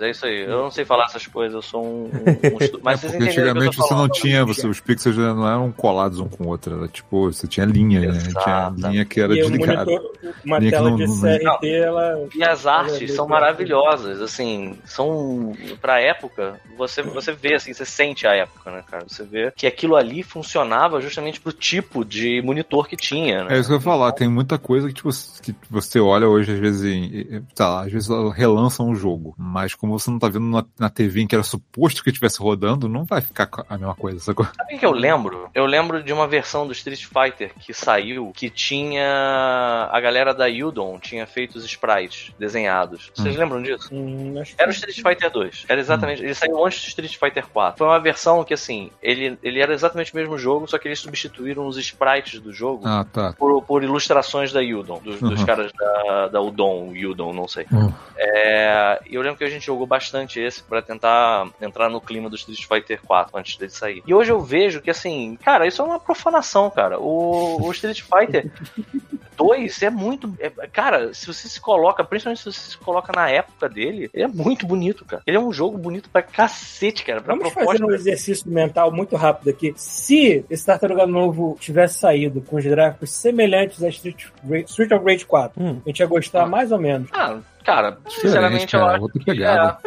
[0.00, 0.40] É isso aí.
[0.42, 3.28] Eu não sei falar essas coisas, eu sou um, um, um estu- Mas vocês Porque
[3.30, 6.88] antigamente você não tinha, você, os pixels não eram colados um com o outro, era
[6.88, 8.18] tipo, você tinha linha, né?
[8.42, 9.84] Tinha linha que era E o desligada.
[9.90, 10.12] monitor,
[10.44, 12.28] uma que tela não- de não- CRT, ela...
[12.34, 17.84] E as artes Olha, são maravilhosas, assim, são pra época, você você vê assim, você
[17.84, 19.04] sente a época, né, cara?
[19.08, 23.56] Você vê que aquilo ali funcionava justamente pro tipo de monitor que tinha, né?
[23.56, 25.10] É isso que eu ia falar, tem muita coisa que, tipo,
[25.42, 28.03] que você olha hoje, às vezes, em, tá, lá, às vezes
[28.34, 31.42] relançam um jogo, mas como você não tá vendo na, na TV em que era
[31.44, 34.44] suposto que estivesse rodando, não vai ficar a mesma coisa, sacou?
[34.56, 35.48] Sabe o que eu lembro?
[35.54, 40.46] Eu lembro de uma versão do Street Fighter que saiu que tinha a galera da
[40.48, 43.10] Udon tinha feito os sprites desenhados.
[43.14, 43.88] Vocês lembram disso?
[43.92, 45.64] Hum, Era o Street Fighter 2.
[45.68, 46.22] Era exatamente.
[46.22, 47.78] Ele saiu antes do Street Fighter 4.
[47.78, 50.98] Foi uma versão que, assim, ele, ele era exatamente o mesmo jogo, só que eles
[50.98, 53.32] substituíram os sprites do jogo Ah, tá.
[53.38, 55.46] por, por ilustrações da Udon, dos, dos Uhum.
[55.46, 57.66] caras da, da Udon, Udon, não sei.
[57.72, 57.92] Uhum.
[58.16, 62.28] É, e eu lembro que a gente jogou bastante esse pra tentar entrar no clima
[62.30, 64.02] do Street Fighter 4 antes dele sair.
[64.06, 66.98] E hoje eu vejo que, assim, cara, isso é uma profanação, cara.
[67.00, 68.50] O, o Street Fighter
[69.36, 70.32] 2 é muito.
[70.38, 74.22] é- cara, se você se coloca, principalmente se você se coloca na época dele, ele
[74.22, 75.22] é muito bonito, cara.
[75.26, 77.20] Ele é um jogo bonito pra cacete, cara.
[77.20, 77.72] Pra Vamos proposta.
[77.78, 79.74] fazer um exercício mental muito rápido aqui.
[79.76, 84.26] Se esse Tartaruga Novo tivesse saído com os gráficos semelhantes a Street,
[84.68, 85.80] Street of Rage 4, Hum.
[85.84, 86.46] a gente ia gostar Ah.
[86.46, 87.08] mais ou menos.
[87.12, 89.44] Ah, Cara, sinceramente, eu cara, acho outra que é.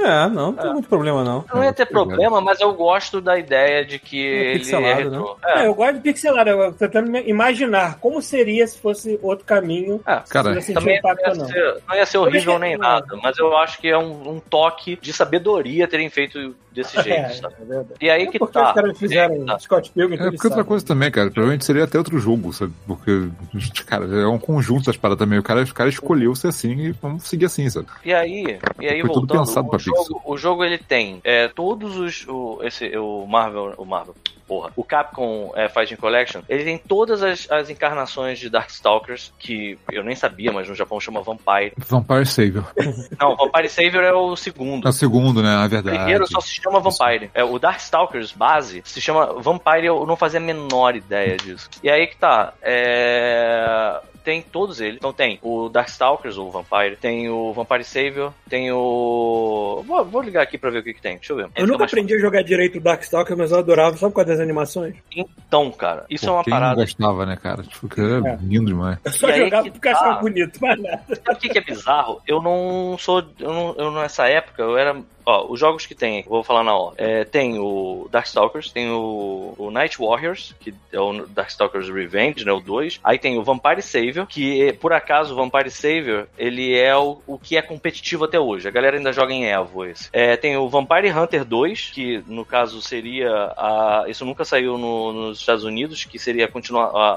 [0.08, 1.46] É, não, não tem muito problema não.
[1.54, 2.06] Não ia ter Outra pegada.
[2.08, 5.38] problema, mas eu gosto da ideia de que ele é pixelado, retrô.
[5.46, 9.46] É, É, eu gosto de pixelado, eu tô tentando imaginar como seria se fosse outro
[9.46, 10.02] caminho.
[10.08, 10.22] é.
[10.28, 11.46] Cara, se eu Também não impacto ia, não.
[11.48, 14.40] ser, não ia ser horrível que- nem nada, mas eu acho que é um, um
[14.40, 17.56] toque de sabedoria terem feito desse jeito, É, sabe?
[17.62, 17.90] é verdade.
[18.02, 18.70] E aí É que porque tá.
[18.70, 19.60] os caras fizeram Tá.
[19.60, 22.72] Scott Pilgrim, É, porque outra coisa também, cara, provavelmente seria até outro jogo, sabe?
[22.86, 23.30] Porque,
[23.86, 25.40] cara, é um conjunto das paradas também.
[25.40, 27.88] O cara, o cara escolheu ser assim e vamos seguir assim, sabe?
[28.04, 31.20] E aí, e aí Foi tudo voltando, pensado o pra jogo, o jogo ele tem
[31.24, 34.16] é, todos os o, esse o Marvel, o Marvel,
[34.48, 39.78] porra, o Capcom é, Fighting Collection, ele tem todas as, as encarnações de Darkstalkers que
[39.92, 41.74] eu nem sabia, mas no Japão chama Vampire.
[41.78, 42.66] Vampire Savior.
[43.20, 44.88] Não, Vampire Savior é o segundo.
[44.88, 45.50] É o segundo, né?
[45.56, 45.98] Na O verdade.
[45.98, 47.30] primeiro só se chama Vampire.
[47.34, 51.70] É, o Darkstalkers base se chama Vampire, eu não fazia a menor ideia disso.
[51.84, 52.54] E aí que tá.
[52.62, 54.00] É.
[54.28, 54.98] Tem todos eles.
[54.98, 59.82] Então tem o Darkstalkers, ou Vampire, tem o Vampire Savior, tem o.
[59.88, 61.16] Vou, vou ligar aqui pra ver o que, que tem.
[61.16, 61.50] Deixa eu ver.
[61.56, 64.42] Eu nunca aprendi a jogar direito o Darkstalker, mas eu adorava só por causa das
[64.42, 64.96] animações.
[64.98, 65.30] fácil.
[65.48, 66.76] Então, cara, isso Pô, é uma quem parada.
[66.76, 67.64] não gostava, né, cara?
[67.64, 68.38] Tipo, que era É.
[68.42, 68.98] lindo demais.
[69.06, 70.20] Eu só E jogava que porque eu achava tá.
[70.22, 71.02] bonito, mas nada.
[71.08, 72.22] Sabe o que, que é bizarro?
[72.28, 73.24] Eu não sou.
[73.40, 74.94] Eu, não, eu nessa época, eu era.
[75.30, 77.06] Ó, os jogos que tem, vou falar na ordem.
[77.06, 82.52] É, tem o Darkstalkers, tem o, o Night Warriors, que é o Darkstalkers Revenge, né?
[82.54, 83.02] O 2.
[83.04, 87.38] Aí tem o Vampire Savior, que por acaso o Vampire Savior, ele é o, o
[87.38, 88.70] que é competitivo até hoje.
[88.70, 90.08] A galera ainda joga em Evo esse.
[90.14, 94.06] É, tem o Vampire Hunter 2, que no caso seria a.
[94.08, 97.12] Isso nunca saiu no- nos Estados Unidos, que seria a, continua, a,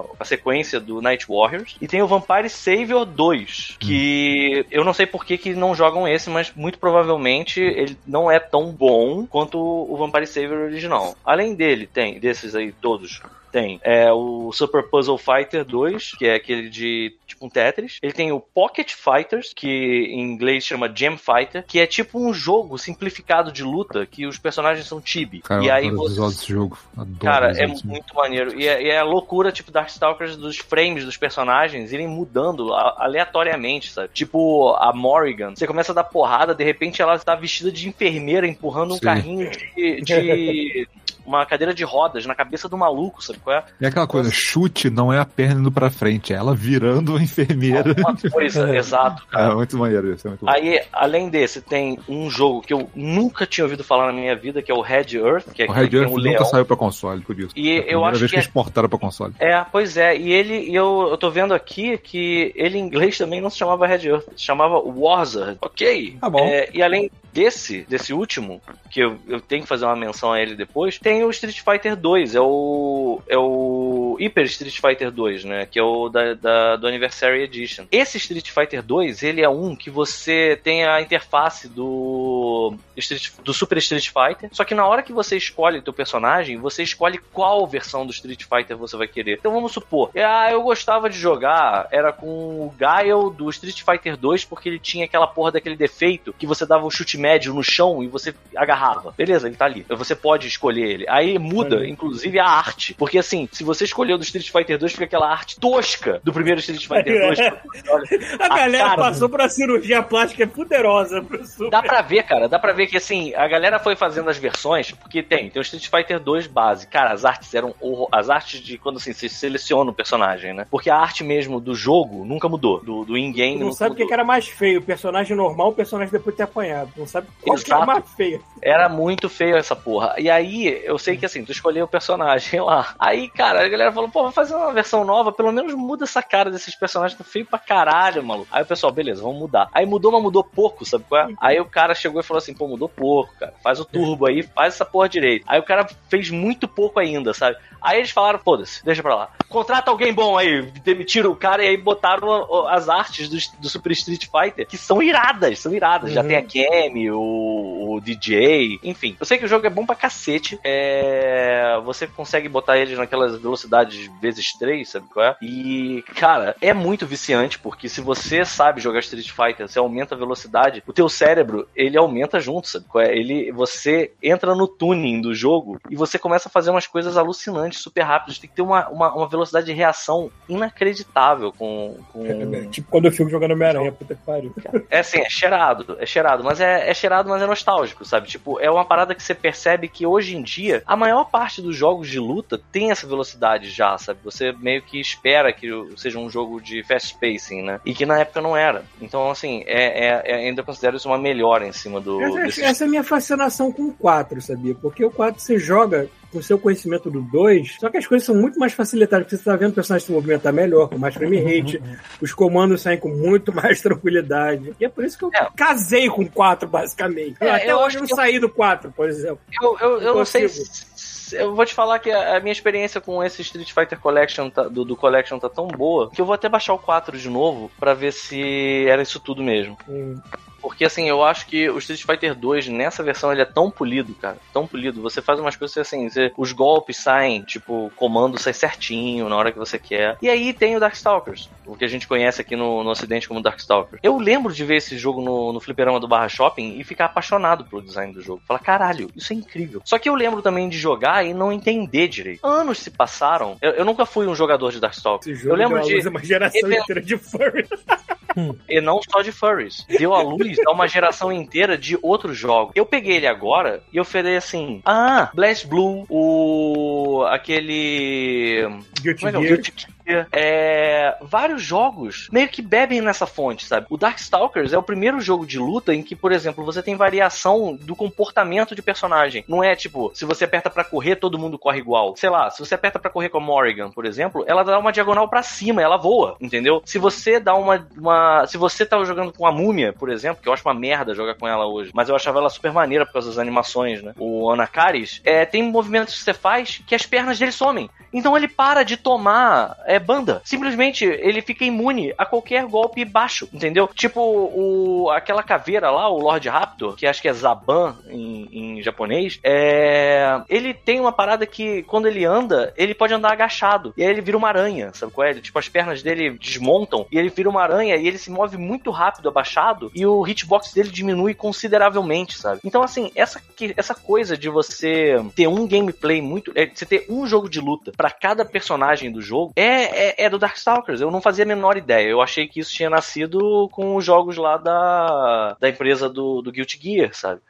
[0.00, 1.76] a, a sequência do Night Warriors.
[1.80, 6.08] E tem o Vampire Savior 2, que eu não sei por que, que não jogam
[6.08, 11.16] esse, mas muito provavelmente ele não é tão bom quanto o Vampire Savior original.
[11.24, 13.20] Além dele, tem, desses aí todos,
[13.52, 17.98] tem é, o Super Puzzle Fighter 2, que é aquele de tipo um Tetris.
[18.02, 19.68] Ele tem o Pocket Fighters, que
[20.10, 24.38] em inglês chama Gem Fighter, que é tipo um jogo simplificado de luta que os
[24.38, 25.40] personagens são chibi.
[25.40, 26.78] Cara, e eu aí você desse jogo.
[26.96, 27.80] Adoro Cara, é jogo.
[27.84, 28.58] muito maneiro.
[28.58, 33.92] E é, e é a loucura, tipo, Darkstalkers dos frames dos personagens irem mudando aleatoriamente,
[33.92, 34.08] sabe?
[34.12, 38.46] Tipo, a Morrigan, você começa a dar porrada, de repente ela tá vestida de enfermeira
[38.46, 39.00] empurrando um Sim.
[39.00, 40.00] carrinho de.
[40.00, 40.88] de-
[41.26, 43.64] uma cadeira de rodas na cabeça do maluco, sabe qual é?
[43.80, 47.22] E aquela coisa, chute não é a perna indo pra frente, é ela virando a
[47.22, 47.94] enfermeira.
[47.98, 49.52] Uma coisa, exato, cara.
[49.52, 50.50] É muito maneiro isso, é muito bom.
[50.50, 54.62] Aí, além desse, tem um jogo que eu nunca tinha ouvido falar na minha vida,
[54.62, 56.44] que é o Red Earth, que é O Red que Earth um nunca leão.
[56.44, 57.50] saiu pra console, por isso.
[57.56, 59.34] E É eu acho vez que que é- eles portaram pra console.
[59.38, 63.16] É, pois é, e ele, e eu, eu tô vendo aqui que ele em inglês
[63.18, 65.58] também não se chamava Red Earth, se chamava Warzard.
[65.60, 66.16] Ok.
[66.20, 66.40] Tá bom.
[66.44, 68.60] É, e além desse, desse último,
[68.90, 71.96] que eu, eu tenho que fazer uma menção a ele depois, tem o Street Fighter
[71.96, 73.20] 2, é o.
[73.28, 75.66] É o Hyper Street Fighter 2, né?
[75.66, 77.86] Que é o da, da- do Anniversary Edition.
[77.90, 83.52] Esse Street Fighter 2, ele é um que você tem a interface do, Street- do
[83.54, 84.48] Super Street Fighter.
[84.52, 88.12] Só que na hora que você escolhe o teu personagem, você escolhe qual versão do
[88.12, 89.38] Street Fighter você vai querer.
[89.38, 92.26] Então vamos supor, ah, eu gostava de jogar, era com
[92.66, 96.66] o Gael do Street Fighter 2, porque ele tinha aquela porra daquele defeito que você
[96.66, 99.14] dava o chute médio no chão e você agarrava.
[99.16, 99.86] Beleza, ele tá ali.
[99.88, 101.06] Você pode escolher ele.
[101.08, 101.84] Aí muda, Uhum.
[101.84, 102.94] inclusive, a arte.
[102.94, 106.58] Porque assim, se você escolheu do Street Fighter 2, fica aquela arte tosca do primeiro
[106.60, 107.38] Street Fighter 2.
[107.88, 111.70] Olha, A galera cara passou por uma cirurgia plástica poderosa pro Super.
[111.70, 114.90] Dá pra ver, cara, dá pra ver que assim, a galera foi fazendo as versões,
[114.90, 116.86] porque tem, tem o Street Fighter 2 base.
[116.86, 118.08] Cara, as artes eram horror...
[118.12, 120.66] as artes de quando assim, você seleciona o personagem, né?
[120.70, 124.12] Porque a arte mesmo do jogo nunca mudou, do, do in-game não sabe o que
[124.12, 126.90] era mais feio, o personagem normal ou o personagem depois de ter apanhado.
[126.96, 127.86] Não sabe qual Exato.
[127.86, 128.42] mais feio.
[128.60, 130.14] Era muito feio essa porra.
[130.18, 132.94] E aí, eu sei que assim, tu escolheu o personagem lá.
[132.98, 136.22] Aí, cara, a galera falou, pô, vou fazer uma versão nova, pelo menos muda essa
[136.22, 138.48] cara desses personagens, tá feio pra caralho, maluco.
[138.52, 139.68] Aí o pessoal, beleza, vamos mudar.
[139.72, 141.34] Aí mudou, mas mudou pouco, sabe qual é?
[141.40, 143.52] Aí o cara chegou e falou assim, pô, mudou pouco, cara.
[143.62, 145.44] Faz o turbo aí, faz essa porra direito.
[145.48, 147.56] Aí o cara fez muito pouco ainda, sabe?
[147.80, 149.28] Aí eles falaram, foda-se, deixa pra lá.
[149.48, 153.90] Contrata alguém bom aí, demitiram o cara e aí botaram as artes do, do Super
[153.90, 156.12] Street Fighter, que são iradas, são iradas.
[156.12, 156.28] Já Uhum.
[156.28, 159.16] tem a Kemi, o, o DJ, enfim.
[159.18, 160.58] Eu sei que o jogo é bom pra cacete.
[160.64, 165.36] É, você consegue botar eles naquelas velocidades vezes 3, sabe qual é?
[165.42, 170.18] E, cara, é muito viciante, porque se você sabe jogar Street Fighter, você aumenta a
[170.18, 173.16] velocidade, o teu cérebro, ele aumenta junto, sabe qual é?
[173.16, 177.80] Ele, você entra no tuning do jogo e você começa a fazer umas coisas alucinantes,
[177.80, 178.38] super rápidas.
[178.38, 181.96] Tem que ter uma, uma, uma velocidade de reação inacreditável com...
[182.12, 182.22] com...
[182.70, 184.54] Tipo quando eu fico jogando Homem-Aranha, puta que pariu.
[184.90, 188.04] É assim, é cheirado, é cheirado, mas é, é cheirado, mas é nostálgico.
[188.04, 188.28] sabe?
[188.28, 191.76] Tipo, é uma parada que você percebe que hoje em dia a maior parte dos
[191.76, 194.20] jogos de luta tem essa velocidade já, sabe?
[194.24, 197.80] Você meio que espera que seja um jogo de fast pacing, né?
[197.84, 198.84] E que na época não era.
[199.00, 202.22] Então, assim, é, é, é ainda considero isso uma melhora em cima do.
[202.22, 204.74] Essa, essa é a minha fascinação com o 4, sabia?
[204.74, 208.34] Porque o 4 você joga o seu conhecimento do 2, só que as coisas são
[208.34, 211.38] muito mais facilitadas, porque você tá vendo o personagem se movimentar melhor, com mais frame
[211.40, 211.82] rate,
[212.20, 214.74] os comandos saem com muito mais tranquilidade.
[214.80, 215.48] E é por isso que eu É.
[215.56, 217.36] casei com o 4, basicamente.
[217.40, 219.38] É, Até eu hoje acho eu não que eu- saí do 4, por exemplo.
[219.60, 220.92] Eu, eu, eu não sei se.
[221.34, 224.84] Eu vou te falar que a, minha experiência com esse Street Fighter Collection tá- do,
[224.84, 227.94] do Collection tá tão boa que eu vou até baixar o 4 de novo pra
[227.94, 229.76] ver se era isso tudo mesmo.
[229.88, 230.18] Hum.
[230.62, 234.14] Porque assim, eu acho que o Street Fighter 2 nessa versão ele é tão polido,
[234.14, 234.36] cara.
[234.52, 235.02] Tão polido.
[235.02, 239.36] Você faz umas coisas assim, você- os golpes saem, tipo, o comando sai certinho na
[239.36, 240.16] hora que você quer.
[240.22, 243.42] E aí tem o Darkstalkers, o que a gente conhece aqui no, no ocidente como
[243.42, 244.00] Darkstalkers.
[244.02, 247.64] Eu lembro de ver esse jogo no, no fliperama do Barra Shopping e ficar apaixonado
[247.64, 248.40] pelo design do jogo.
[248.46, 249.82] Falar, caralho, isso é incrível.
[249.84, 252.46] Só que eu lembro também de jogar e não entender direito.
[252.46, 253.56] Anos se passaram.
[253.60, 255.44] Eu, eu nunca fui um jogador de Darkstalkers.
[255.44, 257.66] Eu lembro de a uma geração event- inteira de furry.
[258.68, 259.84] e não só de furries.
[259.88, 262.72] Deu à luz a uma geração inteira de outros jogos.
[262.74, 267.24] Eu peguei ele agora e eu falei assim: Ah, Blast Blue, o.
[267.28, 268.66] aquele.
[269.00, 269.32] Guilty é é?
[269.32, 269.42] Gear.
[269.42, 269.86] Guilty.
[270.32, 273.86] É, vários jogos meio que bebem nessa fonte, sabe?
[273.88, 277.76] O Darkstalkers é o primeiro jogo de luta em que, por exemplo, você tem variação
[277.80, 279.44] do comportamento de personagem.
[279.48, 282.16] Não é tipo, se você aperta pra correr, todo mundo corre igual.
[282.16, 284.92] Sei lá, se você aperta pra correr com a Morrigan, por exemplo, ela dá uma
[284.92, 286.82] diagonal pra cima, ela voa, entendeu?
[286.84, 288.46] Se você dá uma, uma.
[288.46, 291.34] Se você tá jogando com a múmia, por exemplo, que eu acho uma merda jogar
[291.34, 294.14] com ela hoje, mas eu achava ela super maneira por causa das animações, né?
[294.18, 297.90] O Anakaris, é, tem movimentos que você faz que as pernas dele somem.
[298.12, 300.40] Então ele para de tomar é, banda.
[300.44, 303.88] Simplesmente ele fica imune a qualquer golpe baixo, entendeu?
[303.94, 308.82] Tipo o, aquela caveira lá, o Lord Raptor, que acho que é Zaban em, em
[308.82, 313.92] japonês, é, ele tem uma parada que quando ele anda, ele pode andar agachado.
[313.96, 315.30] E aí ele vira uma aranha, sabe qual é?
[315.30, 318.56] Ele, tipo, as pernas dele desmontam e ele vira uma aranha e ele se move
[318.56, 322.60] muito rápido abaixado e o hitbox dele diminui consideravelmente, sabe?
[322.64, 323.40] Então, assim, essa,
[323.76, 326.52] essa coisa de você ter um gameplay muito.
[326.54, 330.30] É, você ter um jogo de luta pra cada personagem do jogo é, é, é
[330.30, 331.00] do Darkstalkers.
[331.00, 332.08] Eu não fazia a menor ideia.
[332.08, 336.52] Eu achei que isso tinha nascido com os jogos lá da, da empresa do, do
[336.52, 337.40] Guilty Gear, sabe?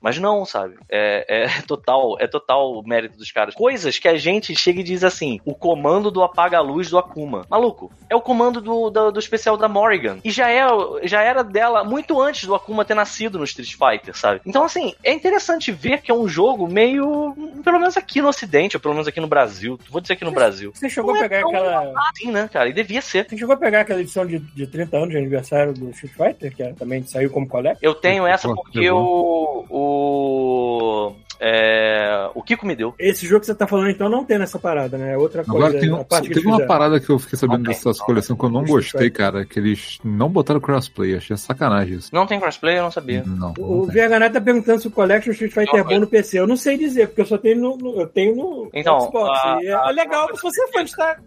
[0.00, 0.76] Mas não, sabe?
[0.88, 3.54] É, é total, é total mérito dos caras.
[3.54, 7.46] Coisas que a gente chega e diz assim: o comando do apaga-luz do Akuma.
[7.48, 10.18] Maluco, é o comando do, do, do especial da Morrigan.
[10.24, 10.66] E já, é,
[11.04, 14.40] já era dela muito antes do Akuma ter nascido no Street Fighter, sabe?
[14.46, 17.34] Então, assim, é interessante ver que é um jogo meio.
[17.62, 19.78] Pelo menos aqui no Ocidente, ou pelo menos aqui no Brasil.
[19.90, 20.72] Vou dizer aqui no Brasil.
[20.74, 22.68] Você chegou a é pegar tão Assim, né, cara?
[22.68, 23.26] E devia ser.
[23.28, 26.54] Você chegou a pegar aquela edição de, de 30 anos de aniversário do Street Fighter,
[26.54, 27.78] que também saiu como collect?
[27.82, 29.64] Eu tenho essa porque o.
[29.70, 31.14] O.
[31.40, 32.94] É, o Kiko me deu.
[32.98, 35.14] Esse jogo que você tá falando então não tem nessa parada, né?
[35.14, 35.66] É outra coisa.
[35.66, 36.68] Agora tem, a parte teve uma fizeram.
[36.68, 37.74] parada que eu fiquei sabendo Ok.
[37.74, 42.10] dessa coleção que eu não gostei, cara, que eles não botaram crossplay, achei sacanagem isso.
[42.14, 43.22] Não tem crossplay, eu não sabia.
[43.26, 44.08] Não, O não tem.
[44.08, 46.38] VH tá perguntando se o Collection Street Fighter é bom no PC.
[46.38, 49.38] Eu não sei dizer, porque eu só tenho no, no- eu tenho no Então, Xbox.
[49.44, 51.20] a- é a- legal se você é fã de estar.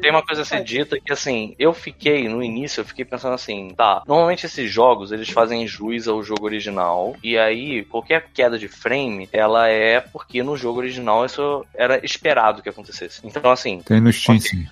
[0.00, 3.34] Tem uma coisa a ser dita que, assim, eu fiquei, no início, eu fiquei pensando
[3.34, 8.58] assim, tá, normalmente esses jogos, eles fazem jus ao jogo original, e aí, qualquer queda
[8.58, 13.20] de frame, ela é porque no jogo original isso era esperado que acontecesse.
[13.24, 14.66] Então, assim, Tem no Steam, sim.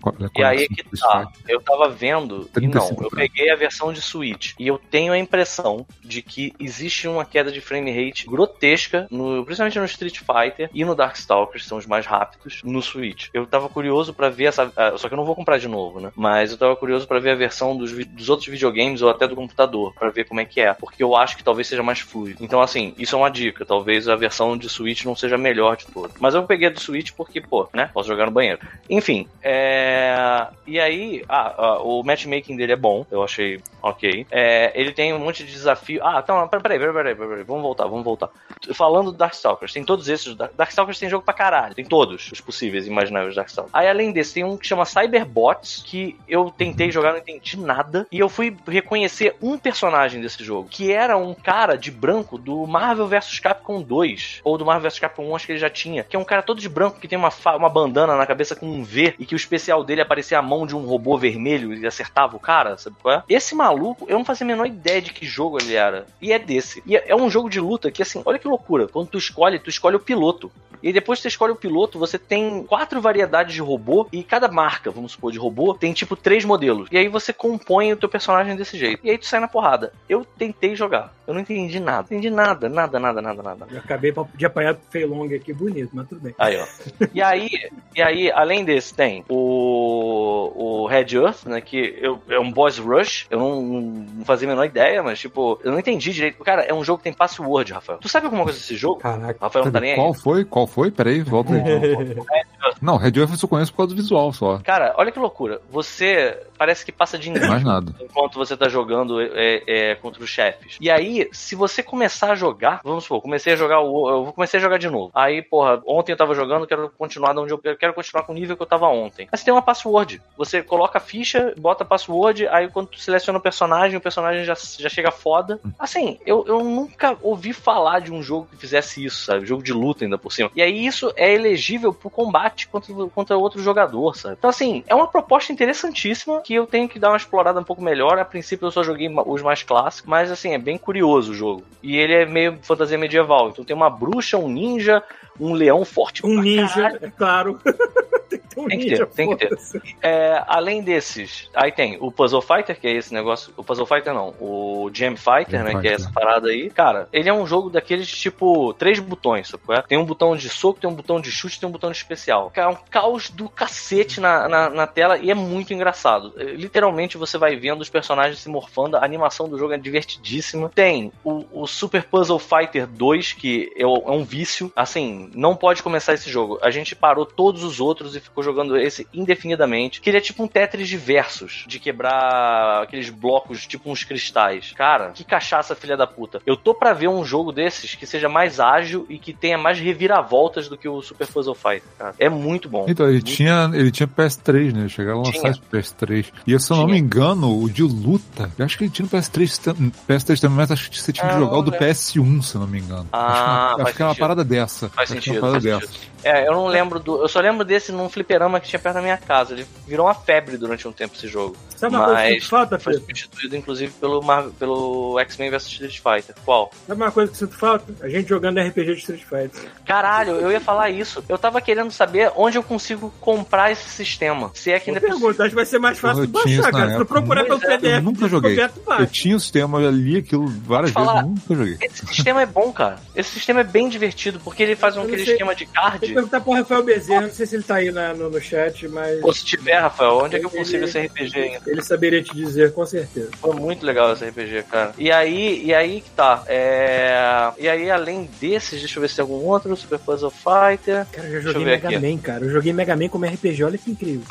[0.00, 3.50] Qual- é e aí qual- que tá, eu tava vendo, e não, 35 eu peguei
[3.50, 7.60] a versão de Switch, e eu tenho a impressão de que existe uma queda de
[7.60, 12.06] frame rate grotesca, no, principalmente no Street Fighter e no Darkstalkers, que são os mais
[12.06, 13.28] rápidos, no Switch.
[13.32, 16.00] Eu tava curioso pra ver essa, ah, só que eu não vou comprar de novo,
[16.00, 16.10] né?
[16.16, 19.36] Mas eu tava curioso pra ver a versão dos, dos outros videogames ou até do
[19.36, 22.42] computador, pra ver como é que é, porque eu acho que talvez seja mais fluido.
[22.42, 25.76] Então, assim, isso é uma dica, talvez a versão de Switch não seja a melhor
[25.76, 26.12] de todas.
[26.20, 27.90] Mas eu peguei a do Switch porque, pô, né?
[27.92, 28.58] Posso jogar no banheiro.
[28.88, 30.46] Enfim, é...
[30.66, 34.26] E aí, ah, ah, o matchmaking dele é bom, eu achei ok.
[34.30, 36.00] É, ele tem um monte de desafio.
[36.04, 38.28] Ah, então, peraí, peraí, peraí, peraí, vamos voltar, vamos voltar.
[38.74, 40.34] Falando do Darkstalkers, tem todos esses.
[40.34, 43.74] Dark- Darkstalkers tem jogo pra caralho, tem todos os possíveis imagináveis Darkstalkers.
[43.74, 48.06] Aí, além desse, tem um que chama Cyberbots, que eu tentei jogar, não entendi nada,
[48.10, 52.66] e eu fui reconhecer um personagem desse jogo, que era um cara de branco do
[52.66, 54.01] Marvel vs Capcom 2,
[54.42, 56.42] ou do Marvel vs Capcom 1, acho que ele já tinha, que é um cara
[56.42, 59.34] todo de branco que tem uma, uma bandana na cabeça com um V e que
[59.34, 62.96] o especial dele aparecia a mão de um robô vermelho e acertava o cara, sabe
[63.00, 63.22] qual é?
[63.28, 66.06] Esse maluco, eu não fazia a menor ideia de que jogo ele era.
[66.20, 66.82] E é desse.
[66.86, 68.88] E é é um jogo de luta que, assim, olha que loucura.
[68.88, 70.50] Quando tu escolhe, tu escolhe o piloto.
[70.82, 74.48] E depois que você escolhe o piloto, você tem quatro variedades de robô e cada
[74.48, 76.88] marca, vamos supor, de robô, tem tipo três modelos.
[76.90, 79.00] E aí você compõe o teu personagem desse jeito.
[79.04, 79.92] E aí tu sai na porrada.
[80.08, 81.14] Eu tentei jogar.
[81.26, 82.06] Eu não entendi nada.
[82.10, 83.66] Entendi nada, nada, nada, nada, nada.
[83.92, 86.34] Acabei de apanhar pro Feilong aqui, bonito, mas tudo bem.
[86.38, 86.66] Aí, ó.
[87.12, 87.48] E aí,
[87.94, 91.60] e aí, além desse, tem o, o Red Earth, né?
[91.60, 93.26] Que eu, é um boss rush.
[93.30, 96.42] Eu não, não fazia a menor ideia, mas, tipo, eu não entendi direito.
[96.42, 97.98] Cara, é um jogo que tem password, Rafael.
[97.98, 99.00] Tu sabe alguma coisa desse jogo?
[99.00, 99.38] Caraca.
[99.40, 99.96] Rafael não tá nem aí.
[99.96, 100.44] Qual foi?
[100.44, 100.90] Qual foi?
[100.90, 101.62] Peraí, volta aí.
[102.82, 104.58] Não, Red Earth eu conheço por causa do visual só.
[104.58, 105.60] Cara, olha que loucura.
[105.70, 107.94] Você parece que passa de engano Mais nada.
[108.00, 110.76] enquanto você tá jogando é, é, contra os chefes.
[110.80, 114.08] E aí, se você começar a jogar, vamos supor, comecei a jogar o.
[114.08, 115.10] Eu vou comecei a jogar de novo.
[115.14, 118.32] Aí, porra, ontem eu tava jogando, quero continuar de onde eu eu quero continuar com
[118.32, 119.28] o nível que eu tava ontem.
[119.30, 120.20] Mas tem uma password.
[120.36, 124.44] Você coloca a ficha, bota a password, aí quando tu seleciona o personagem, o personagem
[124.44, 125.60] já, já chega foda.
[125.78, 129.46] Assim, eu, eu nunca ouvi falar de um jogo que fizesse isso, sabe?
[129.46, 130.50] Jogo de luta ainda por cima.
[130.54, 134.36] E aí isso é elegível pro combate contra, contra outro jogador, sabe?
[134.38, 137.82] Então, assim, é uma proposta interessantíssima que eu tenho que dar uma explorada um pouco
[137.82, 138.18] melhor.
[138.18, 141.62] A princípio eu só joguei os mais clássicos, mas assim, é bem curioso o jogo.
[141.82, 143.50] E ele é meio fantasia medieval.
[143.50, 145.02] Então tem uma bruxa, um ninja,
[145.38, 146.98] um leão forte Um ninja, caralho.
[147.02, 147.60] é claro.
[148.54, 149.48] tem que ter um Tem que ter, tem que ter.
[149.48, 149.82] foda-se.
[150.02, 153.52] É, além desses, aí tem o Puzzle Fighter, que é esse negócio.
[153.56, 155.70] O Puzzle Fighter não, o Jam Fighter, Jam né?
[155.80, 155.94] Que é Fighter.
[155.94, 156.70] essa parada aí.
[156.70, 159.62] Cara, ele é um jogo daqueles tipo três botões, sabe?
[159.64, 159.82] qual é?
[159.82, 162.50] Tem um botão de soco, tem um botão de chute, tem um botão de especial.
[162.50, 166.32] Cara, é um caos do cacete na, na, na tela e é muito engraçado.
[166.36, 170.70] É, Literalmente você vai vendo os personagens se morfando, a animação do jogo é divertidíssima.
[170.74, 174.72] Tem o, o Super Puzzle Fighter 2, que é, é um vício.
[174.74, 176.58] Assim, não pode começar esse jogo.
[176.62, 180.00] A gente parou todos os outros e ficou jogando esse indefinidamente.
[180.00, 184.72] Que ele é tipo um Tetris de versos, de quebrar aqueles blocos, tipo uns cristais.
[184.76, 186.40] Cara, que cachaça, filha da puta.
[186.46, 189.78] Eu tô pra ver um jogo desses que seja mais ágil e que tenha mais
[189.78, 192.14] reviravoltas do que o Super Puzzle Fighter, cara.
[192.18, 192.86] É muito bom.
[192.88, 194.88] Então, ele Muito tinha, ele tinha PS3, né?
[194.88, 195.50] Chegaram a lançar Tinha.
[195.52, 196.32] esse PS3.
[196.46, 196.94] E se eu não Tinha.
[196.94, 200.56] me engano, o de luta, eu acho que ele tinha no PS3, tam- PS3 também,
[200.56, 201.78] mas acho que você tinha que Ah, jogar o do é.
[201.78, 203.08] PS1, se eu não me engano.
[203.12, 204.88] Ah, acho que, é uma- faz acho que é uma parada dessa.
[204.90, 206.11] Faz acho é sentido, faz sentido.
[206.24, 207.22] É, eu não lembro do.
[207.22, 209.52] Eu só lembro desse num fliperama que tinha perto da minha casa.
[209.54, 211.56] Ele virou uma febre durante um tempo esse jogo.
[211.76, 213.08] Sabe uma coisa que sinto falta, foi Pedro?
[213.08, 214.22] substituído, inclusive, pelo,
[214.52, 216.34] pelo X-Men vs Street Fighter.
[216.44, 216.70] Qual?
[216.86, 217.92] Sabe uma coisa que sinto falta?
[218.00, 219.68] A gente jogando RPG de Street Fighter.
[219.84, 221.24] Caralho, eu ia falar isso.
[221.28, 224.50] Eu tava querendo saber onde eu consigo comprar esse sistema.
[224.54, 226.92] Se é que ainda pergunta, acho que vai ser mais fácil eu baixar, cara.
[226.92, 228.56] Se tu procurar pelo é, eu PDF, nunca joguei.
[228.98, 231.22] Eu tinha o sistema, eu li aquilo várias vezes, falar.
[231.24, 231.78] nunca joguei.
[231.80, 232.96] Esse sistema é bom, cara.
[233.16, 235.34] Esse sistema é bem divertido, porque ele faz um, Eu aquele sei.
[235.34, 235.66] esquema de
[235.98, 236.28] Tem card.
[236.30, 239.20] perguntar pro Rafael Bezerra, não sei se ele tá aí na- no, no chat, mas
[239.20, 241.70] Pô, se tiver, Rafael, onde é que eu Ele- consigo esse RPG ainda?
[241.70, 243.30] ele saberia te dizer, com certeza.
[243.40, 244.92] Foi muito legal esse RPG, cara.
[244.98, 246.42] E aí, e aí que tá.
[246.46, 247.50] É...
[247.58, 249.76] E aí, além desses, deixa eu ver se tem algum outro.
[249.76, 251.06] Super Puzzle Fighter.
[251.12, 251.98] Cara, eu já eu joguei ver Mega aqui.
[251.98, 252.44] Man, cara.
[252.44, 254.22] Eu joguei Mega Man como RPG, olha que incrível.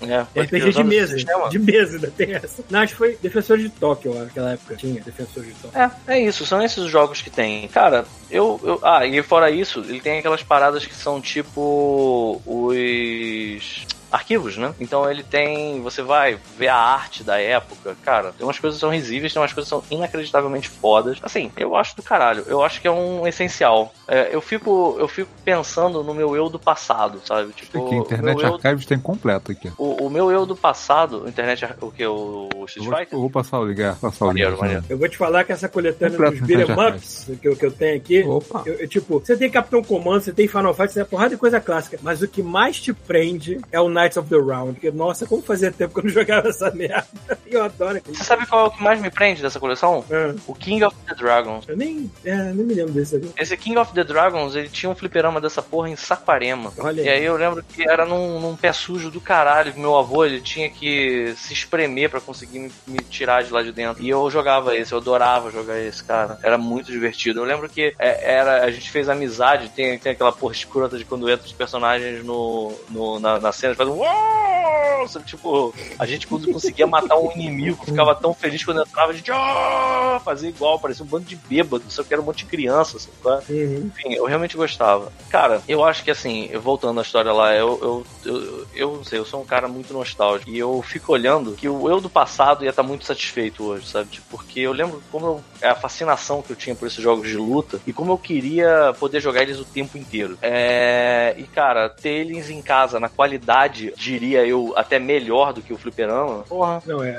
[0.00, 1.16] É, pode crer, RPG de mesa,
[1.50, 2.62] de mesa ainda tem essa.
[2.70, 4.76] Não, acho que foi Defensor de Tóquio, ó, naquela época.
[4.76, 5.78] Tinha Defensor de Tóquio.
[6.06, 7.68] É, é isso, são esses os jogos que tem.
[7.68, 8.80] Cara, eu, eu.
[8.82, 12.42] Ah, e fora isso, ele tem aquelas paradas que são tipo.
[12.44, 13.86] os.
[14.10, 14.74] Arquivos, né?
[14.80, 15.80] Então ele tem.
[15.82, 17.96] Você vai ver a arte da época.
[18.04, 21.18] Cara, tem umas coisas que são risíveis, tem umas coisas que são inacreditavelmente fodas.
[21.22, 22.44] Assim, eu acho do caralho.
[22.46, 23.92] Eu acho que é um essencial.
[24.08, 27.52] É, eu, fico, eu fico pensando no meu eu do passado, sabe?
[27.52, 29.70] Tipo, Aqui, o Internet meu eu, Archives tem completo aqui.
[29.78, 32.04] o, o meu eu do passado, internet, o que?
[32.06, 33.14] O Eu Street vou, Fighter?
[33.16, 34.62] eu vou passar o ligar, passar o Maneiro, ligar.
[34.62, 34.84] maneiro.
[34.88, 37.66] Eu vou te falar que essa coletânea Completo dos beat'em Internet ups que eu, que
[37.66, 38.62] eu tenho aqui, Opa.
[38.66, 41.30] eu, eu, tipo, você tem Capitão Comando, você tem Final Fight, você tem uma porrada
[41.30, 44.72] de coisa clássica, mas o que mais te prende é o Knights of the Round.
[44.74, 47.06] Porque, nossa, como fazia tempo que eu não jogava essa merda.
[47.50, 48.00] Eu adoro.
[48.06, 50.04] Você sabe qual é o que mais me prende dessa coleção?
[50.10, 51.64] Ah, O King of the Dragons.
[51.68, 53.32] eu nem, é, nem me lembro desse agora.
[53.36, 56.72] Esse King of the Dragons, ele tinha um fliperama dessa porra em Saquarema.
[56.78, 57.18] Olha E aí.
[57.18, 60.70] aí eu lembro que era num, num pé sujo do caralho, meu avô ele tinha
[60.70, 64.00] que se espremer pra conseguir me, me tirar de lá de dentro.
[64.00, 66.38] E eu jogava esse, eu adorava jogar esse, cara.
[66.44, 67.40] Era muito divertido.
[67.40, 71.04] Eu lembro que é, era, a gente fez amizade, tem, tem aquela porra escrota de
[71.04, 76.06] quando entra os personagens no, no- na, na cena, faz um "Uou!" Sabe, Tipo, a
[76.06, 80.48] gente quando conseguia matar um inimigo, ficava tão feliz quando entrava, a gente "Oh!" fazia
[80.48, 83.44] igual, parecia um bando de bêbado, só que era um monte de criança, sabe?
[83.48, 83.52] é?
[83.52, 83.86] Uhum.
[83.86, 85.12] Enfim, eu realmente gostava.
[85.28, 89.18] Cara, eu acho que assim, voltando à história lá, eu, eu, eu, eu não sei,
[89.18, 90.50] eu sou um cara muito nostálgico.
[90.50, 94.10] E eu fico olhando que o eu do passado ia estar muito satisfeito hoje, sabe?
[94.10, 97.28] Tipo, porque eu lembro como eu, é a fascinação que eu tinha por esses jogos
[97.28, 100.36] de luta e como eu queria poder jogar eles o tempo inteiro.
[100.42, 105.72] É, e cara, ter eles em casa na qualidade, diria eu, até melhor do que
[105.72, 107.16] o fliperama, porra, Não, é.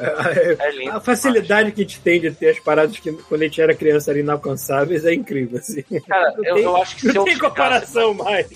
[0.59, 0.91] é lindo.
[0.91, 3.73] A facilidade que a gente tem de ter as paradas que quando a gente era
[3.73, 5.83] criança eram inalcançáveis é incrível, assim.
[6.07, 8.47] Cara, Não eu, tem- eu acho que se Não eu tem chegasse- comparação mais.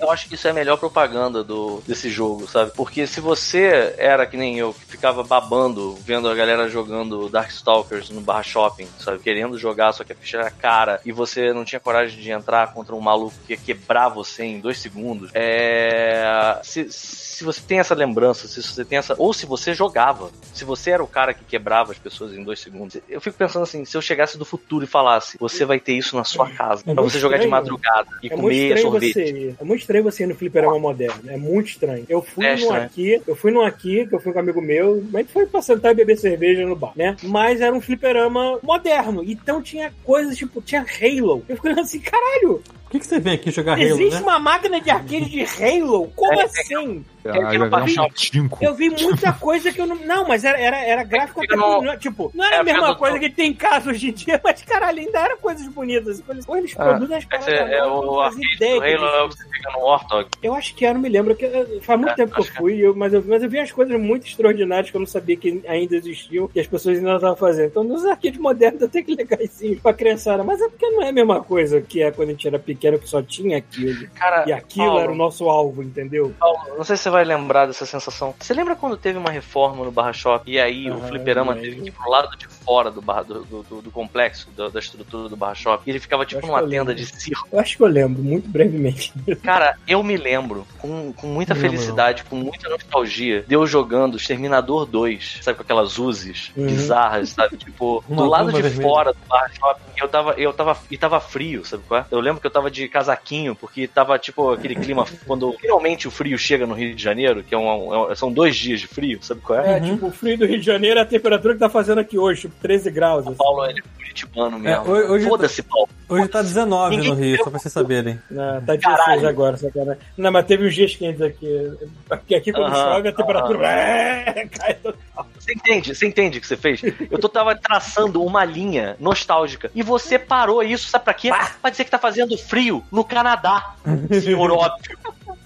[0.00, 2.72] Eu acho que isso é a melhor propaganda do, desse jogo, sabe?
[2.74, 8.10] Porque se você era que nem eu, que ficava babando, vendo a galera jogando Darkstalkers
[8.10, 9.18] no Barra Shopping, sabe?
[9.18, 12.72] Querendo jogar, só que a ficha era cara, e você não tinha coragem de entrar
[12.72, 15.30] contra um maluco que ia quebrar você em dois segundos.
[15.34, 16.58] É.
[16.62, 19.14] Se, se você tem essa lembrança, se você tem essa.
[19.18, 22.60] Ou se você jogava, se você era o cara que quebrava as pessoas em dois
[22.60, 22.96] segundos.
[23.08, 26.16] Eu fico pensando assim, se eu chegasse do futuro e falasse, você vai ter isso
[26.16, 27.50] na sua casa, É pra você jogar de estranho.
[27.62, 29.12] madrugada e É muito comer estranho sorvete.
[29.12, 29.54] você.
[29.60, 31.22] É muito estranho você ir no fliperama moderno.
[31.30, 32.04] É muito estranho.
[32.08, 34.60] Eu fui É num aqui, eu fui num aqui, que eu fui com um amigo
[34.60, 37.16] meu, mas foi pra sentar e beber cerveja no bar, né?
[37.22, 39.22] Mas era um fliperama moderno.
[39.24, 41.44] Então tinha coisas tipo, tinha Halo.
[41.48, 44.20] Eu fico olhando assim, caralho, Por que, que você vem aqui jogar Halo, existe né?
[44.22, 46.08] uma máquina de arcade de Halo?
[46.16, 47.04] Como É, é, assim?
[47.22, 48.58] Não jogar um baixar- patinco.
[48.60, 49.94] Eu vi muita coisa que eu não.
[49.94, 53.16] Não, mas era, era, era gráfico no- não- Tipo, não era É, a mesma coisa
[53.20, 56.20] que tem em casa hoje em dia, mas caralho, ainda era coisas bonitas.
[56.28, 57.48] Eles, pô, eles Ah, produzem as paradas.
[57.48, 59.28] é, é eu o não arcade do Halo, é o existia.
[59.28, 60.28] que você fica no Warthog.
[60.42, 61.36] Eu acho que era, não me lembro.
[61.36, 62.48] que eh, Faz muito É, tempo que eu é.
[62.58, 65.36] fui, eu- mas, eu, mas eu vi umas coisas muito extraordinárias que eu não sabia
[65.36, 67.68] que ainda existiam e as pessoas ainda não estavam fazendo.
[67.68, 70.42] Então, nos arcades modernos até que legaisinhos pra criançada.
[70.42, 72.98] Mas é porque não é a mesma coisa que é quando a gente era pequeno,
[72.98, 74.08] que só tinha aquilo.
[74.14, 76.34] Cara, E aquilo Paulo, era o nosso alvo, entendeu?
[76.40, 78.34] Paulo, não sei se você vai lembrar dessa sensação.
[78.40, 81.68] Você lembra quando teve uma reforma no Barra Shop e aí o Ah, fliperama lembro.
[81.68, 84.78] teve que ir pro lado de fora do, barra, do, do, do- do complexo, da,
[84.80, 87.46] estrutura do Barra Shop, e ele ficava tipo numa que tenda de circo.
[87.52, 89.12] Eu acho que eu lembro, muito brevemente.
[89.42, 94.16] Cara, eu me lembro com, com muita Não felicidade, com muita nostalgia, de eu jogando
[94.16, 96.66] Exterminador 2, sabe, com aquelas uzes Uhum.
[96.66, 97.56] bizarras, sabe?
[97.56, 98.82] Tipo, Uma do lado de vermelha.
[98.82, 102.06] fora do Barra Shopping, eu tava, eu tava, e tava frio, sabe qual é?
[102.10, 106.10] Eu lembro que eu tava de casaquinho, porque tava, tipo, aquele clima, quando finalmente o
[106.10, 108.86] frio chega no Rio de Janeiro, que é um, é um- são dois dias de
[108.86, 109.76] frio, sabe qual é?
[109.76, 112.18] É, tipo, o frio do Rio de Janeiro é a temperatura que tá fazendo aqui
[112.18, 113.26] hoje, tipo, 13 graus.
[113.26, 113.36] assim.
[113.36, 114.88] Paulo, ele é curitibano mesmo.
[114.90, 115.88] hoje- hoje- Foda-se, Paulo.
[116.08, 118.18] Hoje tá 19 Ninguém no Rio, só pra vocês saberem.
[118.30, 119.28] Não, tá 16 Caralho.
[119.28, 120.02] agora, sacanagem.
[120.16, 121.72] Não, mas teve uns dias quentes aqui.
[122.08, 125.26] Porque aqui quando Aham, chove a temperatura é, cai total.
[125.50, 125.94] Você entende?
[125.94, 126.80] Você entende o que você fez?
[127.10, 129.70] Eu tô, tava traçando uma linha nostálgica.
[129.74, 131.30] E você parou isso, sabe pra quê?
[131.60, 133.74] Pra dizer que tá fazendo frio no Canadá.
[134.22, 134.98] Senhor óbvio.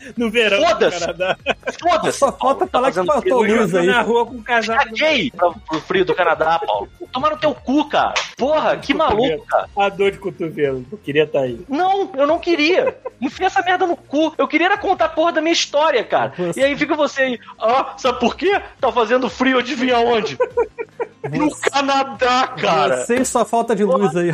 [0.16, 1.00] No verão do Foda-se.
[1.00, 1.36] Canadá.
[1.80, 2.18] Foda-se.
[2.18, 3.86] Só falta falar que fazendo faltou luz aí.
[3.86, 4.84] na rua com casaco.
[4.84, 6.88] Caguei pro frio do Canadá, Paulo.
[7.12, 8.14] Tomar no teu cu, cara.
[8.36, 9.66] Porra, que maluco, cara.
[9.76, 10.84] A dor de cotovelo.
[10.90, 11.60] Eu queria estar aí.
[11.68, 12.96] Não, eu não queria.
[13.20, 14.34] Enfia essa merda no cu.
[14.36, 16.32] Eu queria era contar a porra da minha história, cara.
[16.56, 18.60] E aí fica você aí, ah, sabe por quê?
[18.80, 20.36] Tá fazendo frio, adivinha onde?
[21.30, 23.04] No Canadá, cara.
[23.04, 24.32] Sem sua falta de luz aí.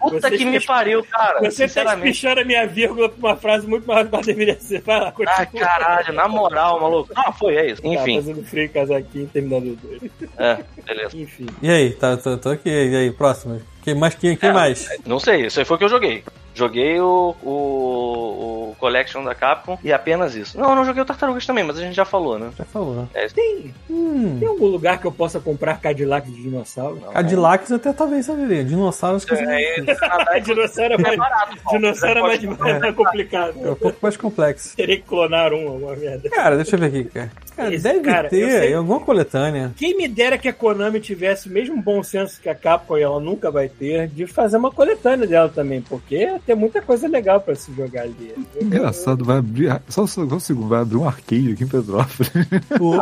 [0.00, 1.40] Puta Você que me tá- pariu, cara.
[1.50, 4.58] Você tá espichando a minha vírgula pra uma frase muito maior do que ela deveria
[4.60, 4.80] ser.
[4.82, 5.34] Vai continua.
[5.38, 7.12] Ah, caralho, na moral, maluco.
[7.14, 7.82] Ah, foi, é isso.
[7.82, 10.02] Tá Enfim, fazendo frio, casaquinho, terminando os dois.
[10.38, 11.16] é, beleza.
[11.16, 11.46] Enfim.
[11.62, 12.68] E aí, tá, tô, tô aqui.
[12.70, 13.60] E aí, próximo.
[13.82, 14.14] Quem mais?
[14.14, 14.88] Quem, quem É, mais?
[15.06, 16.24] Não sei, isso aí foi o que eu joguei.
[16.54, 20.58] Joguei o, o, o Collection da Capcom e apenas isso.
[20.58, 22.50] Não, eu não joguei o Tartarugas também, mas a gente já falou, né?
[22.56, 23.08] Já falou.
[23.34, 24.36] Tem, Hum.
[24.38, 26.96] tem algum lugar que eu possa comprar Cadillac de dinossauro?
[27.12, 28.64] Cadillacs até talvez saberia.
[28.64, 32.94] Dinossauros que É, Canadá A dinossauro é é mais, barato, dinossauro é mais, mais, mais
[32.94, 33.54] complicado.
[33.62, 34.76] é um pouco mais complexo.
[34.76, 36.28] Teria que clonar um, alguma merda.
[36.30, 37.30] Cara, deixa eu ver aqui, cara.
[37.56, 39.72] Cara, Esse deve cara, eu ter sei- em alguma coletânea.
[39.76, 43.02] Quem me dera que a Konami tivesse o mesmo bom senso que a Capcom e
[43.02, 47.40] ela nunca vai ter, de fazer uma coletânea dela também, porque tem muita coisa legal
[47.40, 48.34] pra se jogar ali.
[48.60, 49.80] Engraçado, vai abrir.
[49.88, 52.30] Só, um- só um segundo, vai abrir um arcade aqui em Petrópolis.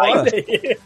[0.01, 0.78] Aí.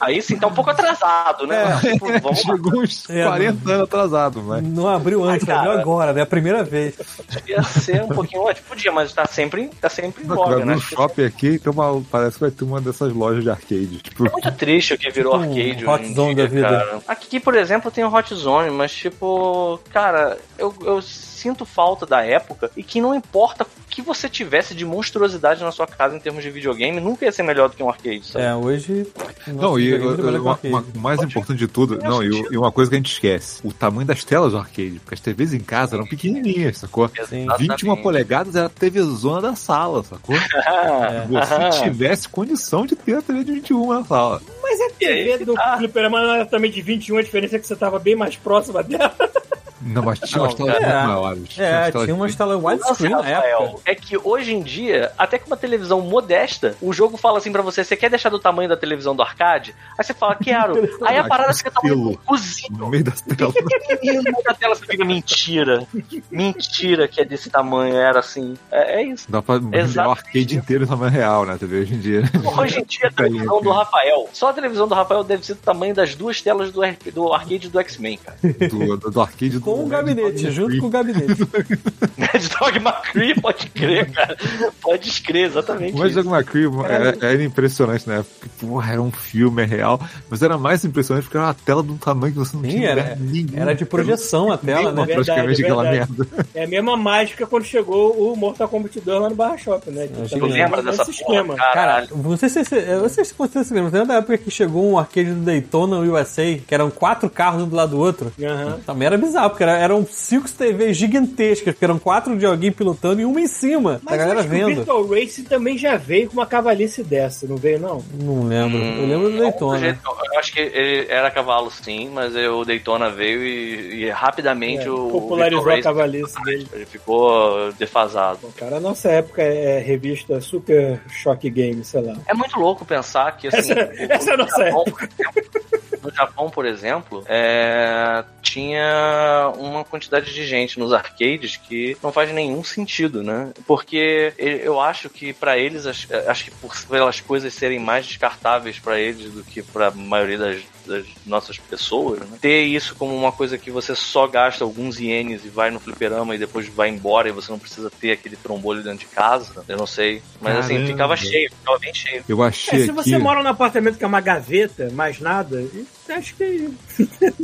[0.00, 1.62] Aí sim, tá um pouco atrasado, né?
[1.84, 1.92] É.
[1.92, 2.40] Tipo, vamos.
[2.40, 4.62] Chegou uns É, 40 anos atrasado, mas.
[4.64, 5.68] Não abriu antes, Ai, cara.
[5.70, 6.22] abriu agora, né?
[6.22, 6.96] A primeira vez.
[7.32, 10.74] Podia ser um pouquinho antes, podia, mas tá sempre, tá sempre em Não, abrir né?
[10.74, 13.98] um shopping aqui, tem uma, parece que vai ter uma dessas lojas de arcade.
[13.98, 16.68] Tipo, É muito triste o que virou Tipo um arcade Hot Zone dia, da vida.
[16.68, 16.98] cara.
[17.06, 21.00] Aqui, por exemplo, tem o Hot Zone, mas tipo, cara, eu, eu
[21.42, 25.86] sinto falta da época e que não importa que você tivesse de monstruosidade na sua
[25.86, 28.44] casa em termos de videogame, nunca ia ser melhor do que um arcade, sabe?
[28.44, 29.06] É, hoje.
[29.46, 32.56] Não, e eu- eu- uma- uma- o mais importante de tudo, não, e, o- e
[32.56, 35.00] uma coisa que a gente esquece: o tamanho das telas do arcade.
[35.00, 37.10] Porque as TVs em casa eram pequenininhas, sacou?
[37.28, 37.46] Sim.
[37.58, 40.36] 21 polegadas era a TV zona da sala, sacou?
[40.66, 41.26] Ah,
[41.72, 44.40] Você tivesse condição de ter a TV de 21 na sala.
[44.62, 45.76] Mas a TV do tá.
[45.76, 49.14] fliperama era também de 21, a diferença é que você tava bem mais próxima dela.
[49.84, 51.58] Não, mas tinha umas telas muito maiores.
[51.58, 53.82] É, umas telas tinha umas telas widescreen na Rafael, época.
[53.84, 57.62] é que hoje em dia, até com uma televisão modesta, o jogo fala assim pra
[57.62, 59.74] você: você quer deixar do tamanho da televisão do arcade?
[59.98, 60.74] Aí você fala, quero.
[61.04, 62.76] Aí a parada fica tamanho do cozido.
[62.76, 63.54] no meio das telas.
[64.02, 65.86] E no meio da tela você fica mentira.
[66.30, 68.54] Mentira que é desse tamanho, era assim.
[68.70, 69.30] É, é isso.
[69.30, 71.56] Dá pra imaginar o arcade inteiro em tamanho real, né?
[71.58, 72.22] TV hoje em dia.
[72.58, 75.60] Hoje em dia a televisão do Rafael, só a televisão do Rafael deve ser do
[75.60, 78.38] tamanho das duas telas do, RP do arcade do X-Men, cara.
[78.42, 81.26] Do, do, do arcade do Com o gabinete, junto com o gabinete.
[82.18, 84.36] Mad Dog McCree, pode crer, cara.
[84.80, 85.94] Pode crer, exatamente.
[85.94, 86.12] O Mad.
[86.12, 88.48] Dog McCree era, era impressionante na época.
[88.60, 90.00] Porra, era um filme, é real.
[90.30, 92.70] Mas era mais impressionante porque era uma tela de um tamanho que você não Sim,
[92.70, 93.48] tinha era- nenhum.
[93.56, 95.06] Era de projeção a tela, né?
[95.06, 96.12] praticamente Verdade, aquela verdade.
[96.18, 96.46] merda.
[96.54, 100.06] É a mesma mágica quando chegou o Mortal Kombat 2 lá no Barra Shop, né?
[100.08, 101.56] Que Tu lembro lembra dessa nesse porra, esquema.
[101.56, 102.08] Cara, caralho?
[102.16, 105.40] não sei se se você se lembra, lembra da época que chegou um arcade do
[105.44, 108.32] Daytona USA, que eram quatro carros um do lado do outro?
[108.42, 108.78] Aham.
[108.86, 113.20] Também era bizarro, porque era, eram cinco TVs gigantescas, que eram quatro de alguém pilotando
[113.20, 114.74] e uma em cima, Mas a galera que o vendo.
[114.76, 118.02] Virtual Race também já veio com uma cavalice dessa, não veio não?
[118.20, 118.78] Não lembro.
[118.78, 119.78] eu lembro do Hum, Daytona.
[119.78, 120.00] do jeito-
[120.32, 124.90] eu acho que ele era cavalo sim, mas o Daytona veio e, e rapidamente É,
[124.90, 125.08] o.
[125.10, 126.66] popularizou o a Race, cavalice dele.
[126.72, 128.38] Ele ficou defasado.
[128.42, 132.14] Bom, cara, a nossa época é revista Super Shock Game, sei lá.
[132.26, 133.72] É muito louco pensar que assim.
[133.72, 134.84] Essa- o- essa é a no nossa Japão,
[136.02, 142.32] No Japão, por exemplo, é, tinha uma quantidade de gente nos arcades que não faz
[142.32, 143.50] nenhum sentido, né?
[143.66, 148.78] Porque eu acho que pra eles, acho acho que por pelas coisas serem mais descartáveis
[148.78, 152.38] pra eles do que pra maioria das, das nossas pessoas, né?
[152.40, 156.34] ter isso como uma coisa que você só gasta alguns ienes e vai no fliperama
[156.34, 159.76] e depois vai embora e você não precisa ter aquele trombolho dentro de casa, eu
[159.76, 160.22] não sei.
[160.40, 160.90] Mas assim, Caramba.
[160.92, 162.24] ficava cheio, ficava bem cheio.
[162.28, 162.92] Eu É, achei se aqui.
[162.92, 165.64] você mora num apartamento que é uma gaveta, mais nada,
[166.12, 166.68] acho que.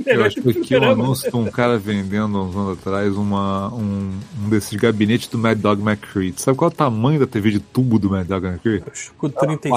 [0.07, 0.93] Eu acho que que aqui um fliperama.
[1.05, 4.13] anúncio de um cara vendendo uns anos atrás uma, um,
[4.45, 6.33] um desses gabinetes do Mad Dog McCree.
[6.33, 8.83] Tu sabe qual é o tamanho da TV de tubo do Mad Dog McCree?
[9.17, 9.71] Com 36.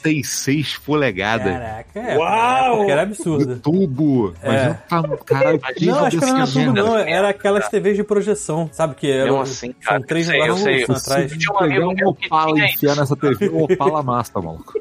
[0.00, 1.52] 46 polegadas.
[1.52, 2.16] Caraca, é.
[2.18, 2.76] Uau!
[2.78, 3.56] Porque era Do absurdo.
[3.60, 4.34] tubo.
[4.42, 6.72] Imagina o tam- caralho, que Não, acho que não era merda.
[6.82, 6.96] não.
[6.98, 8.94] Era aquelas TVs de projeção, sabe?
[8.96, 10.76] Que eram, assim, cara, são três eu sei, eu negócios sei.
[10.80, 11.32] revolução atrás.
[11.38, 14.40] Tinha um pegar amigo um meu que tinha e enfiar nessa TV, o Opala massa,
[14.40, 14.72] maluco.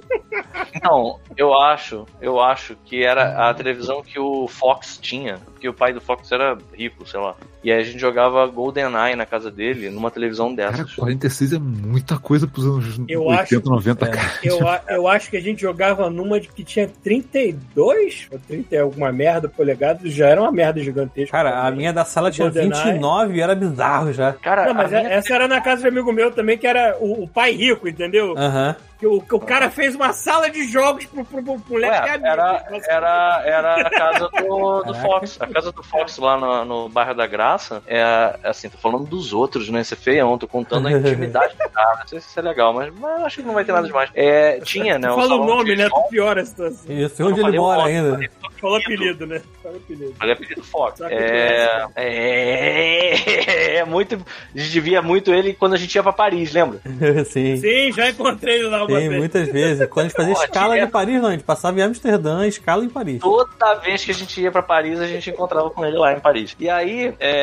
[0.73, 5.73] Então, eu acho, eu acho que era a televisão que o Fox tinha, porque o
[5.73, 7.35] pai do Fox era rico, sei lá.
[7.63, 10.95] E aí a gente jogava GoldenEye na casa dele, numa televisão Cara, dessas.
[10.95, 14.09] 46 é muita coisa pros anos Eu 80, acho- 90, É.
[14.09, 14.29] cara.
[14.43, 18.75] Eu, a- eu acho que a gente jogava numa de que tinha 32 ou 30
[18.75, 21.31] e alguma merda polegadas, já era uma merda gigantesca.
[21.31, 22.71] Cara, a minha da sala tinha GoldenEye.
[22.83, 24.33] 29 e era bizarro já.
[24.33, 26.57] Cara, Não, mas a é- minha- essa era na casa de um amigo meu também,
[26.57, 28.33] que era o, o pai rico, entendeu?
[28.37, 28.75] Aham.
[28.99, 32.09] Que o, que o cara fez uma sala de jogos pro, pro, pro moleque Ué,
[32.11, 32.27] amigo.
[32.27, 34.93] era, era, era a casa do, do.
[34.93, 35.37] Fox.
[35.41, 37.50] A casa do Fox lá no, no bairro da Graça
[37.87, 39.81] é assim, tô falando dos outros, né?
[39.81, 41.99] Isso é feião, tô contando a intimidade do cara.
[41.99, 44.09] Não sei se isso é legal, mas, mas acho que não vai ter nada demais.
[44.13, 45.07] É, tinha, né?
[45.13, 45.89] Fala o nome, né?
[45.89, 46.91] Tu piora a situação.
[46.91, 48.19] Isso, onde ele mora ainda.
[48.59, 49.41] Fala apelido, né?
[49.63, 50.13] Fala apelido.
[50.17, 50.61] Falei apelido.
[50.95, 54.15] Sabe É, é, é muito.
[54.55, 56.79] A gente via muito ele quando a gente ia pra Paris, lembra?
[57.25, 57.57] Sim.
[57.57, 59.19] Sim, já encontrei ele lá uma Sim, vez.
[59.19, 59.87] muitas vezes.
[59.89, 62.89] Quando a gente fazia escala em Paris, não, a gente passava em Amsterdã, escala em
[62.89, 63.19] Paris.
[63.21, 66.19] Toda vez que a gente ia pra Paris, a gente encontrava com ele lá em
[66.19, 66.55] Paris.
[66.59, 67.40] E aí, é,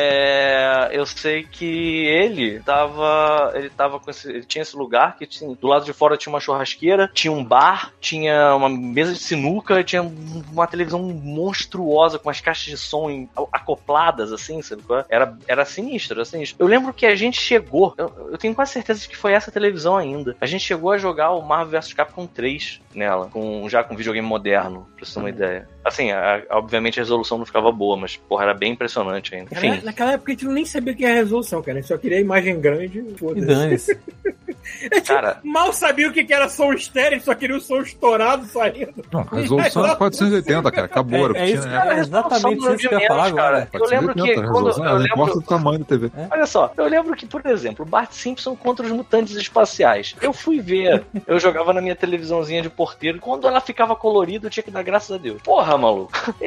[0.91, 3.51] eu sei que ele tava.
[3.55, 4.29] Ele tava com esse.
[4.29, 7.43] Ele tinha esse lugar que tinha, do lado de fora tinha uma churrasqueira, tinha um
[7.43, 13.09] bar, tinha uma mesa de sinuca, tinha uma televisão monstruosa com as caixas de som
[13.09, 14.83] em- acopladas, assim, sabe?
[14.91, 15.05] é?
[15.09, 16.57] Era, era sinistro, era sinistro.
[16.63, 19.51] Eu lembro que a gente chegou, eu, eu tenho quase certeza de que foi essa
[19.51, 20.35] televisão ainda.
[20.39, 24.27] A gente chegou a jogar o Marvel vs Capcom 3 nela, com, já com videogame
[24.27, 25.67] moderno, pra você ter uma ideia.
[25.83, 29.49] Assim, a- a- obviamente a resolução não ficava boa, mas, porra, era bem impressionante ainda.
[29.49, 31.77] Cara, Enfim, naquela época a gente nem sabia o que era resolução, cara.
[31.77, 32.99] A gente só queria imagem grande.
[32.99, 33.45] E foda-se.
[33.47, 33.99] dane-se.
[35.05, 38.45] cara, Mal sabia o que era som estéreo, a gente só queria o som estourado
[38.45, 38.93] saindo.
[39.11, 40.85] Não, a resolução era 480, cara.
[40.85, 41.35] Acabou.
[41.35, 41.95] É, é isso, tinha, né?
[41.95, 43.47] é exatamente isso que eu ia falar cara.
[43.47, 43.69] agora.
[43.73, 46.11] Eu lembro que 480, a quando eu Não importa lembro, o tamanho da TV.
[46.31, 50.15] Olha só, eu lembro que, por exemplo, Bart Simpson contra os mutantes espaciais.
[50.21, 54.49] Eu fui ver, eu jogava na minha televisãozinha de porteiro, quando ela ficava colorida, eu
[54.49, 55.41] tinha que dar graças a Deus.
[55.41, 56.11] Porra, maluco.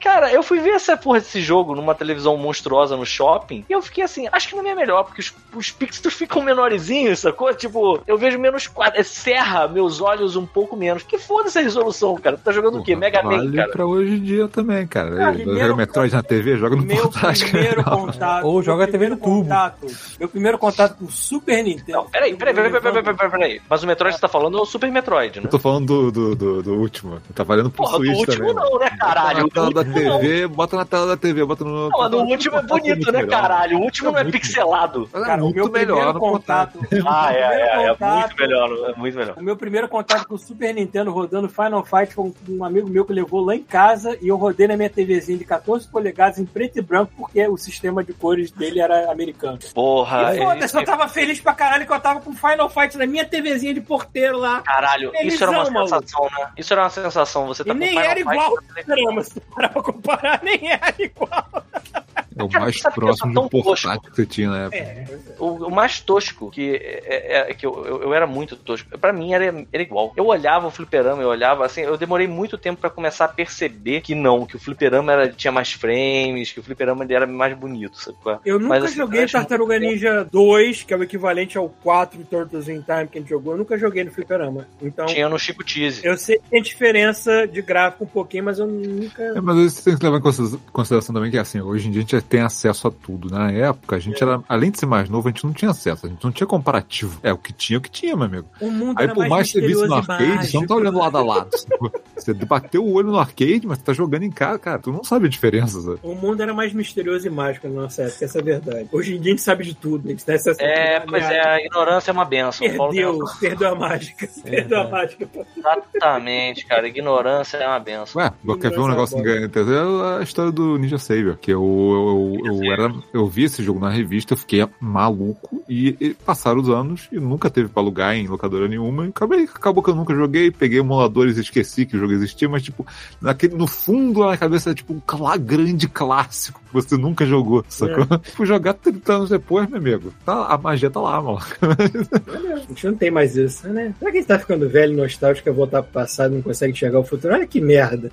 [0.00, 3.82] Cara, eu fui ver essa porra desse jogo numa televisão monstruosa no shopping e eu
[3.82, 7.52] fiquei assim, acho que não é melhor, porque os, os pixels ficam menorzinhos, sacou?
[7.54, 11.02] Tipo, eu vejo menos quadro, é, serra meus olhos um pouco menos.
[11.02, 12.36] Que foda essa resolução, cara.
[12.36, 12.96] Tu tá jogando o quê?
[12.96, 13.70] Mega Man, vale cara.
[13.70, 15.10] pra hoje em dia também, cara.
[15.10, 17.50] Cara, Joga primeiro- Metroid na TV, joga no Meu Fantástico.
[17.50, 18.44] primeiro contato.
[18.48, 19.48] Ou joga meu TV no primeiro tubo.
[19.50, 19.86] contato-
[20.18, 21.92] meu primeiro contato com o Super Nintendo.
[21.98, 23.60] Não, peraí, peraí, peraí, peraí, peraí, peraí, peraí.
[23.68, 25.46] Mas o Metroid que você tá falando é o Super Metroid, né?
[25.46, 27.20] Eu tô falando do, do, do, do último.
[27.34, 28.54] Tá valendo pro Porra, do Switch último também.
[28.70, 29.44] não, né, caralho?
[29.48, 29.89] Do da último não.
[29.92, 31.88] TV, bota na tela da TV, bota no.
[31.88, 33.78] Não, mas no último é bonito, né, caralho?
[33.78, 35.08] O último não é pixelado.
[35.12, 36.78] Ela é Cara, o muito meu melhor no contato.
[37.12, 39.34] Ah, é, o é, é muito melhor, é muito melhor.
[39.36, 43.04] O meu primeiro contato com o Super Nintendo rodando Final Fight foi um, amigo meu
[43.04, 46.44] que levou lá em casa e eu rodei na minha TVzinha de 14 polegadas em
[46.44, 49.58] preto e branco porque o sistema de cores dele era americano.
[49.74, 53.06] Porra, e foda-se, eu tava feliz pra caralho que eu tava com Final Fight na
[53.06, 54.60] minha TVzinha de porteiro lá.
[54.62, 56.50] Caralho, isso era uma Felizão, sensação, né?
[56.56, 57.46] Isso era uma sensação.
[57.46, 58.54] Você tá E com nem Final era Fight igual
[59.82, 61.64] comparar, nem era igual.
[62.36, 64.10] É o Cara, mais próximo de um tão portátil tosco?
[64.10, 64.76] que você tinha na época.
[64.76, 65.04] É,
[65.38, 68.96] O, o mais tosco, que, é, é- é que eu, eu, eu era muito tosco,
[68.98, 70.12] pra mim era, era igual.
[70.16, 74.00] Eu olhava o fliperama, eu olhava assim, eu demorei muito tempo pra começar a perceber
[74.00, 77.96] que não, que o fliperama era, tinha mais frames, que o fliperama era mais bonito,
[78.00, 78.16] sabe?
[78.22, 78.38] qual é?
[78.44, 82.68] Eu nunca Mas, assim, joguei Tartaruga Ninja 2, que é o equivalente ao 4 Turtles
[82.68, 83.54] in Time que a gente jogou.
[83.54, 84.66] Eu nunca joguei no fliperama.
[84.80, 86.00] Então, Tinha no Chico Cheese.
[86.06, 89.22] eu sei que tem diferença de gráfico um pouquinho, mas eu nunca...
[89.22, 92.00] É, mas você tem que levar em considera- consideração também que assim, hoje em dia
[92.00, 93.30] a gente tem acesso a tudo.
[93.30, 96.06] Na época, a gente era, além de ser mais novo, a gente não tinha acesso,
[96.06, 97.18] a gente não tinha comparativo.
[97.22, 98.46] É o que tinha, o que tinha, meu amigo.
[98.60, 100.66] O mundo Aí era por mais que você visse no misterioso e arcade, você não
[100.66, 100.74] tá mágico.
[100.74, 101.58] olhando lado a lado.
[101.58, 101.92] sacou?
[102.16, 105.02] Você bateu o olho no arcade, mas você tá jogando em casa, cara, tu não
[105.04, 105.80] sabe a diferença.
[105.80, 105.98] Sabe?
[106.02, 108.88] O mundo era mais misterioso e mágico na nossa época, essa é a verdade.
[108.92, 111.10] Hoje em dia a gente sabe de tudo, a gente acesso a É, tudo.
[111.10, 112.66] pois é, a ignorância é uma benção.
[112.66, 114.28] O Paulo Perdeu, perdeu a mágica.
[114.42, 115.28] Perdeu a mágica.
[115.56, 116.88] Exatamente, cara.
[116.88, 118.20] Ignorância é uma benção.
[118.20, 121.62] Ué, quer ver um negócio que ganha É a história do Ninja Savior, que eu,
[122.10, 126.60] eu, eu, era, eu vi esse jogo na revista, eu fiquei maluco, e, e passaram
[126.60, 129.94] os anos e nunca teve pra alugar em locadora nenhuma, e acabei, acabou que eu
[129.94, 132.86] nunca joguei, peguei emuladores e esqueci que o jogo existia, mas tipo,
[133.20, 137.26] naquele, no fundo lá na cabeça é tipo um clá- grande clássico que você nunca
[137.26, 138.06] jogou, sacou?
[138.34, 140.12] Fui jogar 30 anos depois, meu amigo.
[140.24, 141.38] Tá, a magia tá lá, mano.
[141.60, 143.94] A gente não tem mais isso, né?
[143.98, 146.72] Será que a gente tá ficando velho, nostálgico, quer voltar pro passado e não consegue
[146.72, 147.34] enxergar o futuro?
[147.34, 148.10] Olha que merda.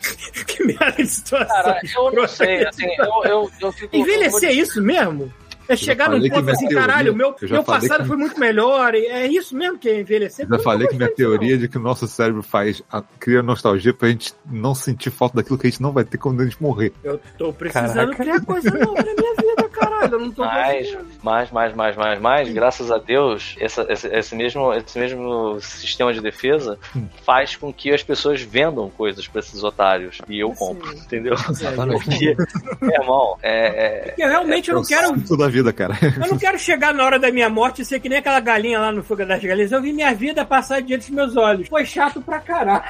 [0.46, 1.48] que merda de situação.
[1.48, 3.96] Cara, eu não sei, assim, eu, eu, eu fico.
[3.96, 5.32] Envelhecer é isso mesmo?
[5.68, 8.38] É chegar num ponto assim, teoria- caralho, meu, eu já meu passado que- foi muito
[8.40, 8.94] melhor.
[8.94, 10.46] e É isso mesmo que é envelhecer?
[10.46, 12.82] Já Eu não falei que minha gostei disso, teoria de que o nosso cérebro faz
[12.90, 16.16] a- cria nostalgia pra gente não sentir falta daquilo que a gente não vai ter
[16.18, 16.92] quando a gente morrer.
[17.04, 17.12] não.
[17.12, 18.16] Eu tô precisando Caraca.
[18.16, 20.12] criar coisa nova na minha vida, caralho.
[20.14, 24.34] Eu não tô Mais, mais, mais, mais, mais, mais, graças a Deus, essa, esse, esse
[24.34, 26.78] mesmo, esse mesmo sistema de defesa
[27.26, 30.18] faz com que as pessoas vendam coisas pra esses otários.
[30.28, 31.34] E eu compro, entendeu?
[31.50, 32.04] Exatamente.
[32.04, 32.36] Porque,
[32.80, 35.20] meu irmão, é, é, Porque eu realmente eu não quero.
[35.26, 35.94] Toda a vida, cara.
[36.22, 38.78] Eu não quero chegar na hora da minha morte e ser que nem aquela galinha
[38.80, 39.72] lá no Fuga das Galinhas.
[39.72, 41.68] Eu vi minha vida passar diante dos meus olhos.
[41.68, 42.84] Foi chato pra caralho.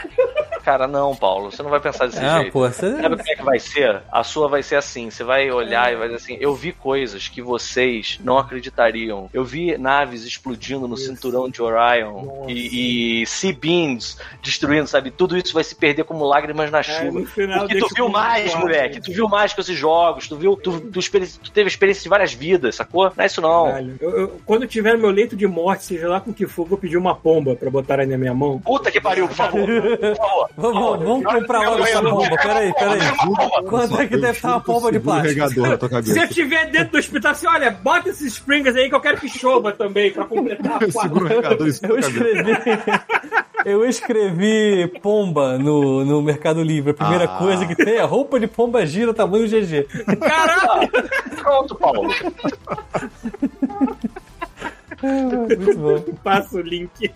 [0.64, 2.52] cara, não, Paulo, você não vai pensar desse Ah, jeito.
[2.52, 2.90] pô, você...
[3.00, 4.02] Sabe como é que vai ser?
[4.12, 5.10] A sua vai ser assim.
[5.10, 9.28] Você vai olhar e vai dizer assim: Eu vi coisas que vocês não acreditariam.
[9.32, 12.50] Eu vi naves explodindo no cinturão de Orion Nossa.
[12.50, 15.10] e, e Sea Beams destruindo, sabe?
[15.10, 17.24] Tudo isso vai se perder como lágrimas na É, chuva.
[17.26, 19.00] final Porque tu viu mais, moleque.
[19.00, 20.28] Tu viu mais com esses jogos.
[20.28, 20.56] Tu viu.
[20.56, 21.00] Tu, tu,
[21.42, 23.04] tu teve experiência de várias vidas, sacou?
[23.04, 23.64] Não é isso não.
[23.66, 23.96] Caralho.
[24.00, 26.62] Eu- eu- quando eu tiver no meu leito de morte, seja lá com que for,
[26.62, 28.58] eu vou pedir uma pomba pra botar aí na minha mão.
[28.60, 29.66] Puta que pariu, por favor.
[29.66, 30.48] Por favor.
[30.58, 32.36] Vamos, vamos comprar logo essa bomba.
[32.42, 32.98] Peraí, peraí.
[33.68, 35.28] Quanto é que deve estar uma bomba de plástico?
[35.34, 38.88] regador na tua Se eu estiver dentro do hospital, assim, olha, bota esses springers aí
[38.88, 40.78] que eu quero que chova também, pra completar a
[41.88, 42.52] Eu escrevi.
[43.64, 46.90] Eu escrevi pomba no, no Mercado Livre.
[46.92, 47.28] A primeira Ah.
[47.38, 49.86] coisa que tem é roupa de pomba gira tamanho GG.
[50.18, 50.88] Caralho!
[51.48, 52.08] Pronto, Paulo.
[55.02, 56.14] Muito bom.
[56.22, 57.10] Passa o link.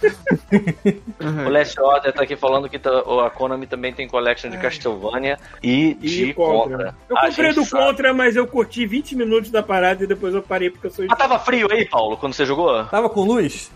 [1.44, 5.38] O Last Order tá aqui falando que tá- a Konami também tem collection de Castlevania
[5.62, 6.76] e de E contra.
[6.76, 6.94] Contra.
[7.08, 7.84] Eu comprei do sabe.
[7.84, 11.04] Contra, mas eu curti 20 minutos da parada e depois eu parei porque eu sou
[11.06, 12.84] Mas tava frio aí, Paulo, quando você jogou?
[12.86, 13.70] Tava com luz?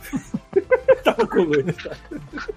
[1.04, 1.64] tava com luz.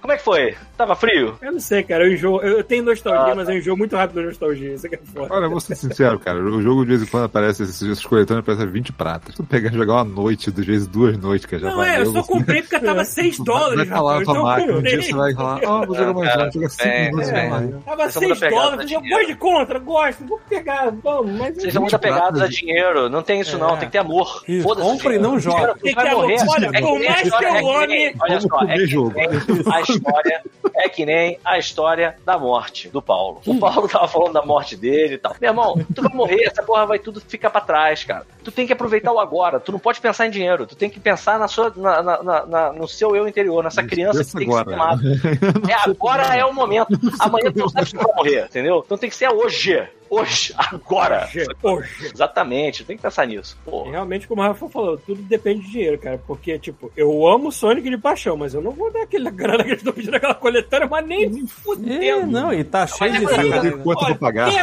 [0.00, 0.54] Como é que foi?
[0.76, 1.36] Tava frio?
[1.40, 2.40] Eu não sei, cara, eu enjoo.
[2.42, 4.74] Eu tenho nostalgia, Ah, mas eu enjoo muito rápido da nostalgia.
[4.74, 5.34] Isso é foda.
[5.34, 6.38] Olha, eu vou ser sincero, cara.
[6.38, 9.34] O jogo de vez em quando aparece, esses, esses coletâneos aparecem 20 pratas.
[9.34, 11.92] Tu pegar e jogar uma noite, às vezes duas noites, que já Não, valeu.
[11.92, 15.02] é, eu só comprei porque tava 6 dólares, Vai falar na tua máquina, um dia
[15.02, 17.32] você vai falar, ó, vou jogar mais Cara, um, joga 5 é, minutos é.
[17.32, 17.78] vai lá.
[17.84, 18.92] Tava Vocês são muito 6 apegados dólares.
[18.92, 20.24] Eu gosto de contra, gosto.
[20.26, 21.54] Vou pegar, vamos, mas.
[21.56, 23.08] Vocês são muito apegados a dinheiro.
[23.08, 23.76] Não tem isso, não.
[23.76, 24.42] Tem que ter amor.
[24.62, 25.74] Compra e não joga.
[25.82, 26.40] Tem vai que ter morrer.
[26.40, 26.54] amor.
[26.56, 29.12] Olha, É que por mais que eu é que nem- Olha só, é jogo.
[29.14, 29.28] nem-
[29.72, 30.42] a história
[30.76, 33.40] é que nem a história da morte do Paulo.
[33.46, 35.34] O Paulo tava falando da morte dele e tal.
[35.40, 38.26] Meu irmão, tu vai morrer, essa porra vai tudo ficar pra trás, cara.
[38.42, 39.60] Tu tem que aproveitar o agora.
[39.60, 40.66] Tu não pode pensar em dinheiro.
[40.66, 43.82] Tu tem que pensar na sua, na, na- na- na- no seu eu interior, nessa
[43.82, 44.74] criança que tem que ser agora.
[44.74, 45.02] amada.
[45.70, 46.88] É agora é o momento.
[47.18, 48.82] Amanhã tu não sabe se tu vai morrer, entendeu?
[48.84, 49.82] Então tem que ser hoje.
[50.08, 51.28] Hoje, agora.
[51.32, 52.10] Hoje, hoje.
[52.12, 53.56] Exatamente, tem que pensar nisso.
[53.64, 53.88] Pô.
[53.88, 56.20] Realmente, como o Rafa falou, tudo depende de dinheiro, cara.
[56.26, 59.70] Porque, tipo, eu amo Sonic de paixão, mas eu não vou dar aquela grana que
[59.70, 62.26] eles estão pedindo aquela coletânea, mas nem É, fudendo.
[62.26, 63.78] não, e tá cheio de Mas é Eu sacanagem.
[63.78, 64.50] quanto pra pagar?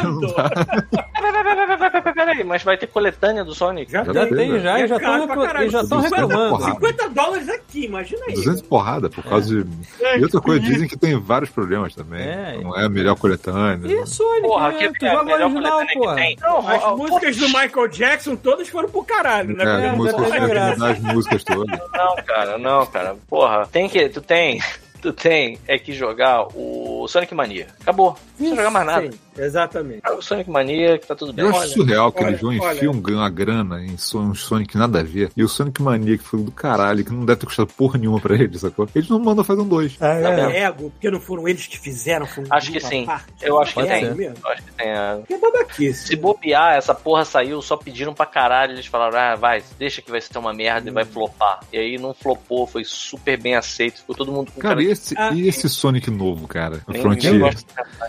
[2.14, 3.92] Peraí, mas vai ter coletânea do Sonic?
[3.92, 4.36] Já, Já tem.
[4.36, 5.70] tem, já, É e já estão caralho.
[5.70, 6.58] já estão 200 reclamando.
[6.58, 6.74] porrada.
[6.74, 8.34] 50 dólares aqui, imagina aí.
[8.34, 9.70] 200 porrada por causa de.
[10.18, 12.22] E outra coisa, dizem que tem vários problemas também.
[12.22, 12.60] É.
[12.62, 13.88] Não é a melhor coletânea.
[13.92, 14.78] E Sonic, Porra, né?
[14.78, 16.16] que tu é a joga original, porra.
[16.42, 19.64] Não, As músicas do Michael Jackson todas foram pro caralho, né?
[19.64, 21.80] É, as músicas todas.
[21.94, 23.07] Não, cara, não, cara.
[23.28, 24.10] Porra, tem que.
[24.10, 24.62] Tu tem.
[25.00, 27.68] Tu tem é que jogar o Sonic Mania.
[27.80, 28.10] Acabou.
[28.10, 29.10] Não precisa jogar mais nada.
[29.38, 30.02] Exatamente.
[30.06, 31.46] Joga o Sonic Mania que tá tudo bem.
[31.46, 32.76] Eu acho Olha, surreal que olha, eles vão olha.
[32.76, 35.32] enfiam uma grana em um Sonic nada a ver.
[35.36, 38.20] E o Sonic Mania, que foi do caralho, que não deve ter custado porra nenhuma
[38.20, 38.88] pra eles, sacou?
[38.94, 39.96] Eles não mandam fazer um dois.
[40.02, 42.26] É, ego, porque não foram eles que fizeram.
[42.26, 43.06] Foi um Acho que sim.
[43.06, 43.32] parte.
[43.42, 44.14] Eu acho que É tem.
[44.16, 44.36] mesmo.
[44.44, 45.20] Eu acho que tem a.
[45.28, 46.08] Que é babaquice.
[46.08, 48.74] Se bobear, essa porra saiu, só pediram pra caralho.
[48.74, 51.60] Eles falaram, ah, vai, deixa que vai ser uma merda e vai flopar.
[51.72, 54.00] E aí não flopou, foi super bem aceito.
[54.00, 56.82] Ficou todo mundo com Cara, e esse, Ah, e esse Sonic novo, cara?
[56.88, 57.34] O Frontier.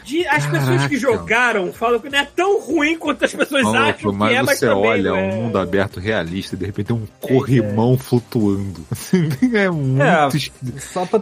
[0.04, 1.17] De- as pessoas que Caraca.
[1.18, 4.42] Jogaram falam que não é tão ruim quanto as pessoas acham Maluco, que mas é,
[4.42, 5.12] mas você também olha é.
[5.12, 8.80] um mundo aberto realista e de repente tem um corrimão flutuando.
[9.54, 10.28] é muito É,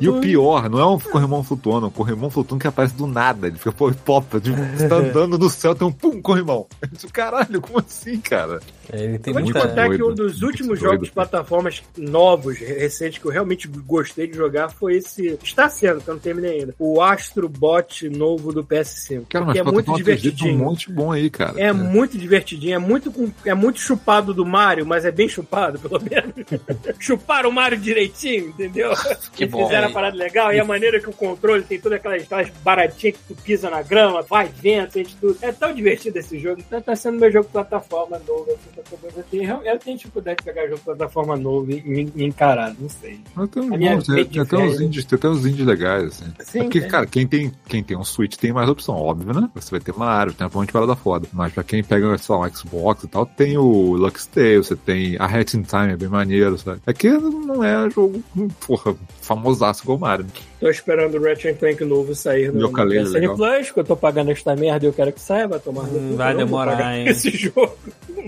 [0.01, 3.07] E o pior, não é um corrimão flutuando, é um corrimão flutuando que aparece do
[3.07, 3.47] nada.
[3.47, 6.67] Ele fica pô, popa, tipo, você tá andando no céu, tem um pum, corrimão.
[7.13, 8.61] Caralho, como assim, cara?
[8.93, 10.93] É, Ele tem Eu vou te contar que um dos últimos doido.
[10.93, 15.39] jogos de plataformas novos, recentes, que eu realmente gostei de jogar foi esse.
[15.43, 16.75] Está sendo, que eu não terminei ainda.
[16.79, 19.25] O Astro Bot novo do PS5.
[19.29, 20.59] Cara, mas é muito plataforma 3D tem um divertidinho.
[20.59, 21.61] monte bom aí, cara.
[21.61, 25.79] É muito divertidinho, é muito, com- é muito chupado do Mario, mas é bem chupado,
[25.79, 26.35] pelo menos.
[27.01, 28.93] Chuparam o Mario direitinho, entendeu?
[29.35, 29.65] Que E bom.
[29.67, 33.17] Fizeram a parada legal, e a maneira que o controle tem todas aquelas, aquelas baratinhas
[33.17, 35.37] que tu pisa na grama, vai vento, sente tudo.
[35.43, 38.47] É tão divertido esse jogo, então tá sendo meu jogo de plataforma novo.
[38.51, 39.45] assim, tô fazendo assim.
[39.45, 43.21] Eu, eu tenho dificuldade de pegar jogo de plataforma novo e, encarar, não sei.
[43.35, 46.33] Mas tem, bons, tem, tem até uns indies, tem até uns indies legais, assim.
[46.41, 46.89] Sim, é porque, tem.
[46.89, 49.49] cara, quem tem, quem tem um Switch tem mais opção, óbvio, né?
[49.55, 51.29] Você vai ter Mario, tem uma monte de parada foda.
[51.33, 54.77] Mas pra quem pega, sei lá, um Xbox e tal, tem o Lux Tale, você
[54.77, 56.81] tem a Hat in Time, é bem maneiro, sabe?
[56.87, 60.25] É que não é jogo, hum, porra, famosaço igual o Mario.
[60.25, 60.31] né?
[60.61, 63.37] Tô esperando o Ratchet Clank novo sair no, PSN legal.
[63.37, 65.99] Plus, que eu tô pagando esta merda e eu quero que saia, vai tomar no
[65.99, 67.09] Hum, cu, vai demorar, hein?
[67.09, 67.77] Esse jogo.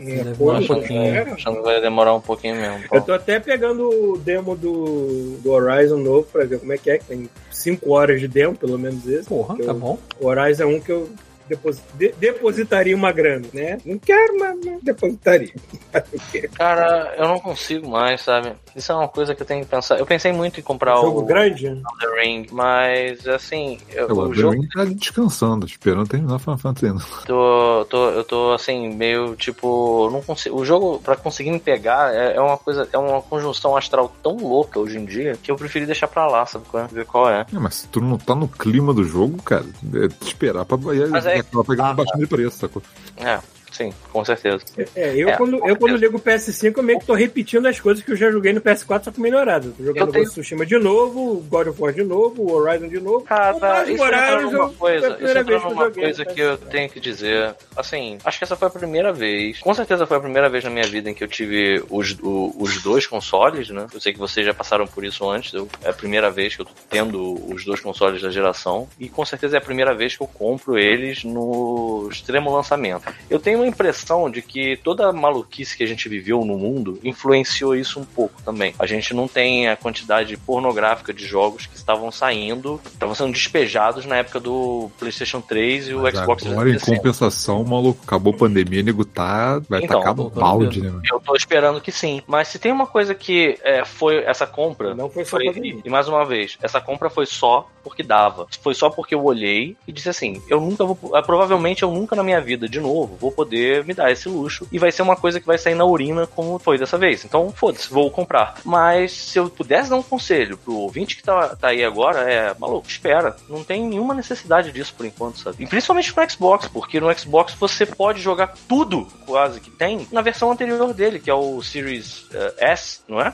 [0.00, 1.02] É, Demora um pouquinho.
[1.14, 1.20] é.
[1.22, 2.88] Achando que vai demorar um pouquinho mesmo.
[2.88, 2.96] pô.
[2.96, 6.90] Eu tô até pegando o demo do, do Horizon novo pra ver como é que
[6.90, 9.28] é, que tem 5 horas de demo, pelo menos esse.
[9.28, 9.98] Porra, tá bom.
[10.20, 11.08] O Horizon é um que eu
[11.48, 13.78] deposi- de- depositaria uma grana, né?
[13.84, 15.52] Não quero, mas mas depositaria.
[16.54, 18.52] Cara, eu não consigo mais, sabe?
[18.78, 19.98] Isso é uma coisa que eu tenho que pensar.
[19.98, 21.64] Eu pensei muito em comprar jogo o grande?
[22.00, 26.58] The Ring, mas assim, eu- Eu, o o jogo jogo tá descansando, esperando terminar Final
[26.58, 27.02] Fantasy ainda.
[27.26, 30.08] tô, tô, eu tô assim, meio tipo.
[30.10, 33.76] Não consigo, o jogo, pra conseguir me pegar, é, é uma coisa, é uma conjunção
[33.76, 36.64] astral tão louca hoje em dia que eu preferi deixar pra lá, sabe?
[36.70, 36.86] qual é?
[36.86, 37.46] Ver qual é.
[37.52, 39.64] É, mas se tu não tá no clima do jogo, cara,
[39.94, 42.82] é te esperar pra Mas é- acabar pegando Ah, um baixinho de preço, sacou?
[43.16, 43.38] É,
[43.70, 44.64] sim, com certeza.
[44.96, 47.78] É, eu, É, quando, eu quando ligo o PS5, eu meio que tô repetindo as
[47.80, 49.72] coisas que eu já joguei no PS4, só que melhorado.
[49.76, 53.24] Tô jogando tenho- Tsushima de novo, God of War de novo, o Horizon de novo.
[53.24, 56.70] Cara, Miles isso Morales, entra numa coisa, isso entra vez que coisa que eu PS5.
[56.70, 57.54] tenho que dizer.
[57.76, 59.58] Assim, acho que essa foi a primeira vez.
[59.60, 62.54] Com certeza foi a primeira vez na minha vida em que eu tive os, o-
[62.58, 63.86] os dois consoles, né?
[63.92, 65.52] Eu sei que vocês já passaram por isso antes.
[65.54, 68.88] eu- é a primeira vez que eu tô tendo os dois consoles da geração.
[68.98, 73.02] E com certeza é a primeira vez que eu compro eles no extremo lançamento.
[73.30, 76.98] Eu tenho uma impressão de que toda a maluquice que a gente viveu no mundo
[77.04, 78.74] influenciou isso um pouco também.
[78.78, 84.04] A gente não tem a quantidade pornográfica de jogos que estavam saindo, estavam sendo despejados
[84.06, 86.96] na época do PlayStation 3 e o Mas Xbox agora, em 360.
[86.96, 89.60] compensação, maluco, acabou a pandemia, nego tá.
[89.68, 90.92] Vai Então, tacar balde, né?
[91.10, 92.22] Eu tô esperando que sim.
[92.26, 94.94] Mas se tem uma coisa que é, foi essa compra.
[94.94, 95.80] Não foi só Foi, pandemia.
[95.84, 98.46] e mais uma vez, essa compra foi só porque dava.
[98.62, 100.98] Foi só porque eu olhei e disse assim: eu nunca vou.
[101.14, 104.28] ah, Provavelmente eu nunca na minha vida, de novo, vou poder poder me dar esse
[104.28, 104.66] luxo.
[104.70, 107.24] E vai ser uma coisa que vai sair na urina, como foi dessa vez.
[107.24, 108.56] Então, foda-se, vou comprar.
[108.64, 112.54] Mas se eu pudesse dar um conselho pro ouvinte que tá, tá aí agora, é,
[112.58, 113.34] maluco, espera.
[113.48, 115.64] Não tem nenhuma necessidade disso por enquanto, sabe?
[115.64, 120.20] E principalmente no Xbox, porque no Xbox você pode jogar tudo quase que tem na
[120.20, 123.32] versão anterior dele, que é o Series eh, S, não é?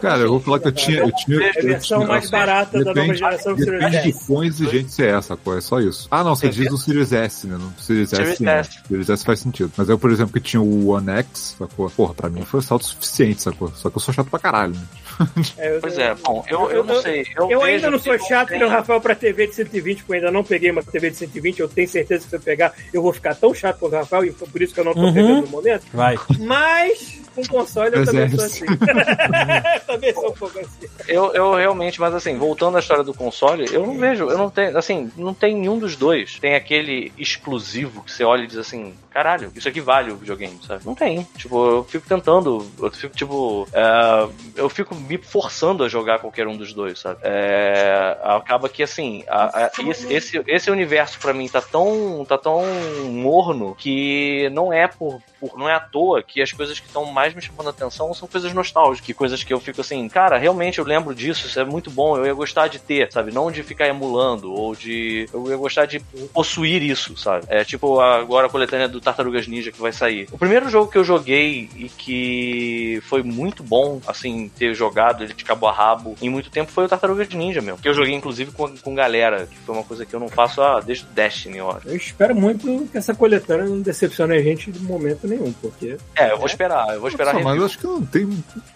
[0.00, 0.98] Cara, eu vou falar que eu tinha.
[1.00, 3.80] Eu tinha É a eu versão tinha- mais barata da nova depende- geração do Series
[3.84, 4.26] Depende de S.
[4.26, 6.06] quão exigente é, essa coisa, é só isso.
[6.10, 7.56] Ah, não, você diz o Series S, né?
[7.56, 8.58] No Series, Series S, né?
[8.60, 8.70] S.
[8.86, 9.55] Series S faz sentido.
[9.76, 11.88] Mas eu, por exemplo, que tinha o One X, sacou?
[11.90, 13.68] Porra, pra mim foi salto suficiente, sacou?
[13.74, 14.80] Só que eu sou chato pra caralho, né?
[15.56, 17.26] É, eu- Pois é, bom, eu, eu não sei.
[17.34, 20.30] Eu, Eu ainda não sou chato, o Rafael, pra TV de 120, porque eu ainda
[20.30, 21.60] não peguei uma TV de 120.
[21.60, 24.24] Eu tenho certeza que se eu pegar, eu vou ficar tão chato quanto o Rafael,
[24.26, 25.14] e foi por isso que eu não tô Uhum.
[25.14, 25.84] pegando no momento.
[25.94, 26.18] Vai.
[26.38, 28.66] Mas, com console, eu também sou assim.
[29.86, 30.86] Também sou um pouco assim.
[31.08, 34.50] Eu, eu realmente, mas assim, voltando à história do console, eu não vejo, eu não
[34.50, 36.38] tenho, assim, não tem nenhum dos dois.
[36.40, 40.58] Tem aquele exclusivo que você olha e diz assim, caralho, isso aqui vale o videogame,
[40.66, 40.84] sabe?
[40.84, 41.26] Não tem.
[41.38, 46.46] Tipo, eu fico tentando, eu fico, tipo, é, eu fico me forçando a jogar qualquer
[46.46, 47.20] um dos dois, sabe?
[47.22, 52.36] É, acaba que, assim, a- a- esse, esse, esse universo pra mim tá tão, tá
[52.36, 52.62] tão
[53.10, 57.04] morno que não é por, por- não é à toa que as coisas que estão
[57.04, 60.78] mais me chamando a atenção são coisas nostálgicas, coisas que eu fico assim, cara, realmente
[60.78, 63.32] eu lembro disso, isso é muito bom, eu ia gostar de ter, sabe?
[63.32, 66.00] Não de ficar emulando ou de eu ia gostar de
[66.32, 67.44] possuir isso, sabe?
[67.48, 70.28] É tipo agora a coletânea do Tartarugas Ninja que vai sair.
[70.32, 75.34] O primeiro jogo que eu joguei e que foi muito bom, assim, ter jogado ele
[75.34, 78.14] de cabo a rabo em muito tempo foi o Tartarugas Ninja mesmo, que eu joguei
[78.14, 81.08] inclusive com, com galera, que foi uma coisa que eu não faço ah, desde o
[81.08, 81.88] Destiny, acho.
[81.88, 85.96] Eu espero muito que essa coletânea não decepcione a gente de momento nenhum, porque.
[86.14, 88.24] É, eu vou esperar, eu vou esperar Nossa, mas eu acho que não tem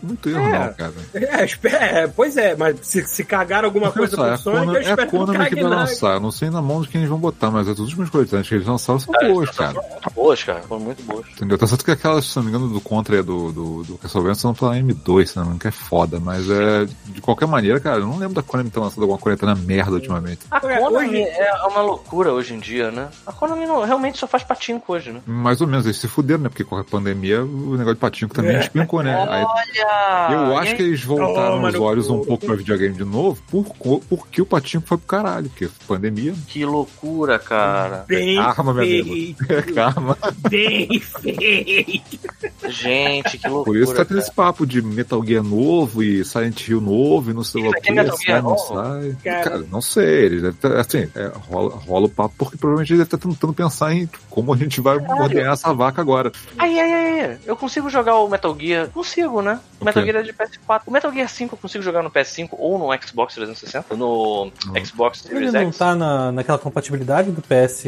[0.02, 0.66] muito erro, É.
[0.66, 0.92] não, cara.
[1.14, 4.80] É, é, pois é, mas se, se cagar alguma coisa só, é a Sonic, eu
[4.80, 6.14] é a que não Konami que vai lançar.
[6.14, 8.54] Eu não sei na mão de quem eles vão botar, mas as últimas coletâneas que
[8.54, 9.72] eles lançaram são Cara, boas, cara.
[9.72, 11.26] muito boas, cara, foram muito boas.
[11.30, 11.58] Entendeu?
[11.58, 14.34] Tá certo que aquelas, se não me engano, do Contra e do, do, do Castlevania
[14.34, 16.20] são pela M2, se não me engano, que é foda.
[16.20, 16.86] Mas é.
[17.06, 20.40] De qualquer maneira, cara, eu não lembro da Konami ter lançado alguma coletânea merda ultimamente.
[20.50, 23.08] A Ué, Konami é uma loucura hoje em dia, né?
[23.26, 25.20] A Konami não, realmente só faz patinco hoje, né?
[25.26, 26.48] Mais ou menos, eles se fuderam, né?
[26.48, 28.58] Porque com a pandemia o negócio de patinco também É.
[28.60, 29.14] despencou, né?
[29.28, 30.32] Aí, Olha!
[30.34, 30.76] eu e acho aí?
[30.76, 33.64] que eles voltaram Toma os olhos um pouco pra videogame de novo por,
[34.08, 36.34] porque o patinco foi pro caralho, porque pandemia.
[36.46, 38.04] Que loucura, cara.
[38.08, 40.16] Bem Arma, meu feito, É karma.
[40.48, 42.20] bem feito.
[42.68, 43.64] Gente, que loucura.
[43.64, 47.34] Por isso tá tendo esse papo de Metal Gear novo e Silent Hill novo e
[47.34, 47.94] não sei o que, sai,
[48.26, 48.74] Gear não novo?
[48.74, 49.16] sai.
[49.24, 49.40] Cara.
[49.50, 52.98] Cara, não sei, eles devem tá, assim, é, rola, rola o papo porque provavelmente ele
[52.98, 56.29] deve estar tentando pensar em como a gente vai ordenhar essa vaca agora.
[56.58, 57.38] Ai, ai, ai, ai.
[57.46, 58.88] Eu consigo jogar o Metal Gear?
[58.88, 59.60] Consigo, né?
[59.80, 60.02] O Metal?
[60.04, 60.82] Gear é de PS4.
[60.86, 63.94] O Metal Gear 5 eu consigo jogar no PS5 ou no Xbox 360?
[63.96, 64.50] No
[64.84, 65.78] Xbox Ele Series não X?
[65.78, 67.84] tá na, naquela compatibilidade do PS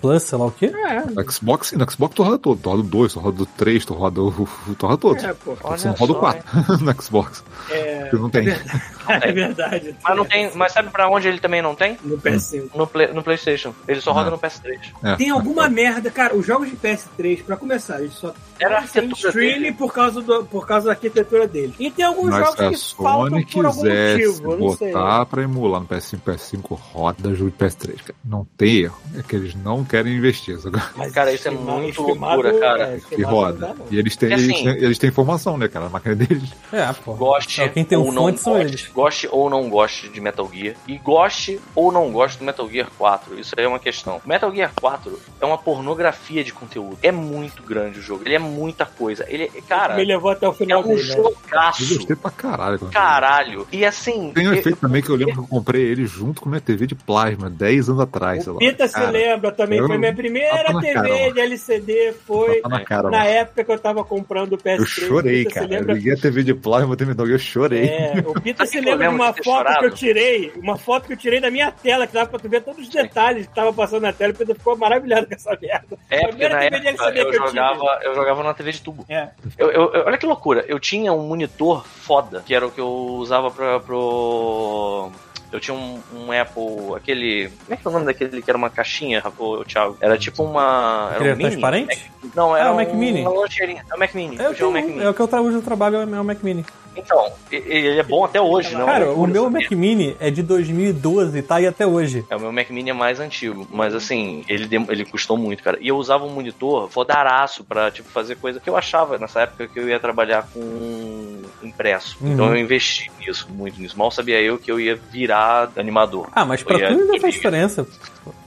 [0.00, 0.72] Plus, sei lá o quê?
[1.14, 2.58] No Xbox, sim, no Xbox tu roda todo.
[2.60, 4.30] Tu roda o 2, tu roda o 3, tu roda o.
[4.78, 5.24] Tu roda todos.
[5.24, 5.54] É, pô.
[5.54, 7.44] Você não roda o só, 4 no Xbox.
[7.70, 8.48] É, Porque não tem.
[9.08, 9.96] é verdade.
[10.02, 10.50] Mas não tem.
[10.54, 11.98] Mas sabe pra onde ele também não tem?
[12.04, 12.70] No PS5.
[12.74, 13.74] No, Play- no PlayStation.
[13.88, 14.30] Ele só roda Ah.
[14.30, 14.78] no PS3.
[15.02, 15.16] É.
[15.16, 19.60] Tem alguma merda, cara, os jogos de PS3, pra começar, eles só Era arquitetura streaming
[19.62, 19.72] dele.
[19.72, 21.74] por causa, do, por causa da arquitetura dele.
[21.78, 24.76] E tem alguns Mas se jogos a que faltam Sony por algum motivo, eu não
[24.76, 24.92] sei.
[24.92, 28.14] botar pra emular no PS5, PS5 roda jogo de PS3, cara.
[28.24, 28.98] Não tem erro.
[29.18, 30.58] É que eles não querem investir.
[30.96, 32.84] Mas Cara, isso é muito loucura, cara.
[32.96, 33.68] é, Que roda.
[33.68, 33.74] dá.
[33.90, 35.86] E eles têm, E assim- eles, têm, eles têm informação, né, cara?
[35.86, 36.50] A máquina deles.
[36.72, 37.14] É, pô.
[37.14, 38.86] Goste É, quem tem ou não são goste, eles.
[38.88, 40.74] Goste ou não goste de Metal Gear.
[40.86, 43.38] E goste ou não goste do Metal Gear 4.
[43.38, 44.20] Isso aí é uma questão.
[44.24, 46.98] Metal Gear 4 é uma pornografia de conteúdo.
[47.02, 48.22] É muito grande o jogo.
[48.26, 49.24] Ele é muita coisa.
[49.28, 51.14] Ele é, cara, Me levou até o é final um dele, né?
[51.16, 51.94] Eu jogaço.
[51.96, 52.78] gostei pra caralho.
[52.80, 52.90] cara.
[52.92, 53.66] Caralho.
[53.72, 54.32] E assim.
[54.34, 56.60] Tem um eu- efeito também que eu lembro que eu comprei ele junto com minha
[56.60, 58.42] TV de plasma, 10 anos atrás.
[58.44, 58.58] sei O lá.
[58.58, 63.10] Pita se lembra também, eu foi minha primeira TV cara, de LCD, foi na cara,
[63.10, 64.78] na época que eu tava comprando o PS3.
[64.78, 65.72] Eu chorei, cara.
[65.74, 66.96] Eu liguei a TV de plasma,
[67.28, 67.84] eu chorei.
[67.88, 69.84] É, o Pita se que eu lembra de uma foto que chorado?
[69.84, 72.62] eu tirei, uma foto que eu tirei da minha tela, que dava pra tu ver
[72.62, 75.56] todos os detalhes que tava passando na tela, e o Pita ficou maravilhado com essa
[75.60, 75.96] merda.
[76.10, 77.59] É, A primeira TV de LCD eu que eu tive.
[77.68, 79.04] Jogava, eu jogava na TV de tubo.
[79.08, 79.28] É.
[79.58, 82.80] Eu, eu- eu- olha que loucura, eu tinha um monitor foda, que era o que
[82.80, 85.10] eu usava pra, pro.
[85.52, 87.48] Eu tinha um, um Apple, aquele.
[87.64, 89.96] Como é que é o nome daquele que era uma caixinha, ô, Thiago?
[90.00, 91.10] Era tipo uma.
[91.12, 91.50] Era um mini?
[91.50, 92.10] transparente?
[92.36, 93.22] Não, era Ah, o um, Mac Mini.
[93.22, 93.84] Uma lancheirinha.
[93.90, 94.36] É o Mac Mini.
[94.40, 95.02] É, eu um Mac o- Mini.
[95.02, 96.64] é o que eu tra- hoje eu trabalho, é o Mac Mini.
[97.04, 98.86] Então, ele é bom até hoje, não?
[98.86, 102.24] Cara, o meu Mac Mini é de 2012 tá aí até hoje.
[102.30, 105.78] É, o meu Mac Mini é mais antigo, mas assim, ele, ele custou muito, cara.
[105.80, 109.68] E eu usava um monitor fodaraço pra, tipo, fazer coisa que eu achava nessa época
[109.68, 112.16] que eu ia trabalhar com impresso.
[112.20, 112.32] Uhum.
[112.32, 113.96] Então eu investi nisso, muito nisso.
[113.98, 116.28] Mal sabia eu que eu ia virar animador.
[116.34, 117.86] Ah, mas pra tu ainda faz diferença.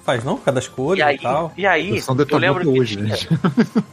[0.04, 0.36] Faz não?
[0.36, 1.54] Por causa das cores E e, aí, tal.
[1.56, 3.16] e aí São eu lembro que hoje, tinha.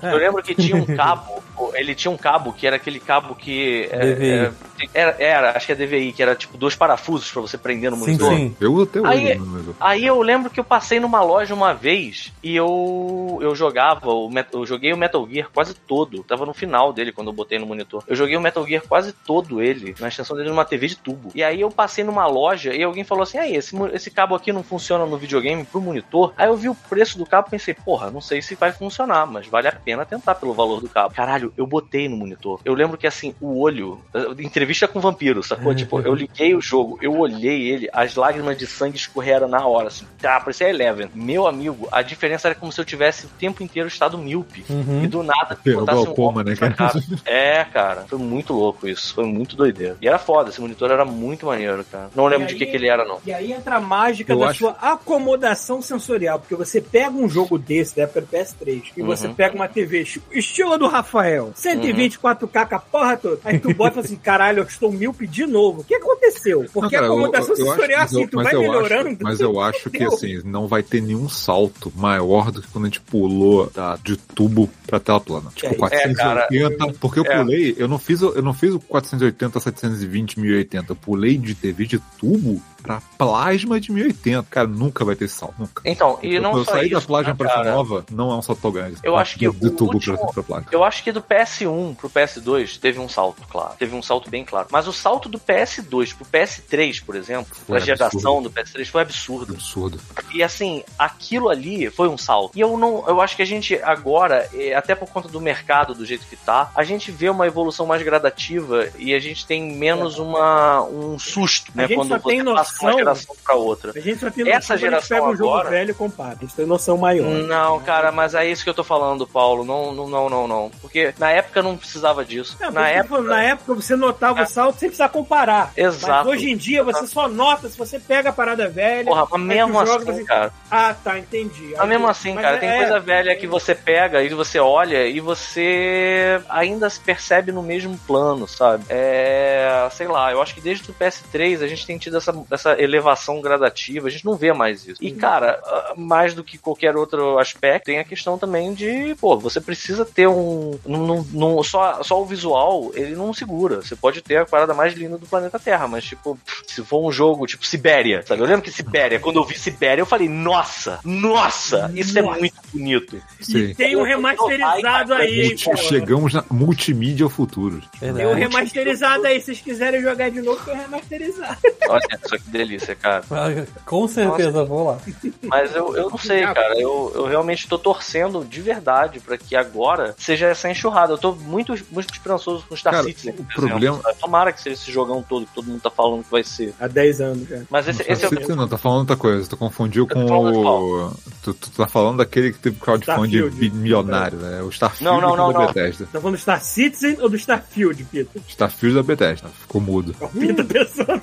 [0.02, 0.12] É.
[0.12, 1.40] eu lembro que tinha um cabo,
[1.74, 4.28] ele tinha um cabo que era aquele cabo que é, DVI.
[4.28, 4.50] é,
[4.92, 7.96] era, era, acho que é DVI, que era tipo dois parafusos pra você prender no
[7.98, 8.34] Sim, monitor.
[8.34, 8.56] sim.
[8.60, 9.10] Eu uso até hoje.
[9.12, 13.54] Aí- no Aí eu lembro que eu passei numa loja uma vez e eu eu
[13.54, 14.08] jogava,
[14.52, 16.24] eu joguei o Metal Gear quase todo.
[16.24, 18.02] Tava no final dele quando eu botei no monitor.
[18.08, 21.30] Eu joguei o Metal Gear quase todo ele, na extensão dele numa TV de tubo.
[21.34, 24.52] E aí eu passei numa loja e alguém falou assim: aí, esse, esse cabo aqui
[24.52, 26.32] não funciona no videogame pro monitor.
[26.36, 29.26] Aí eu vi o preço do cabo e pensei, porra, não sei se vai funcionar,
[29.26, 31.14] mas vale a pena tentar pelo valor do cabo.
[31.14, 32.60] Caralho, eu botei no monitor.
[32.64, 35.74] Eu lembro que assim, o olho, eh, entrevista com vampiro, sacou?
[35.74, 39.88] tipo, eu liguei o jogo, eu olhei ele, as lágrimas de sangue escorreram na hora,
[39.88, 41.10] assim, tá, parecia Eleven.
[41.14, 44.64] Meu amigo, a diferença era como se eu tivesse o tempo inteiro estado míope.
[44.68, 45.04] Uhum.
[45.04, 46.92] E do nada Pegou botasse um glaucoma, né, cara.
[47.24, 49.96] É, cara, foi muito louco isso, foi muito doideiro.
[50.00, 52.10] E era foda, monitor era muito maneiro, cara.
[52.14, 53.18] Não lembro aí, de que, que ele era, não.
[53.24, 54.58] E aí entra a mágica eu da acho...
[54.58, 59.06] sua acomodação sensorial, porque você pega um jogo desse, da época do PS3, e uhum.
[59.06, 62.80] você pega uma TV tipo, estilo do Rafael, 124K, uhum.
[62.90, 63.40] porra toda.
[63.44, 65.80] Aí tu bota assim, caralho, eu estou mil de novo.
[65.80, 66.66] O que aconteceu?
[66.72, 69.08] Porque não, cara, a acomodação eu, é assim, eu, sensorial, acho, assim, tu vai melhorando.
[69.08, 72.84] Acho, mas eu acho que, assim, não vai ter nenhum salto maior do que quando
[72.84, 75.50] a gente pulou tá, de tubo pra tela plana.
[75.54, 77.36] Tipo, é, 480, é, cara, porque eu é.
[77.36, 81.54] pulei, eu não fiz, eu não fiz o 480 720 mil 1080 por lei de
[81.54, 84.46] TV de tubo, pra plasma de 1080.
[84.50, 85.54] Cara, nunca vai ter salto.
[85.58, 85.82] Nunca.
[85.84, 87.70] Então, e eu, não eu só saí da plasma né, pra cara?
[87.72, 88.96] nova, não é um salto tão grande.
[89.02, 90.68] Eu acho que de o tubo último- pra, pra plasma.
[90.72, 93.74] Eu acho que do PS1 pro PS2 teve um salto, claro.
[93.78, 94.68] Teve um salto bem claro.
[94.70, 99.02] Mas o salto do PS2 pro PS3, por exemplo, Foi da geração do PS3, foi
[99.02, 99.54] absurdo.
[99.54, 100.00] Absurdo.
[100.32, 102.56] E assim, aquilo ali foi um salto.
[102.56, 103.06] E eu não.
[103.08, 106.70] Eu acho que a gente agora, até por conta do mercado do jeito que tá,
[106.74, 111.72] a gente vê uma evolução mais gradativa e a gente tem menos uma, um susto,
[111.74, 111.86] né?
[111.86, 113.92] gente Quando só tem passa de uma geração pra outra.
[113.94, 116.36] A gente só tem Essa geração pega um jogo agora- velho e compara.
[116.38, 117.26] A gente tem noção maior.
[117.28, 119.64] Não, cara, mas é isso que eu tô falando, Paulo.
[119.64, 120.70] Não, não, não, não, não.
[120.80, 122.56] Porque na época não precisava disso.
[122.60, 123.20] Não, na época.
[123.22, 125.72] na época você notava o salto sem precisar comparar.
[125.76, 126.28] Exato.
[126.28, 129.04] Mas hoje em dia você só nota se você pega a parada velha.
[129.06, 130.52] Porra, mas mesmo tu joga, assim, você- cara.
[130.70, 131.74] Ah, tá, entendi.
[131.76, 134.58] Mas mesmo assim, Mas cara, é- tem é- coisa velha que você pega e você
[134.58, 138.84] olha e você ainda se percebe no mesmo plano, sabe?
[138.88, 139.88] É.
[139.92, 143.40] Sei lá, eu acho que desde o PS3 a gente tem tido essa, essa elevação
[143.40, 145.02] gradativa, a gente não vê mais isso.
[145.02, 149.38] E, cara, ah, mais do que qualquer outro aspecto, tem a questão também de, pô,
[149.38, 150.78] você precisa ter um.
[150.84, 153.76] Num, num- só, só o visual, ele não segura.
[153.82, 157.12] Você pode ter a parada mais linda do planeta Terra, mas, tipo, se for um
[157.12, 158.40] jogo tipo Sibéria, sabe?
[158.42, 162.38] Eu lembro que Sibéria, quando eu vi Sibéria, eu falei, nossa, nossa, isso é Nossa.
[162.38, 163.20] muito bonito.
[163.40, 163.74] Sim.
[163.74, 165.76] Tem um remasterizado aí, pô.
[165.76, 167.80] Chegamos na multimídia ao futuro.
[167.98, 168.40] Tem um Verdade.
[168.40, 169.38] remasterizado aí.
[169.40, 171.58] Se vocês quiserem jogar de novo, tem um remasterizado.
[171.88, 173.22] Olha só que delícia, cara.
[173.30, 173.48] Ah,
[173.86, 174.98] Com certeza, vou lá.
[175.44, 176.78] Mas eu, eu não sei, cara.
[176.78, 181.12] Eu, eu realmente tô torcendo de verdade pra que agora seja essa enxurrada.
[181.14, 183.32] Eu tô muito, muito esperançoso com Star Cara, Citizen.
[183.38, 184.18] o por problema- exemplo, sabe?
[184.20, 186.74] Tomara que seja esse jogão todo que todo mundo tá falando que vai ser.
[186.80, 187.60] Há 10 anos já.
[187.70, 188.56] Mas esse, esse é o.
[188.56, 189.48] Não, tá falando outra coisa.
[189.48, 191.12] Tu confundiu com o.
[191.42, 194.62] Tu, tu tá falando daquele que teve crowdfunding milionário, né?
[194.62, 195.66] O Starfield Não, não, não, da não.
[195.68, 196.06] Bethesda.
[196.12, 198.42] Tá falando do Star Citizen ou do Starfield, Peter?
[198.48, 199.48] Starfield da Bethesda.
[199.60, 200.14] Ficou mudo.
[200.20, 201.20] O Peter pensando.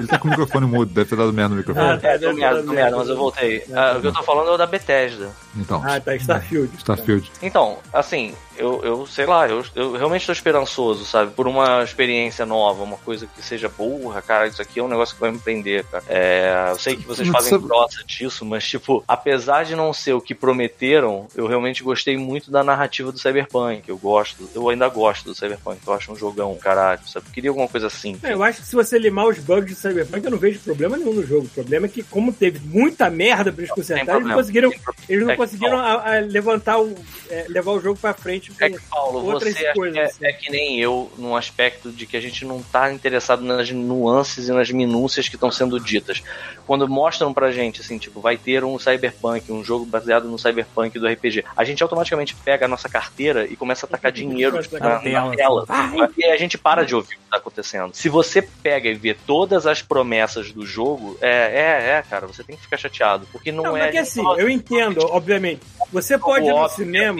[0.00, 1.86] Ele tá com o microfone mudo, deve ter dado merda no microfone.
[1.86, 3.64] Ah, É, deu merda, deu merda, mas eu voltei.
[3.72, 5.30] Ah, o que eu tô falando é o da Bethesda.
[5.56, 6.14] Então, Ah, tá.
[6.16, 6.76] Starfield.
[6.78, 7.30] Starfield.
[7.42, 11.32] Então, assim, eu, eu sei lá, eu, eu realmente tô esperançoso, sabe?
[11.32, 15.14] Por uma experiência nova, uma coisa que seja burra, cara, isso aqui é um negócio
[15.14, 16.04] que vai me prender, cara.
[16.08, 19.92] É, eu sei que vocês Mas fazem sabe- troça disso, mas, tipo, apesar de não
[19.92, 23.88] ser o que prometeram, eu realmente gostei muito da narrativa do Cyberpunk.
[23.88, 27.26] Eu gosto, eu ainda gosto do Cyberpunk, eu acho um jogão, caralho, sabe?
[27.28, 28.16] Eu queria alguma coisa assim.
[28.22, 30.96] É, eu acho que se você limar os bugs de Cyberpunk, eu não vejo problema
[30.96, 31.46] nenhum no jogo.
[31.46, 34.72] O problema é que, como teve muita merda pra eles consertarem, eles conseguiram,
[35.08, 36.94] eles não conseguiram a- a levantar o,
[37.28, 38.50] é, levar o jogo pra frente.
[38.52, 40.24] com- É que, Paulo, outras coisas, é, assim.
[40.26, 44.48] é que nem eu, num aspecto de que a gente não tá interessado nas nuances
[44.48, 46.22] e nas minúcias que estão sendo ditas.
[46.66, 50.98] Quando mostram pra gente, assim, tipo, vai ter um cyberpunk, um jogo baseado no cyberpunk
[50.98, 54.98] do RPG, a gente automaticamente pega a nossa carteira e começa a tacar dinheiro na,
[55.00, 55.26] tela.
[55.28, 56.10] na tela.
[56.16, 57.92] E a gente para de ouvir o que tá acontecendo.
[57.94, 62.42] Se você pega e vê todas as promessas do jogo, é, é, é, cara, você
[62.42, 63.26] tem que ficar chateado.
[63.32, 63.80] Porque não, Não, é.
[63.82, 65.60] mas que assim, eu entendo, obviamente.
[65.92, 67.14] Você pode ir no óbvio, cinema.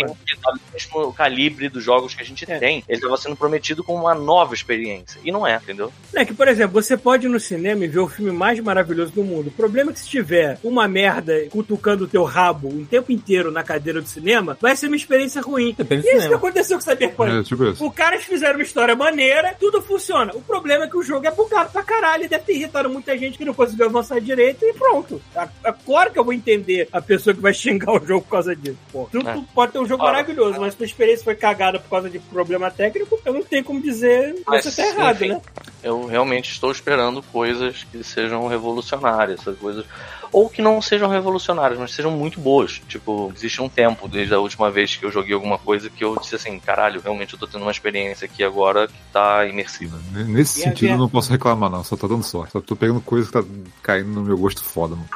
[0.75, 2.59] mesmo calibre dos jogos que a gente É.
[2.59, 2.85] tem.
[2.89, 5.21] Ele estava sendo prometido como uma nova experiência.
[5.25, 5.93] E não é, entendeu?
[6.15, 9.13] É que, por exemplo, você pode ir no cinema e ver o filme mais maravilhoso
[9.13, 9.49] do mundo.
[9.49, 13.51] O problema é que se tiver uma merda cutucando o teu rabo o tempo inteiro
[13.51, 15.75] na cadeira do cinema, vai ser uma experiência ruim.
[15.77, 17.31] Depende E é isso que aconteceu com o Cyberpunk.
[17.33, 17.87] É, tipo isso.
[17.87, 20.33] Os caras fizeram uma história maneira, tudo funciona.
[20.35, 23.37] O problema é que o jogo é bugado pra caralho, deve ter irritado muita gente
[23.39, 25.21] que não conseguiu avançar direito e pronto.
[25.35, 28.55] A- claro que eu vou entender a pessoa que vai xingar o jogo por causa
[28.55, 28.79] disso.
[28.93, 29.33] Pô, tu, É.
[29.35, 30.13] tu pode ter um jogo Ora.
[30.13, 33.81] maravilhoso, mas tua experiência foi cagada por causa de problema técnico, eu não tenho como
[33.81, 35.41] dizer que Mas, você tá errado, enfim, né?
[35.83, 39.85] Eu realmente estou esperando coisas que sejam revolucionárias, essas coisas.
[40.33, 42.81] Ou que não sejam revolucionárias, mas sejam muito boas.
[42.89, 46.17] Tipo, existe um tempo desde a última vez que eu joguei alguma coisa que eu
[46.19, 49.99] disse assim, caralho, realmente eu tô tendo uma experiência aqui agora que tá imersiva.
[50.15, 51.83] N- Nesse E a sentido, eu não posso reclamar, não.
[51.83, 52.53] Só tá dando sorte.
[52.53, 53.45] Só tô pegando coisa que tá
[53.83, 55.09] caindo no meu gosto foda, mano.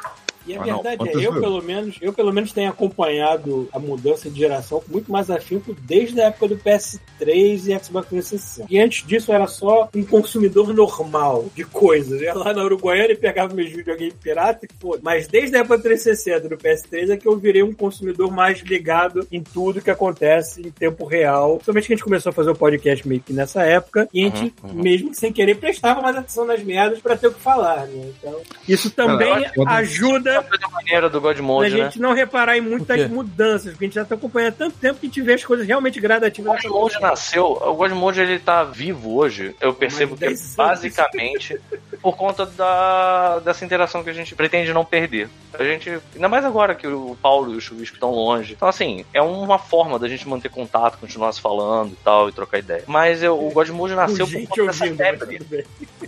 [0.47, 3.67] E a Ah, não, verdade quantas é, eu pelo menos, eu pelo menos tenho acompanhado
[3.73, 8.09] a mudança de geração com muito mais afinco desde a época do PS3 e Xbox
[8.09, 8.67] 360.
[8.69, 12.21] E antes disso eu era só um consumidor normal de coisas.
[12.21, 14.97] Eu ia lá na Uruguaiana e pegava meus videogames pirata e pô.
[15.01, 18.31] Mas desde a época do 360 e do PS3 é que eu virei um consumidor
[18.31, 21.53] mais ligado em tudo que acontece em tempo real.
[21.55, 24.29] Principalmente que a gente começou a fazer o podcast meio que nessa época e a
[24.29, 24.81] gente, Uhum, uhum.
[24.83, 28.11] mesmo sem querer, prestava mais atenção nas merdas pra ter o que falar, né?
[28.19, 31.83] Então, isso também acho- ajuda Coisa maneira do God da Mode, né?
[31.85, 34.99] gente não reparar em muitas mudanças, porque a gente já tá acompanhando há tanto tempo
[34.99, 36.61] que a gente vê as coisas realmente O gradativas.
[36.63, 40.39] God Mode nasceu, o God Mode ele tá vivo hoje, eu percebo que é 10
[40.41, 40.55] anos.
[40.55, 41.59] basicamente
[42.01, 45.27] por conta da, dessa interação que a gente pretende não perder.
[45.57, 48.53] A gente, ainda mais agora que o Paulo e o Chuvisco estão longe.
[48.53, 52.31] Então, assim, é uma forma da gente manter contato, continuar se falando e tal, e
[52.33, 52.83] trocar ideia.
[52.85, 55.39] Mas eu- o God Mode nasceu por gente conta dessa febre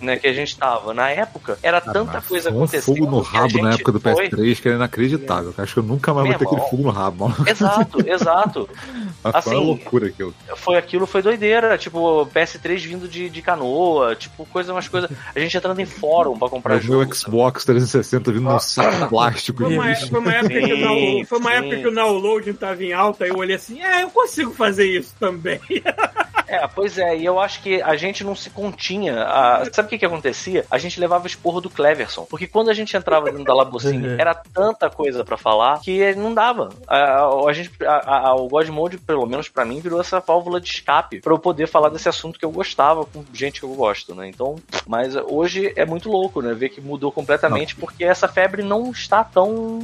[0.02, 0.94] né, que a gente tava.
[0.94, 2.98] Na época, era tanta coisa acontecendo.
[2.98, 5.54] fogo no rabo na gente época do foi- PS3 que era inacreditável.
[5.58, 7.50] Eu acho que eu nunca mais Meu vou ter aquele fogo no rabo, mano.
[7.50, 8.70] Exato, exato.
[9.24, 10.34] Mas foi Assim, uma loucura aquilo.
[10.56, 11.78] foi aquilo, foi doideira.
[11.78, 15.10] Tipo, PS3 vindo de, de canoa, tipo, coisa, umas coisas.
[15.36, 17.16] A gente entrando em fórum pra comprar Era o meu jogo.
[17.16, 20.82] Xbox 360 vindo num saco plástico Foi de uma, foi uma época, que, o Sim,
[20.82, 21.56] download, foi uma sim.
[21.58, 24.86] época que o downloading tava em alta e eu olhei assim, é, eu consigo fazer
[24.98, 25.60] isso também.
[26.48, 29.24] É, pois é, e eu acho que a gente não se continha.
[29.24, 30.66] a- Sabe o que que acontecia?
[30.72, 32.26] A gente levava esporro do Cleverson.
[32.30, 36.34] Porque quando a gente entrava dentro da Labocinha, era tanta coisa pra falar que não
[36.34, 36.70] dava.
[36.88, 40.62] A, a gente, a- a- o God Mode, pelo menos pra mim, virou essa válvula
[40.62, 43.74] de escape pra eu poder falar desse assunto que eu gostava com gente que eu
[43.76, 44.28] gosto, né?
[44.30, 44.56] Então,
[44.88, 46.54] mas hoje é muito louco, né?
[46.54, 49.80] Ver que mudou completamente porque essa febre não está tão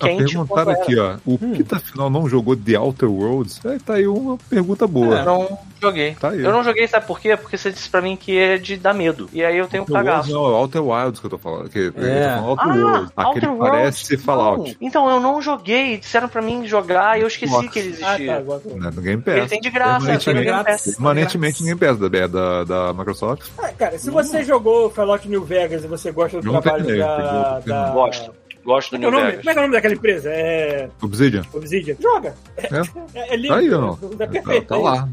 [0.00, 1.16] Ah, quente quanto perguntaram aqui, ó.
[1.26, 3.64] O Pita afinal não jogou The Outer Worlds?
[3.64, 5.18] É, tá aí uma pergunta boa.
[5.18, 5.95] Eu não joguei.
[6.20, 6.42] Tá aí.
[6.44, 7.36] Eu não joguei, sabe por quê?
[7.36, 9.28] Porque você disse pra mim que é de dar medo.
[9.32, 10.30] E aí eu tenho um cagaço.
[10.32, 11.68] não, é o Outer Wilds que eu tô falando.
[11.68, 12.28] Que, eu tô É.
[12.36, 13.12] falando Outer Worlds.
[13.16, 14.70] Aquele Outer parece Worlds, ser Fallout.
[14.70, 14.76] não.
[14.88, 15.96] Então, eu não joguei.
[15.98, 17.68] Disseram pra mim jogar e eu esqueci Nossa.
[17.68, 18.36] que ele Ah, tá, existia.
[18.36, 18.60] agora.
[18.66, 19.50] No Game Ele Pass.
[19.50, 20.84] tem de graça, tem no Game Pass.
[20.96, 21.62] Permanentemente
[22.08, 23.48] da, da, da Microsoft.
[23.58, 27.06] Ah, cara, se você jogou Fallout New Vegas e você gosta do não trabalho terminei,
[27.06, 27.90] da, eu da...
[27.90, 28.32] Gosto.
[28.66, 29.40] Gosto do Como é, New que é o nome, Vegas.
[29.44, 30.30] como é que é o nome daquela empresa?
[30.30, 30.88] É.
[31.00, 31.42] Obsidian.
[31.54, 31.96] Obsidian.
[32.00, 32.34] Joga.
[32.56, 32.66] É,
[33.14, 33.48] é, é lindo.
[33.48, 33.92] Tá aí, ó.
[33.92, 34.66] É Tá, perfeito.
[34.66, 35.08] tá lá.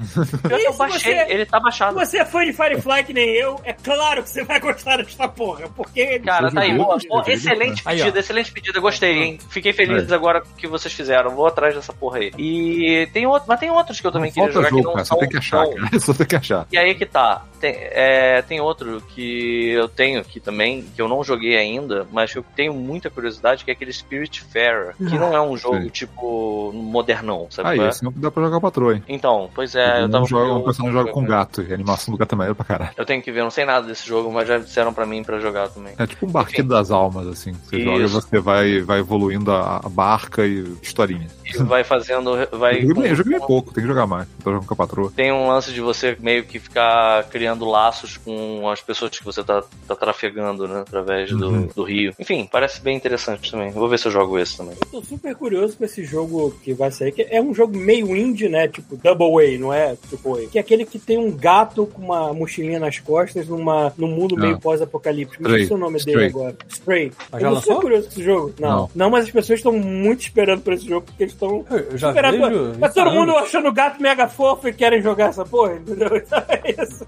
[0.50, 1.94] Eu E se baixei, você- ele tá Se baixado.
[1.96, 5.28] você é fã de Firefly que nem eu, é claro que você vai gostar dessa
[5.28, 6.20] porra, porque...
[6.20, 6.76] Cara, tá aí.
[6.76, 8.06] Boa, eu boa, excelente Aí, ó.
[8.06, 8.80] pedida, excelente pedida.
[8.80, 9.40] Gostei, hein?
[9.50, 10.16] Fiquei feliz É.
[10.16, 11.30] agora com o que vocês fizeram.
[11.32, 12.32] Vou atrás dessa porra aí.
[12.38, 14.88] E tem outro, mas tem outros que eu também Não queria falta jogar que jogo,
[14.88, 15.06] não cara.
[15.06, 16.00] são Só tem que achar, cara.
[16.00, 16.68] Só tem que achar.
[16.72, 17.46] E aí que tá.
[17.64, 22.34] Tem, é, tem outro que eu tenho aqui também, que eu não joguei ainda, mas
[22.34, 25.88] que eu tenho muita curiosidade, que é aquele Spiritfarer, que não é um jogo Sim.
[25.88, 27.78] tipo modernão, sabe?
[27.78, 27.90] Qual é?
[27.90, 29.04] assim dá pra jogar patroa, hein?
[29.08, 31.62] Então, pois é, eu um, tava um pra joga com gato.
[31.62, 32.92] E a animação do gato é maneira pra caralho.
[32.98, 35.24] Eu tenho que ver, eu não sei nada desse jogo, mas já disseram pra mim
[35.24, 35.94] pra jogar também.
[35.98, 37.54] É tipo um barquinho das almas, assim.
[37.54, 37.86] Você Isso.
[37.86, 41.30] joga e você vai, vai evoluindo a, a barca e historinha.
[41.46, 42.32] E vai fazendo.
[42.52, 44.28] Vai Eu joguei, eu joguei pouco, tem que jogar mais.
[44.44, 45.12] Tô jogando com a patroa.
[45.16, 49.44] Tem um lance de você meio que ficar criando laços com as pessoas que você
[49.44, 50.82] tá, tá trafegando, né?
[50.82, 51.70] Através do, Uhum.
[51.76, 52.14] do rio.
[52.20, 53.72] Enfim, parece bem interessante também.
[53.72, 54.76] Vou ver se eu jogo esse também.
[54.82, 58.16] Eu tô super curioso com esse jogo que vai sair, que é um jogo meio
[58.16, 58.68] indie, né?
[58.68, 59.96] Tipo Double A, não é?
[60.10, 60.48] Tipo A.
[60.48, 64.36] Que é aquele que tem um gato com uma mochilinha nas costas numa, num mundo
[64.38, 64.42] Ah.
[64.42, 65.44] meio pós-apocalíptico.
[65.44, 65.68] Não Stray.
[65.68, 66.16] sei o nome Stray.
[66.16, 66.56] dele agora.
[66.70, 67.12] Spray.
[67.34, 68.54] Já eu tô super curioso com esse jogo.
[68.60, 68.70] Não.
[68.70, 68.90] Não.
[68.96, 69.10] não.
[69.10, 71.66] mas as pessoas estão muito esperando por esse jogo, porque eles estão.
[71.98, 72.40] Já esperando.
[72.72, 72.80] vejo.
[72.80, 76.10] Tá todo mundo achando o gato mega fofo e querem jogar essa porra, entendeu?
[76.24, 77.06] Então é isso.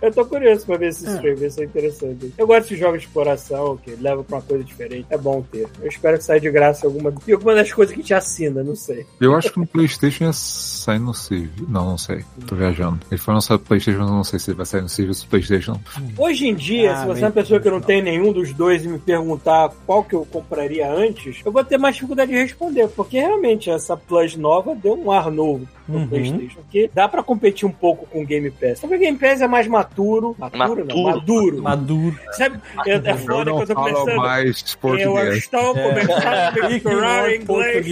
[0.00, 2.32] Eu tô curioso pra ver esse stream, ver se é interessante.
[2.38, 5.06] Eu gosto de jogos de exploração, que leva pra uma coisa diferente.
[5.10, 5.68] É bom ter.
[5.80, 8.74] Eu espero que saia de graça alguma, e alguma das coisas que te assina, não
[8.74, 9.04] sei.
[9.20, 11.66] Eu acho que no PlayStation ia sair no serviço.
[11.68, 12.24] Não, não sei.
[12.46, 12.98] Tô viajando.
[13.10, 15.78] Ele foi lançado no PlayStation, mas não sei se vai sair no serviço do PlayStation.
[16.16, 18.84] Hoje em dia, Ah, se você é uma pessoa que não tem nenhum dos dois
[18.84, 22.88] e me perguntar qual que eu compraria antes, eu vou ter mais dificuldade de responder,
[22.88, 23.39] porque realmente
[23.70, 26.06] essa Plus nova deu um ar novo no Uhum.
[26.08, 28.78] PlayStation, que dá pra competir um pouco com o Game Pass.
[28.80, 31.62] Só que o Game Pass é mais maturo, maturo, não, maduro.
[31.62, 32.18] Maduro.
[32.32, 34.16] Sabe, é, é Eu foda que eu tô começando.
[34.16, 35.36] mais Eu português.
[35.36, 36.68] estou começando a É.
[36.68, 37.86] misturar inglês.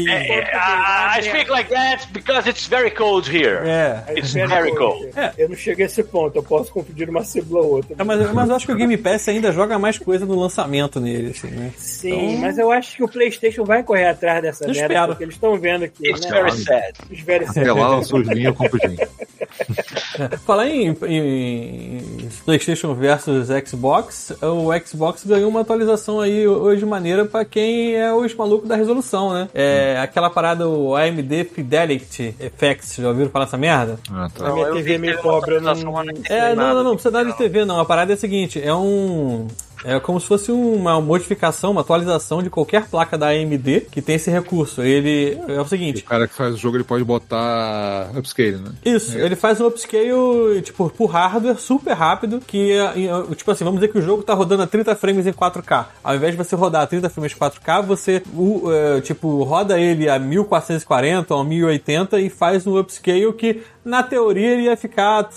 [0.54, 3.58] Ah, I speak like that because it's very cold here.
[3.68, 4.04] É.
[4.16, 5.08] It's very cold.
[5.16, 5.32] É.
[5.38, 7.96] Eu não cheguei a esse ponto, eu posso confundir uma célula ou outra.
[7.98, 11.00] É, mas, mas eu acho que o Game Pass ainda joga mais coisa no lançamento
[11.00, 11.72] nele, assim, né?
[11.76, 15.34] Sim, mas eu acho que o PlayStation vai correr atrás dessa Eu merda, porque eles
[15.34, 16.30] estão vendo aqui, It's né?
[16.30, 16.92] very sad.
[17.10, 17.60] Os velhos Até
[17.96, 18.78] os linhas, eu compro.
[20.44, 27.44] Falar em, em PlayStation versus Xbox, o Xbox ganhou uma atualização aí hoje maneira pra
[27.44, 29.48] quem é os malucos da resolução, né?
[29.54, 33.98] É aquela parada, o AMD Fidelity Effects, já ouviram falar essa merda?
[34.12, 34.48] Ah, tá.
[34.48, 36.74] A minha TV é meio pobre, não- não É, não, nada.
[36.74, 37.78] não, não precisa dar de TV, não.
[37.80, 39.46] A parada é a seguinte: é um.
[39.84, 44.16] É como se fosse uma modificação, uma atualização de qualquer placa da AMD que tem
[44.16, 44.82] esse recurso.
[44.82, 48.72] Ele é o O seguinte: cara que faz o jogo, ele pode botar upscale, né?
[48.84, 53.64] Isso, ele faz um upscale, tipo, por hardware super rápido, que, é, é, tipo assim,
[53.64, 55.86] vamos dizer que o jogo tá rodando a 30 frames em 4K.
[56.02, 59.78] Ao invés de você rodar a 30 frames em 4K, você, o, é, tipo, roda
[59.78, 65.28] ele a 1440 ou 1080 e faz um upscale que, na teoria, ele ia ficar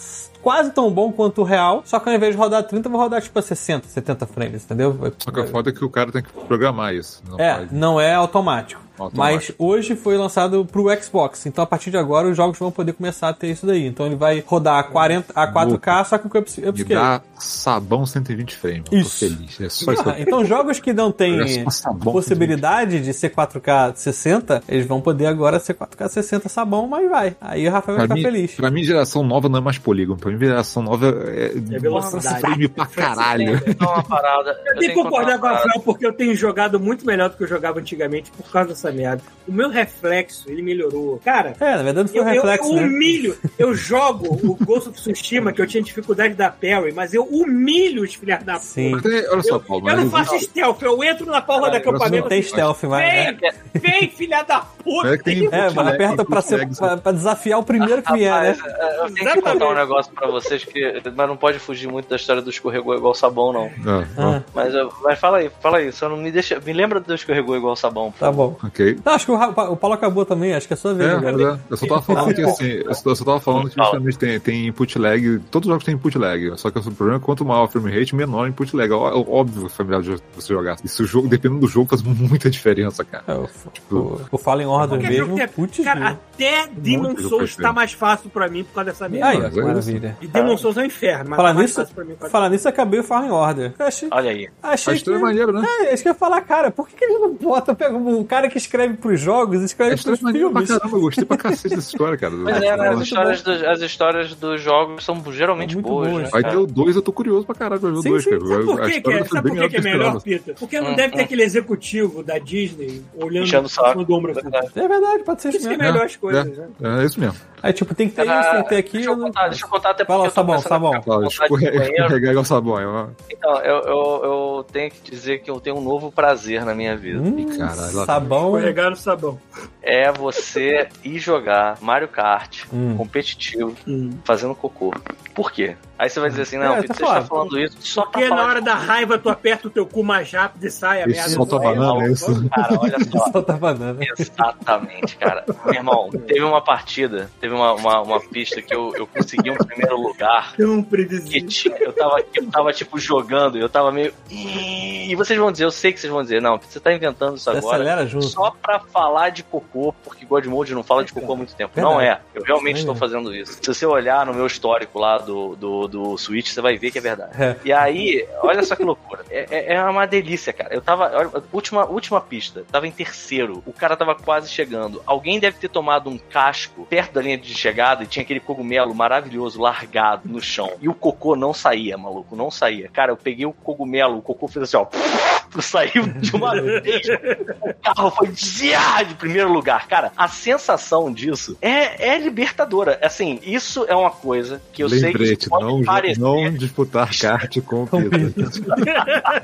[0.41, 3.21] quase tão bom quanto o real, só que ao invés de rodar 30, vai rodar,
[3.21, 4.97] tipo, a 60, 70 frames, entendeu?
[5.17, 7.21] Só que a foda é que o cara tem que programar isso.
[7.29, 8.81] Não É, não é automático.
[9.03, 9.55] Automático.
[9.59, 11.45] Mas hoje foi lançado pro Xbox.
[11.45, 13.85] Então a partir de agora os jogos vão poder começar a ter isso daí.
[13.87, 16.73] Então ele vai rodar a, 40, a 4K, só que com upscale.
[16.87, 18.83] dá sabão 120 frames.
[18.91, 19.27] Isso.
[19.29, 19.61] Tô feliz.
[19.61, 24.63] É só isso Ah, Então jogos que não têm sabão, possibilidade de ser 4K 60,
[24.67, 27.35] eles vão poder agora ser 4K 60 sabão, mas vai.
[27.41, 28.55] Aí o Rafael vai Pra ficar mim, feliz.
[28.55, 30.19] pra mim, geração nova não é mais polígono.
[30.19, 32.39] Pra mim, geração nova é, É velocidade.
[32.41, 33.61] frame pra caralho.
[33.79, 34.59] Uma parada.
[34.65, 35.49] Eu tenho que concordar com o.
[35.49, 38.90] Rafael porque eu tenho jogado muito melhor do que eu jogava antigamente por causa dessa
[38.91, 39.23] merda.
[39.47, 41.19] O meu reflexo, ele melhorou.
[41.25, 42.83] Cara, É, na verdade foi eu, um eu, reflexo, eu né?
[42.83, 47.23] humilho, eu jogo o Ghost of Tsushima, que eu tinha dificuldade da parry, mas eu
[47.23, 48.91] humilho os filhos da Sim.
[48.91, 49.07] puta.
[49.09, 51.83] Até- olha só, Eu, Paulo, eu não mas faço stealth, eu entro na porra Caralho,
[51.83, 52.21] da acampamento.
[52.23, 53.37] Não tem stealth mais, né?
[53.73, 55.07] Vem, vem, filha da puta.
[55.09, 58.13] É que tem- É, bootleg, aperta pra, ser, bootleg, pra, pra desafiar o primeiro que
[58.13, 58.57] vier, né?
[58.63, 61.01] É, eu tenho que contar um negócio pra vocês que.
[61.15, 63.71] Mas não pode fugir muito da história do escorregou igual sabão, não.
[63.85, 66.59] Ah, Ah, Mas, eu- mas fala aí, fala aí, só não me deixa.
[66.59, 68.13] Me lembra do escorregou igual sabão.
[68.17, 68.55] tá bom.
[68.71, 68.99] Ok.
[69.05, 71.13] Não, acho que o, o Paulo acabou também, acho que é a sua vez É,
[71.15, 74.67] é, eu só tava falando que assim, eu só, tava falando que justamente tem, tem
[74.67, 77.45] input lag, todos os jogos têm input lag, só que o problema é que quanto
[77.45, 78.91] maior o frame rate, menor o input lag.
[78.91, 80.77] Ó- Óbvio que foi melhor de você jogar.
[80.83, 83.23] E se o jogo, dependendo do jogo, faz muita diferença, cara.
[83.27, 83.47] É, o,
[83.95, 86.19] o, o Fallen Order mesmo, é- putz, Cara, grila.
[86.33, 89.27] até Demon Souls tá mais fácil pra mim por causa dessa merda.
[89.27, 90.17] Aí, ó, mas que é maravilha.
[90.21, 92.15] E Demon Souls é um inferno, mas Falar tá mais nisso, fácil pra mim.
[92.29, 93.73] falar nisso, acabei o Fallen Order.
[93.77, 94.49] Eu achei, Olha aí.
[94.63, 95.09] achei A que...
[95.13, 95.65] é maneira, né?
[95.81, 98.23] É, isso que eu ia falar, cara, por que, que ele não bota, pega um
[98.23, 100.79] cara que escreve pros jogos, escreve história pros é maneira pra filmes?
[100.79, 102.33] caramba, eu gostei pra cacete dessa história, cara.
[102.43, 106.09] Pois é, as, histórias dos, as histórias dos jogos são geralmente Muito boas.
[106.09, 106.23] boas.
[106.23, 106.53] né, Vai cara?
[106.55, 108.41] ter o 2, eu tô curioso pra caralho pra ver o Sim, 2, sim, cara.
[108.45, 110.55] Sabe por que, que é, sabe por que, que é melhor do Peter?
[110.59, 111.25] Porque não Hum, deve ter hum.
[111.25, 114.41] aquele executivo da Disney olhando o do ombro assim.
[114.41, 114.71] Verdade.
[114.75, 116.67] É verdade, pode ser Isso isso que é melhor as coisas, né?
[116.81, 117.35] É, é isso mesmo.
[117.63, 119.03] Aí, tipo, tem que ter isso, tem que ter aquilo.
[119.03, 120.91] Deixa eu contar, deixa eu contar até Vai lá, porque tô Sabão, Sabão.
[121.01, 121.27] banheiro.
[121.27, 123.13] escorregar igual sabão.
[123.29, 126.97] Então, eu, eu, eu tenho que dizer que eu tenho um novo prazer na minha
[126.97, 127.21] vida.
[127.21, 128.45] Hum, caralho, sabão.
[128.55, 129.39] Escorregar no sabão.
[129.81, 132.95] É você ir jogar Mario Kart Hum.
[132.97, 134.11] competitivo Hum.
[134.23, 134.93] fazendo cocô.
[135.35, 135.75] Por quê?
[136.01, 137.59] Aí você vai dizer assim, não, É, tá você está falando.
[137.59, 140.03] isso só pra Porque na falar hora de da raiva tu aperta o teu cu
[140.03, 141.29] mais rápido e sai a merda.
[141.29, 142.49] solta a Aí, banana, é isso?
[142.49, 143.25] Cara, olha só.
[143.31, 143.99] Solta a banana.
[144.17, 145.45] Exatamente, cara.
[145.65, 149.55] Meu irmão, teve uma partida, teve uma, uma, uma pista que eu, eu consegui um
[149.57, 150.55] primeiro lugar.
[150.57, 151.47] Tão previsível.
[151.47, 154.11] tinha, eu, tava, eu tava, tipo, jogando, eu tava meio.
[154.31, 157.49] E vocês vão dizer, eu sei que vocês vão dizer, não, você tá inventando isso
[157.49, 157.75] agora.
[157.75, 158.25] acelera junto.
[158.25, 161.73] Só pra falar de cocô, porque Godmode não fala de cocô há muito tempo.
[161.75, 161.93] Verdade.
[161.95, 162.19] Não é.
[162.33, 163.59] Eu realmente estou fazendo isso.
[163.61, 166.97] Se você olhar no meu histórico lá do, do, do Switch, você vai ver que
[166.97, 167.31] é verdade.
[167.41, 167.55] É.
[167.65, 169.23] E aí, olha só que loucura.
[169.29, 170.73] É, é- é uma delícia, cara.
[170.73, 171.11] Eu tava.
[171.13, 172.63] olha, última, última pista.
[172.71, 173.61] Tava em terceiro.
[173.65, 175.01] O cara tava quase chegando.
[175.05, 178.95] Alguém deve ter tomado um casco perto da linha de chegada e tinha aquele cogumelo
[178.95, 180.71] maravilhoso largado no chão.
[180.81, 182.35] E o cocô não saía, maluco.
[182.35, 182.89] Não saía.
[182.89, 184.87] Cara, eu peguei o cogumelo, o cocô fez assim, ó.
[185.59, 189.87] saiu de uma vez, o carro foi de primeiro lugar.
[189.87, 192.99] Cara, a sensação disso é, é libertadora.
[193.01, 196.19] Assim, isso é uma coisa que eu Lembrete, sei que pode não, parecer...
[196.21, 198.45] não disputar kart com o Com Peter.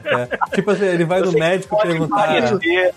[0.06, 0.56] É.
[0.56, 2.16] Tipo assim, ele vai no médico pode perguntar.
[2.16, 2.94] parecer,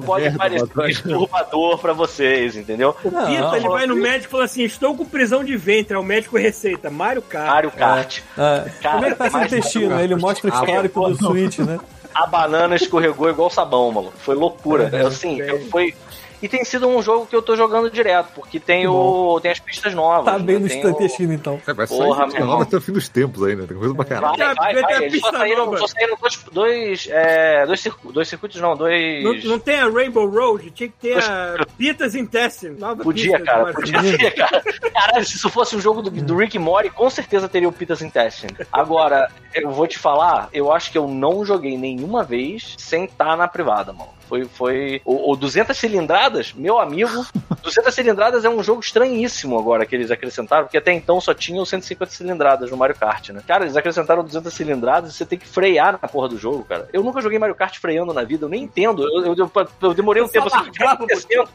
[0.00, 1.00] pode parecer atrás.
[1.00, 2.96] perturbador pra vocês, entendeu?
[3.04, 3.72] O Não, Pita, ele não.
[3.72, 5.94] vai no médico e fala assim: estou com prisão de ventre.
[5.96, 7.46] Aí o médico receita Mario Kart.
[7.48, 8.20] Mario Kart.
[8.38, 10.00] Ah, Cara, como é que tá seu mas- intestino?
[10.00, 11.78] Ele mostra o histórico do Switch, né?
[12.14, 14.12] a banana escorregou igual sabão, mano.
[14.18, 14.90] Foi loucura.
[14.92, 15.94] É, Eu, assim, eu, foi.
[16.42, 19.60] E tem sido um jogo que eu tô jogando direto, porque tem, o, tem as
[19.60, 20.24] pistas novas.
[20.24, 20.62] Tá bem né?
[20.62, 21.60] no Tem seu o- intestino, então.
[21.66, 23.66] É, vai sair Porra, meu nova até o fim dos tempos ainda.
[23.66, 24.36] Tem coisa pra caralho.
[24.36, 24.92] Vai, vai, Vai vai.
[24.94, 25.78] a Eles só pista saíram, nova.
[25.78, 29.22] só saíram dois, dois, é, dois, circu- dois circuitos, não, dois.
[29.22, 32.76] Não, não tem a Rainbow Road, tinha que ter a Pitas Intestine.
[32.78, 34.62] Nova Podia, pista cara, podia ter, cara.
[34.92, 38.02] Caralho, se isso fosse um jogo do, do Rick Morty, com certeza teria o Peter's
[38.02, 38.52] Intestine.
[38.72, 43.36] Agora, eu vou te falar, eu acho que eu não joguei nenhuma vez sem estar
[43.36, 44.10] na privada, mano.
[44.32, 45.02] Foi, foi.
[45.04, 47.26] O, o 200 cilindradas, meu amigo.
[47.62, 51.64] 200 cilindradas é um jogo estranhíssimo agora que eles acrescentaram, porque até então só tinham
[51.66, 53.42] 150 cilindradas no Mario Kart, né?
[53.46, 56.88] Cara, eles acrescentaram 200 cilindradas e você tem que frear na porra do jogo, cara.
[56.94, 59.02] Eu nunca joguei Mario Kart freando na vida, eu nem entendo.
[59.02, 59.50] Eu, eu,
[59.82, 61.48] eu- demorei um tempo assim, o que tá acontecendo?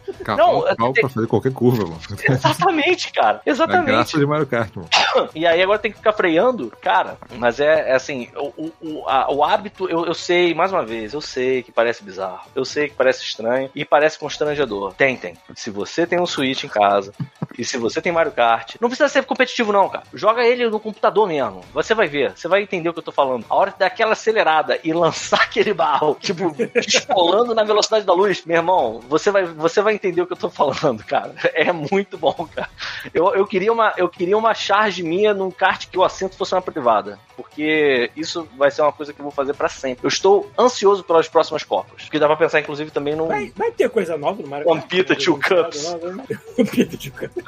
[0.78, 1.99] Não, tem- pra fazer qualquer curva, mano.
[2.30, 3.41] Exatamente, cara.
[3.45, 3.86] É Exatamente.
[3.88, 4.90] graça de Mario Kart, mano.
[5.34, 7.18] E aí agora tem que ficar freando, cara.
[7.38, 10.86] Mas é, é assim, o, o, o, a- o hábito, eu, eu sei, mais uma
[10.86, 14.94] vez, eu sei que parece bizarro, eu sei que parece estranho e parece constrangedor.
[14.94, 15.35] Tentem.
[15.56, 17.14] Se você tem um Switch em casa
[17.57, 20.03] e se você tem Mario Kart, não precisa ser competitivo não, cara.
[20.13, 21.63] Joga ele no computador mesmo.
[21.73, 23.45] Você vai ver, você vai entender o que eu tô falando.
[23.49, 28.13] A hora de dar aquela acelerada e lançar aquele barro, tipo, descolando na velocidade da
[28.13, 31.35] luz, meu irmão, você vai, você vai entender o que eu tô falando, cara.
[31.57, 32.69] É muito bom, cara.
[33.13, 36.53] Eu, eu, queria uma, eu queria uma charge minha num kart que o assento fosse
[36.53, 37.19] uma privada.
[37.35, 40.05] Porque isso vai ser uma coisa que eu vou fazer pra sempre.
[40.05, 42.03] Eu estou ansioso pelas próximas Copas.
[42.03, 43.27] Porque dá pra pensar, inclusive, também num.
[43.27, 44.89] Vai, vai ter coisa nova no Mario One Kart?
[44.89, 45.85] Pita Two Cups.
[45.85, 47.47] One Pita Two Cups.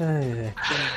[0.00, 0.50] É.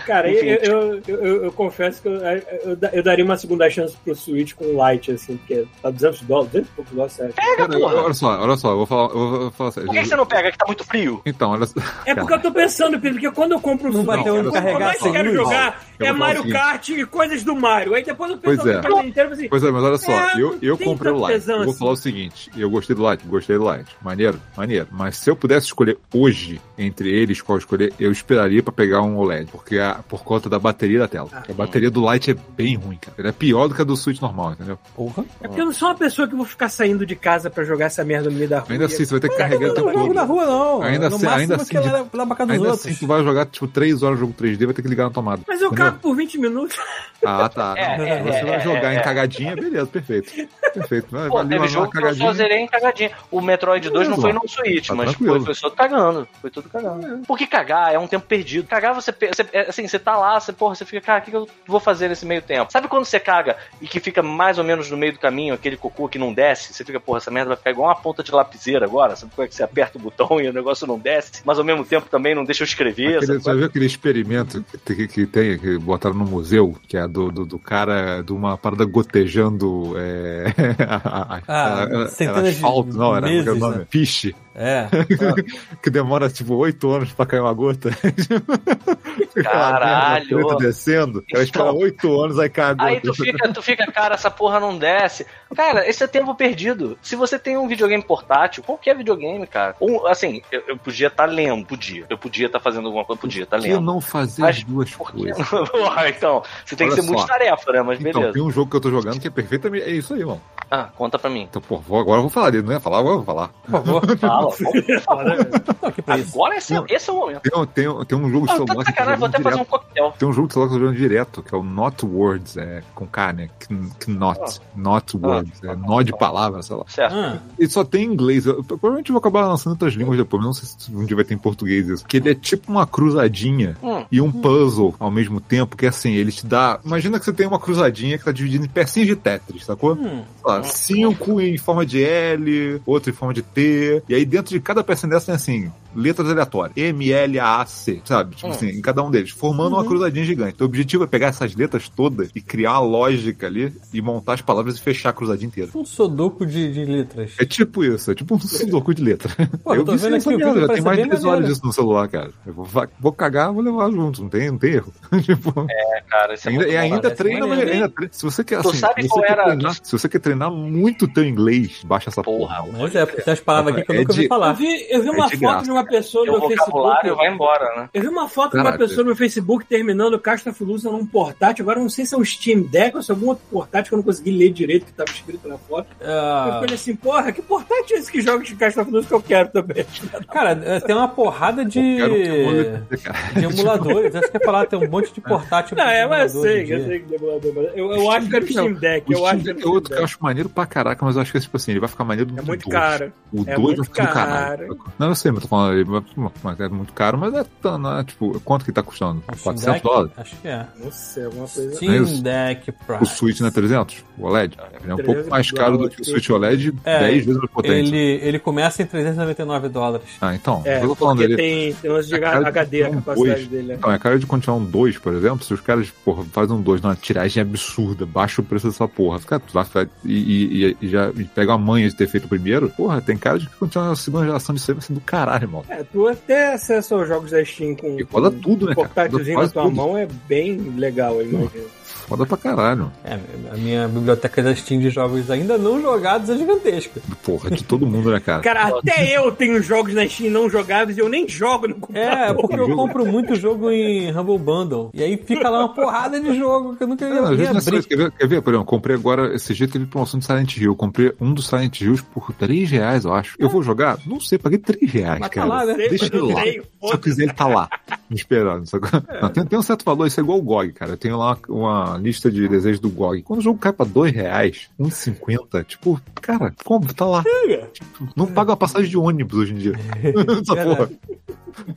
[0.06, 3.96] Cara, eu, eu, eu, eu- eu confesso que eu, eu, eu daria uma segunda chance
[4.04, 7.34] pro Switch com Lite, assim, porque tá 200 dólares, 200 e poucos dólares, sério.
[7.34, 7.96] Pega, Cara, porra.
[8.04, 9.88] olha só, olha só, eu vou falar, eu vou falar sério.
[9.88, 11.22] Por que, que você não pega que tá muito frio?
[11.26, 11.80] Então, olha só.
[12.06, 15.34] É porque eu tô pensando, Pedro, porque quando eu compro o Switch, eu- mais quero
[15.34, 16.50] jogar Eu é Mario.
[16.50, 17.94] Kart e coisas do Mario.
[17.96, 18.82] Aí depois eu penso Pois é.
[18.82, 21.70] e assim, Pois é, mas olha só, É, eu, eu comprei o tesão Eu vou
[21.72, 21.80] assim.
[21.80, 23.96] falar o seguinte: eu gostei do Lite, gostei do Lite.
[24.02, 24.88] Maneiro, maneiro.
[24.92, 29.18] Mas se eu pudesse escolher hoje entre eles qual escolher, eu esperaria pra pegar um
[29.18, 29.50] OLED.
[29.52, 31.30] Porque a, por conta da bateria da tela.
[31.32, 31.44] Ah.
[31.50, 33.16] a bateria do Lite é bem ruim, cara.
[33.18, 34.78] Ela é pior do que a do Switch normal, entendeu?
[34.96, 35.24] Porra.
[35.42, 37.86] É porque eu não sou uma pessoa que vou ficar saindo de casa pra jogar
[37.86, 38.72] essa merda no meio da rua.
[38.72, 40.14] Ainda assim, você vai ter que carregar o Não tempo jogo todo.
[40.16, 40.82] na rua, não.
[40.82, 42.86] Ainda no assim- ainda assim, vai lá pra casa dos Ainda outros.
[42.88, 45.10] assim, tu vai jogar, tipo, 3 horas de jogo 3D, vai ter que ligar na
[45.12, 45.42] tomada.
[45.48, 45.86] Mas eu entendeu?
[45.86, 46.78] cago por 20 minutos.
[47.26, 47.74] Ah, tá.
[47.78, 49.02] É, Não, é, você é, vai é, jogar é, em é.
[49.02, 50.32] cagadinha, beleza, perfeito.
[50.74, 51.08] Perfeito.
[51.12, 53.12] Vai, Pô, teve jogo que eu só zerei em cagadinha.
[53.32, 56.28] O Metroid 2 não foi no Switch, Tá mas foi só cagando.
[56.42, 57.22] Foi tudo cagando.
[57.28, 58.68] Porque cagar é um tempo perdido.
[58.68, 61.32] Cagar, você, você é, assim, você tá lá, você, porra, você fica, cara, o que,
[61.32, 62.72] que eu vou fazer nesse meio tempo?
[62.72, 65.78] Sabe quando você caga e que fica mais ou menos no meio do caminho, aquele
[65.78, 66.74] cocô que não desce?
[66.74, 69.16] Você fica, porra, essa merda vai ficar igual uma ponta de lapiseira agora.
[69.16, 71.42] Sabe como é que você aperta o botão e o negócio não desce?
[71.46, 73.18] Mas ao mesmo tempo também não deixa eu escrever.
[73.18, 73.40] Aquele, sabe?
[73.40, 77.08] você já viu aquele experimento que, tem- que tem, que botaram no museu, que é
[77.08, 80.46] do, do, do cara de uma parada gotejando é,
[80.88, 83.78] a, a, Ah, a- era centenas de asfalto, não, era meses, é o nome?
[83.78, 83.88] né?
[83.90, 84.88] Piche, É.
[85.82, 87.90] que demora tipo oito anos pra cair uma gota.
[89.44, 90.36] Caralho.
[90.38, 92.86] merda descendo, ela espera Então- oito anos, aí cai a gota.
[92.90, 95.26] Aí tu fica, tu fica, cara, essa porra não desce.
[95.56, 96.98] Cara, esse é tempo perdido.
[97.02, 99.76] Se você tem um videogame portátil, qualquer videogame, cara.
[99.80, 102.06] Ou, assim, eu, eu podia estar lendo, podia.
[102.10, 103.82] Eu podia estar fazendo alguma coisa, podia estar Por que lendo.
[103.86, 105.50] não fazer Mas as duas coisas?
[105.70, 107.14] Porra, então, você tem Olha que ser só.
[107.14, 107.82] multitarefa, né?
[107.82, 108.34] Mas Então, beleza.
[108.34, 109.86] tem um jogo que eu tô jogando que é perfeitamente.
[109.86, 110.40] É isso aí, irmão.
[110.72, 111.44] Ah, conta pra mim.
[111.50, 113.50] Então, pô, agora eu vou falar dele, não ia falar, agora eu vou falar.
[113.50, 114.18] Por favor.
[114.18, 114.50] Fala.
[115.46, 116.20] por favor.
[116.20, 116.38] Isso.
[116.44, 117.42] Agora esse, é- esse é o momento.
[117.42, 119.28] Tem, um- tem, tem um jogo de Ah, celular tá que eu tô sacanagem, vou
[119.30, 119.70] jogando até fazer um direto.
[119.70, 120.14] coquetel.
[120.20, 122.58] Tem um jogo de celular que eu tô jogando direto, que é o Not Words,
[122.58, 123.50] é, com K, né?
[123.60, 124.60] Kn- Knot.
[124.76, 125.64] Not Words.
[125.64, 126.84] É, nó de palavras, sei lá.
[126.88, 127.16] Certo.
[127.16, 128.46] Ah, Ele só tem em inglês.
[128.46, 131.16] Eu, provavelmente eu vou acabar lançando outras línguas depois, mas não sei se um dia
[131.16, 132.06] vai ter em português isso.
[132.06, 134.06] Que ele é tipo uma cruzadinha Hum.
[134.12, 136.80] e um puzzle ao mesmo tempo, que assim, ele te dá.
[136.84, 139.94] Imagina que você tem uma cruzadinha que tá dividida em pecinhas de Tetris, sacou?
[139.94, 140.24] hum.
[140.44, 144.04] sei lá, cinco em forma de L, outro em forma de T.
[144.10, 146.76] E aí dentro de cada peça dessa tem assim, letras aleatórias.
[146.78, 148.36] M, L, A, C, sabe?
[148.36, 148.52] Tipo Hum.
[148.52, 150.54] assim, em cada um deles, formando uma cruzadinha gigante.
[150.56, 154.34] Então, o objetivo é pegar essas letras todas e criar uma lógica ali e montar
[154.34, 155.70] as palavras e fechar a cruzadinha inteira.
[155.76, 157.32] Um sodoku de, de letras.
[157.40, 159.32] É tipo isso, é tipo um sudoku de letra.
[159.64, 161.62] Pô, eu tô vendo aqui, o vídeo já tem mais de bem 10 horas disso
[161.66, 162.32] no celular, cara.
[162.46, 162.68] Eu vou,
[163.00, 164.94] vou cagar, vou levar junto, não tem, não tem erro.
[165.24, 167.72] tipo, É, cara, isso é ainda, muito e bom, ainda parece treina, maneiro.
[167.72, 168.14] ainda treina.
[168.14, 170.20] Se você quer, Tu assim, sabe se qual você quer era- treinar, se você quer
[170.20, 172.64] treinar muito teu inglês, baixa essa porra.
[172.64, 174.30] Porra, Mas é, porque tem umas palavras aqui que eu É nunca ouvi de- Eu
[174.30, 174.54] falar.
[174.54, 175.64] vi, eu vi uma É de foto graça.
[175.66, 177.18] de uma pessoa no o meu vocabulário Facebook.
[177.26, 177.90] vai embora, né?
[177.94, 178.84] Eu vi uma foto de uma Caraca.
[178.84, 181.64] pessoa no meu Facebook terminando o Castafilusa num portátil.
[181.64, 183.90] Agora eu não sei se é um Steam Deck ou se é algum outro portátil
[183.90, 185.88] que eu não consegui ler direito o que estava escrito na foto.
[186.00, 189.22] Eu Ah, falei assim, porra, que portátil é esse que joga de Castafilusa que eu
[189.22, 189.86] quero também?
[190.32, 193.20] cara, é, tem uma porrada de, Eu eu- cara.
[193.40, 194.16] de emuladores.
[194.16, 195.78] Acho que ia falar, tem um monte de portátil.
[195.78, 198.36] Não, é, mas eu sei, eu sei que é emulador, mas eu, eu acho que
[198.36, 199.10] era o Steam Deck.
[199.10, 201.22] O Eu Steam acho que é outro que eu acho maneiro pra caraca, mas eu
[201.22, 202.74] acho que tipo assim, ele vai ficar maneiro É muito dois.
[202.74, 203.14] caro.
[203.32, 204.78] O É 2 muito vai ficar do caralho.
[205.00, 206.04] Não, eu sei, mas tô falando,
[206.44, 209.20] mas é muito caro, mas é, tão, né, tipo, quanto que tá custando?
[209.32, 209.84] O Steam 400 Deck?
[209.84, 210.12] dólares?
[210.18, 210.66] Acho que é.
[210.84, 211.76] Não sei, alguma coisa.
[211.76, 212.22] Steam É.
[212.22, 213.04] Deck Price.
[213.04, 214.04] O Switch não é 300?
[214.18, 214.58] O OLED?
[214.82, 217.38] Ele é um 300 pouco mais caro do que o Switch OLED, É, 10 vezes
[217.42, 217.90] mais potente.
[217.90, 220.08] Ele, ele começa em 399 dólares.
[220.22, 221.72] Ah, então, É, eu tô falando porque dele.
[221.72, 223.48] tem, tem lance de É de HD, a capacidade dois.
[223.48, 223.68] dele.
[223.70, 223.76] né?
[223.76, 226.62] Então, é cara de continuar um 2, por exemplo, se os caras, porra, fazem um
[226.62, 230.78] 2 numa tiragem absurda, baixa o preço dessa porra, fica, tu vai, vai- e, e-
[230.82, 233.48] e já e pega a manha de ter feito o primeiro, porra, tem cara de
[233.48, 235.64] que continuar a segunda geração de ser assim do caralho, irmão.
[235.70, 239.10] É, tu até acessa os jogos da Steam com, E roda tudo, né, um cara?
[239.10, 241.66] na tua quase mão é bem legal, eu imagino.
[242.08, 242.92] Foda pra caralho.
[243.04, 243.18] É,
[243.52, 247.02] a minha biblioteca da Steam de jogos ainda não jogados é gigantesca.
[247.24, 248.42] Porra, de todo mundo, né, cara?
[248.44, 252.18] Cara, até eu tenho jogos na Steam não jogáveis e eu nem jogo no computador.
[252.18, 254.92] É, porque eu compro muito jogo em Humble Bundle.
[254.94, 257.60] E aí fica lá uma porrada de jogo que eu nunca ia, Não, ia é
[257.60, 257.86] só abrir.
[257.86, 260.72] Quer ver, quer ver, por exemplo, comprei agora, esse jeito teve promoção de Silent Hill.
[260.72, 263.36] Eu comprei um dos Silent Hills por 3 reais, eu acho.
[263.40, 263.98] Eu vou jogar?
[264.06, 265.48] Não sei, paguei 3 reais, Mas tá cara.
[265.48, 265.74] lá, né?
[265.76, 266.42] Deixa ele lá.
[266.44, 267.70] Se eu quiser, ele tá lá,
[268.10, 268.68] me esperando.
[268.68, 268.90] sacou?
[269.22, 270.92] Não, tem, tem um certo valor, isso é igual o GOG, cara.
[270.92, 273.22] Eu tenho lá uma, lista de desejos do GOG.
[273.22, 276.94] Quando o jogo cai pra 2 reais, 1,50, tipo, cara, como?
[276.94, 277.24] Tá lá.
[277.72, 279.74] Tipo, não paga uma passagem de ônibus hoje em dia.
[280.42, 280.90] Essa porra.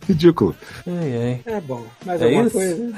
[0.09, 0.55] Ridículo.
[0.87, 1.17] Ai,
[1.47, 1.55] ai.
[1.55, 1.85] É bom.
[2.05, 2.57] Mais É alguma isso?
[2.57, 2.95] coisa?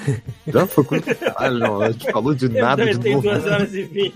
[0.47, 1.15] Já foi coisa.
[1.15, 3.29] Caralho, não, a gente falou de nada de Tem novo.
[3.29, 4.15] 2 horas e 20.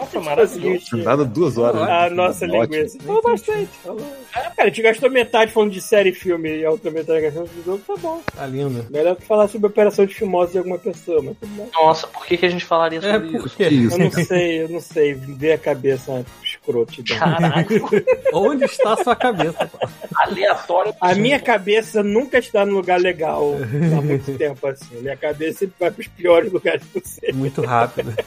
[0.00, 0.96] Nossa, maravilhoso.
[0.96, 1.82] Nada duas horas.
[1.82, 2.62] A nossa Ótimo.
[2.62, 2.98] linguiça.
[3.00, 3.68] Falou bastante.
[3.84, 4.00] Falou.
[4.34, 7.48] É, cara, a gente gastou metade falando de série, filme e a outra metade gastando
[7.48, 8.20] de jogo, tá bom.
[8.34, 8.86] Tá lindo.
[8.90, 11.66] Melhor que falar sobre operação de fimose de alguma pessoa, mas tudo bem.
[11.74, 13.56] Nossa, por que, que a gente falaria É, sobre por isso?
[13.56, 13.68] quê?
[13.68, 13.94] Isso.
[13.94, 15.14] Eu não sei, eu não sei.
[15.14, 17.18] Ver a cabeça uma escrotidão.
[17.18, 17.88] Caralho,
[18.32, 19.66] Onde está a sua cabeça?
[19.66, 19.88] pô?
[20.16, 20.94] aleatório.
[21.00, 23.54] A minha cabeça nunca está num lugar legal
[23.96, 25.00] há muito tempo assim.
[25.00, 27.34] Minha cabeça sempre vai para os piores lugares possíveis.
[27.36, 28.14] Muito rápido.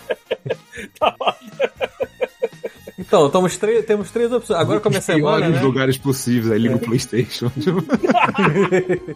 [0.99, 1.15] Tá
[3.05, 4.59] Então, temos três, temos três opções.
[4.59, 5.61] Agora começa a semana, né?
[5.61, 7.51] lugares possíveis, aí liga o Playstation.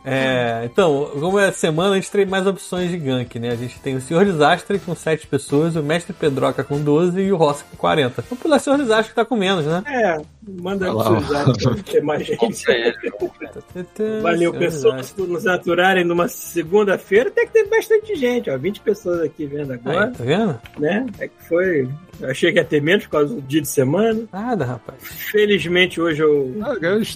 [0.06, 3.50] É, então, como é semana, a gente tem mais opções de gank, né?
[3.52, 7.32] A gente tem o Senhor Desastre com 7 pessoas, o Mestre Pedroca com 12 e
[7.32, 8.22] o Rossi com 40.
[8.30, 9.84] Vamos pelo Senhor Desastre que tá com menos, né?
[9.88, 10.22] É,
[10.62, 12.72] manda precisar pra ter mais gente.
[12.72, 12.96] Ele.
[14.22, 15.16] Valeu, Senhor pessoas, Desastre.
[15.16, 17.30] por nos aturarem numa segunda-feira.
[17.30, 18.58] Até que teve bastante gente, ó.
[18.58, 20.60] 20 pessoas aqui vendo agora, Aí, tá vendo?
[20.80, 21.06] né?
[21.20, 21.88] É que foi.
[22.19, 24.23] Eu achei que ia ter menos por causa do dia de semana.
[24.31, 24.98] Nada, rapaz.
[25.02, 26.56] Felizmente hoje eu.
[26.61, 26.76] Ah,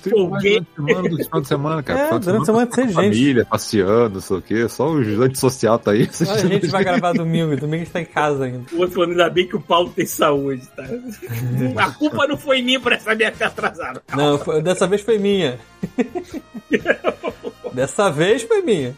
[0.09, 0.61] Folguei.
[0.61, 1.99] durante a semana do final de semana, cara.
[1.99, 2.93] É, Final de durante a semana tem gente.
[2.95, 4.69] Família, passeando, não sei o quê.
[4.69, 6.07] Só os antissocial tá aí.
[6.21, 8.61] A gente vai gravar domingo, domingo a gente tá em casa ainda.
[8.73, 10.83] O outro falando, ainda bem que o Paulo tem saúde, tá?
[11.83, 14.01] A culpa não foi minha por essa minha ficar atrasado.
[14.15, 15.57] Não, foi- dessa vez foi minha.
[17.71, 18.95] Dessa vez foi minha.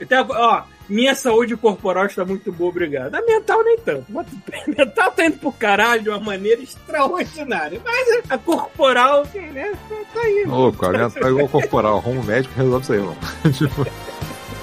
[0.00, 3.14] Então, ó, minha saúde corporal está muito boa, obrigado.
[3.14, 4.06] A mental nem tanto.
[4.18, 7.80] A mental tá indo pro caralho de uma maneira extraordinária.
[7.84, 9.72] Mas a corporal, né,
[10.12, 10.46] tá aí.
[10.48, 11.98] Ô, cara, tá igual corporal.
[11.98, 13.16] Arruma um médico e resolve isso aí, mano.
[13.52, 13.86] Tipo,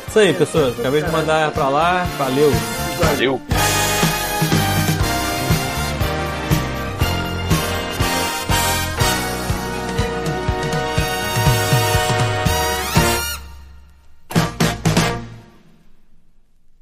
[0.07, 0.79] Isso aí, pessoas.
[0.79, 2.03] Acabei de mandar pra lá.
[2.17, 2.51] Valeu.
[2.99, 3.41] Valeu.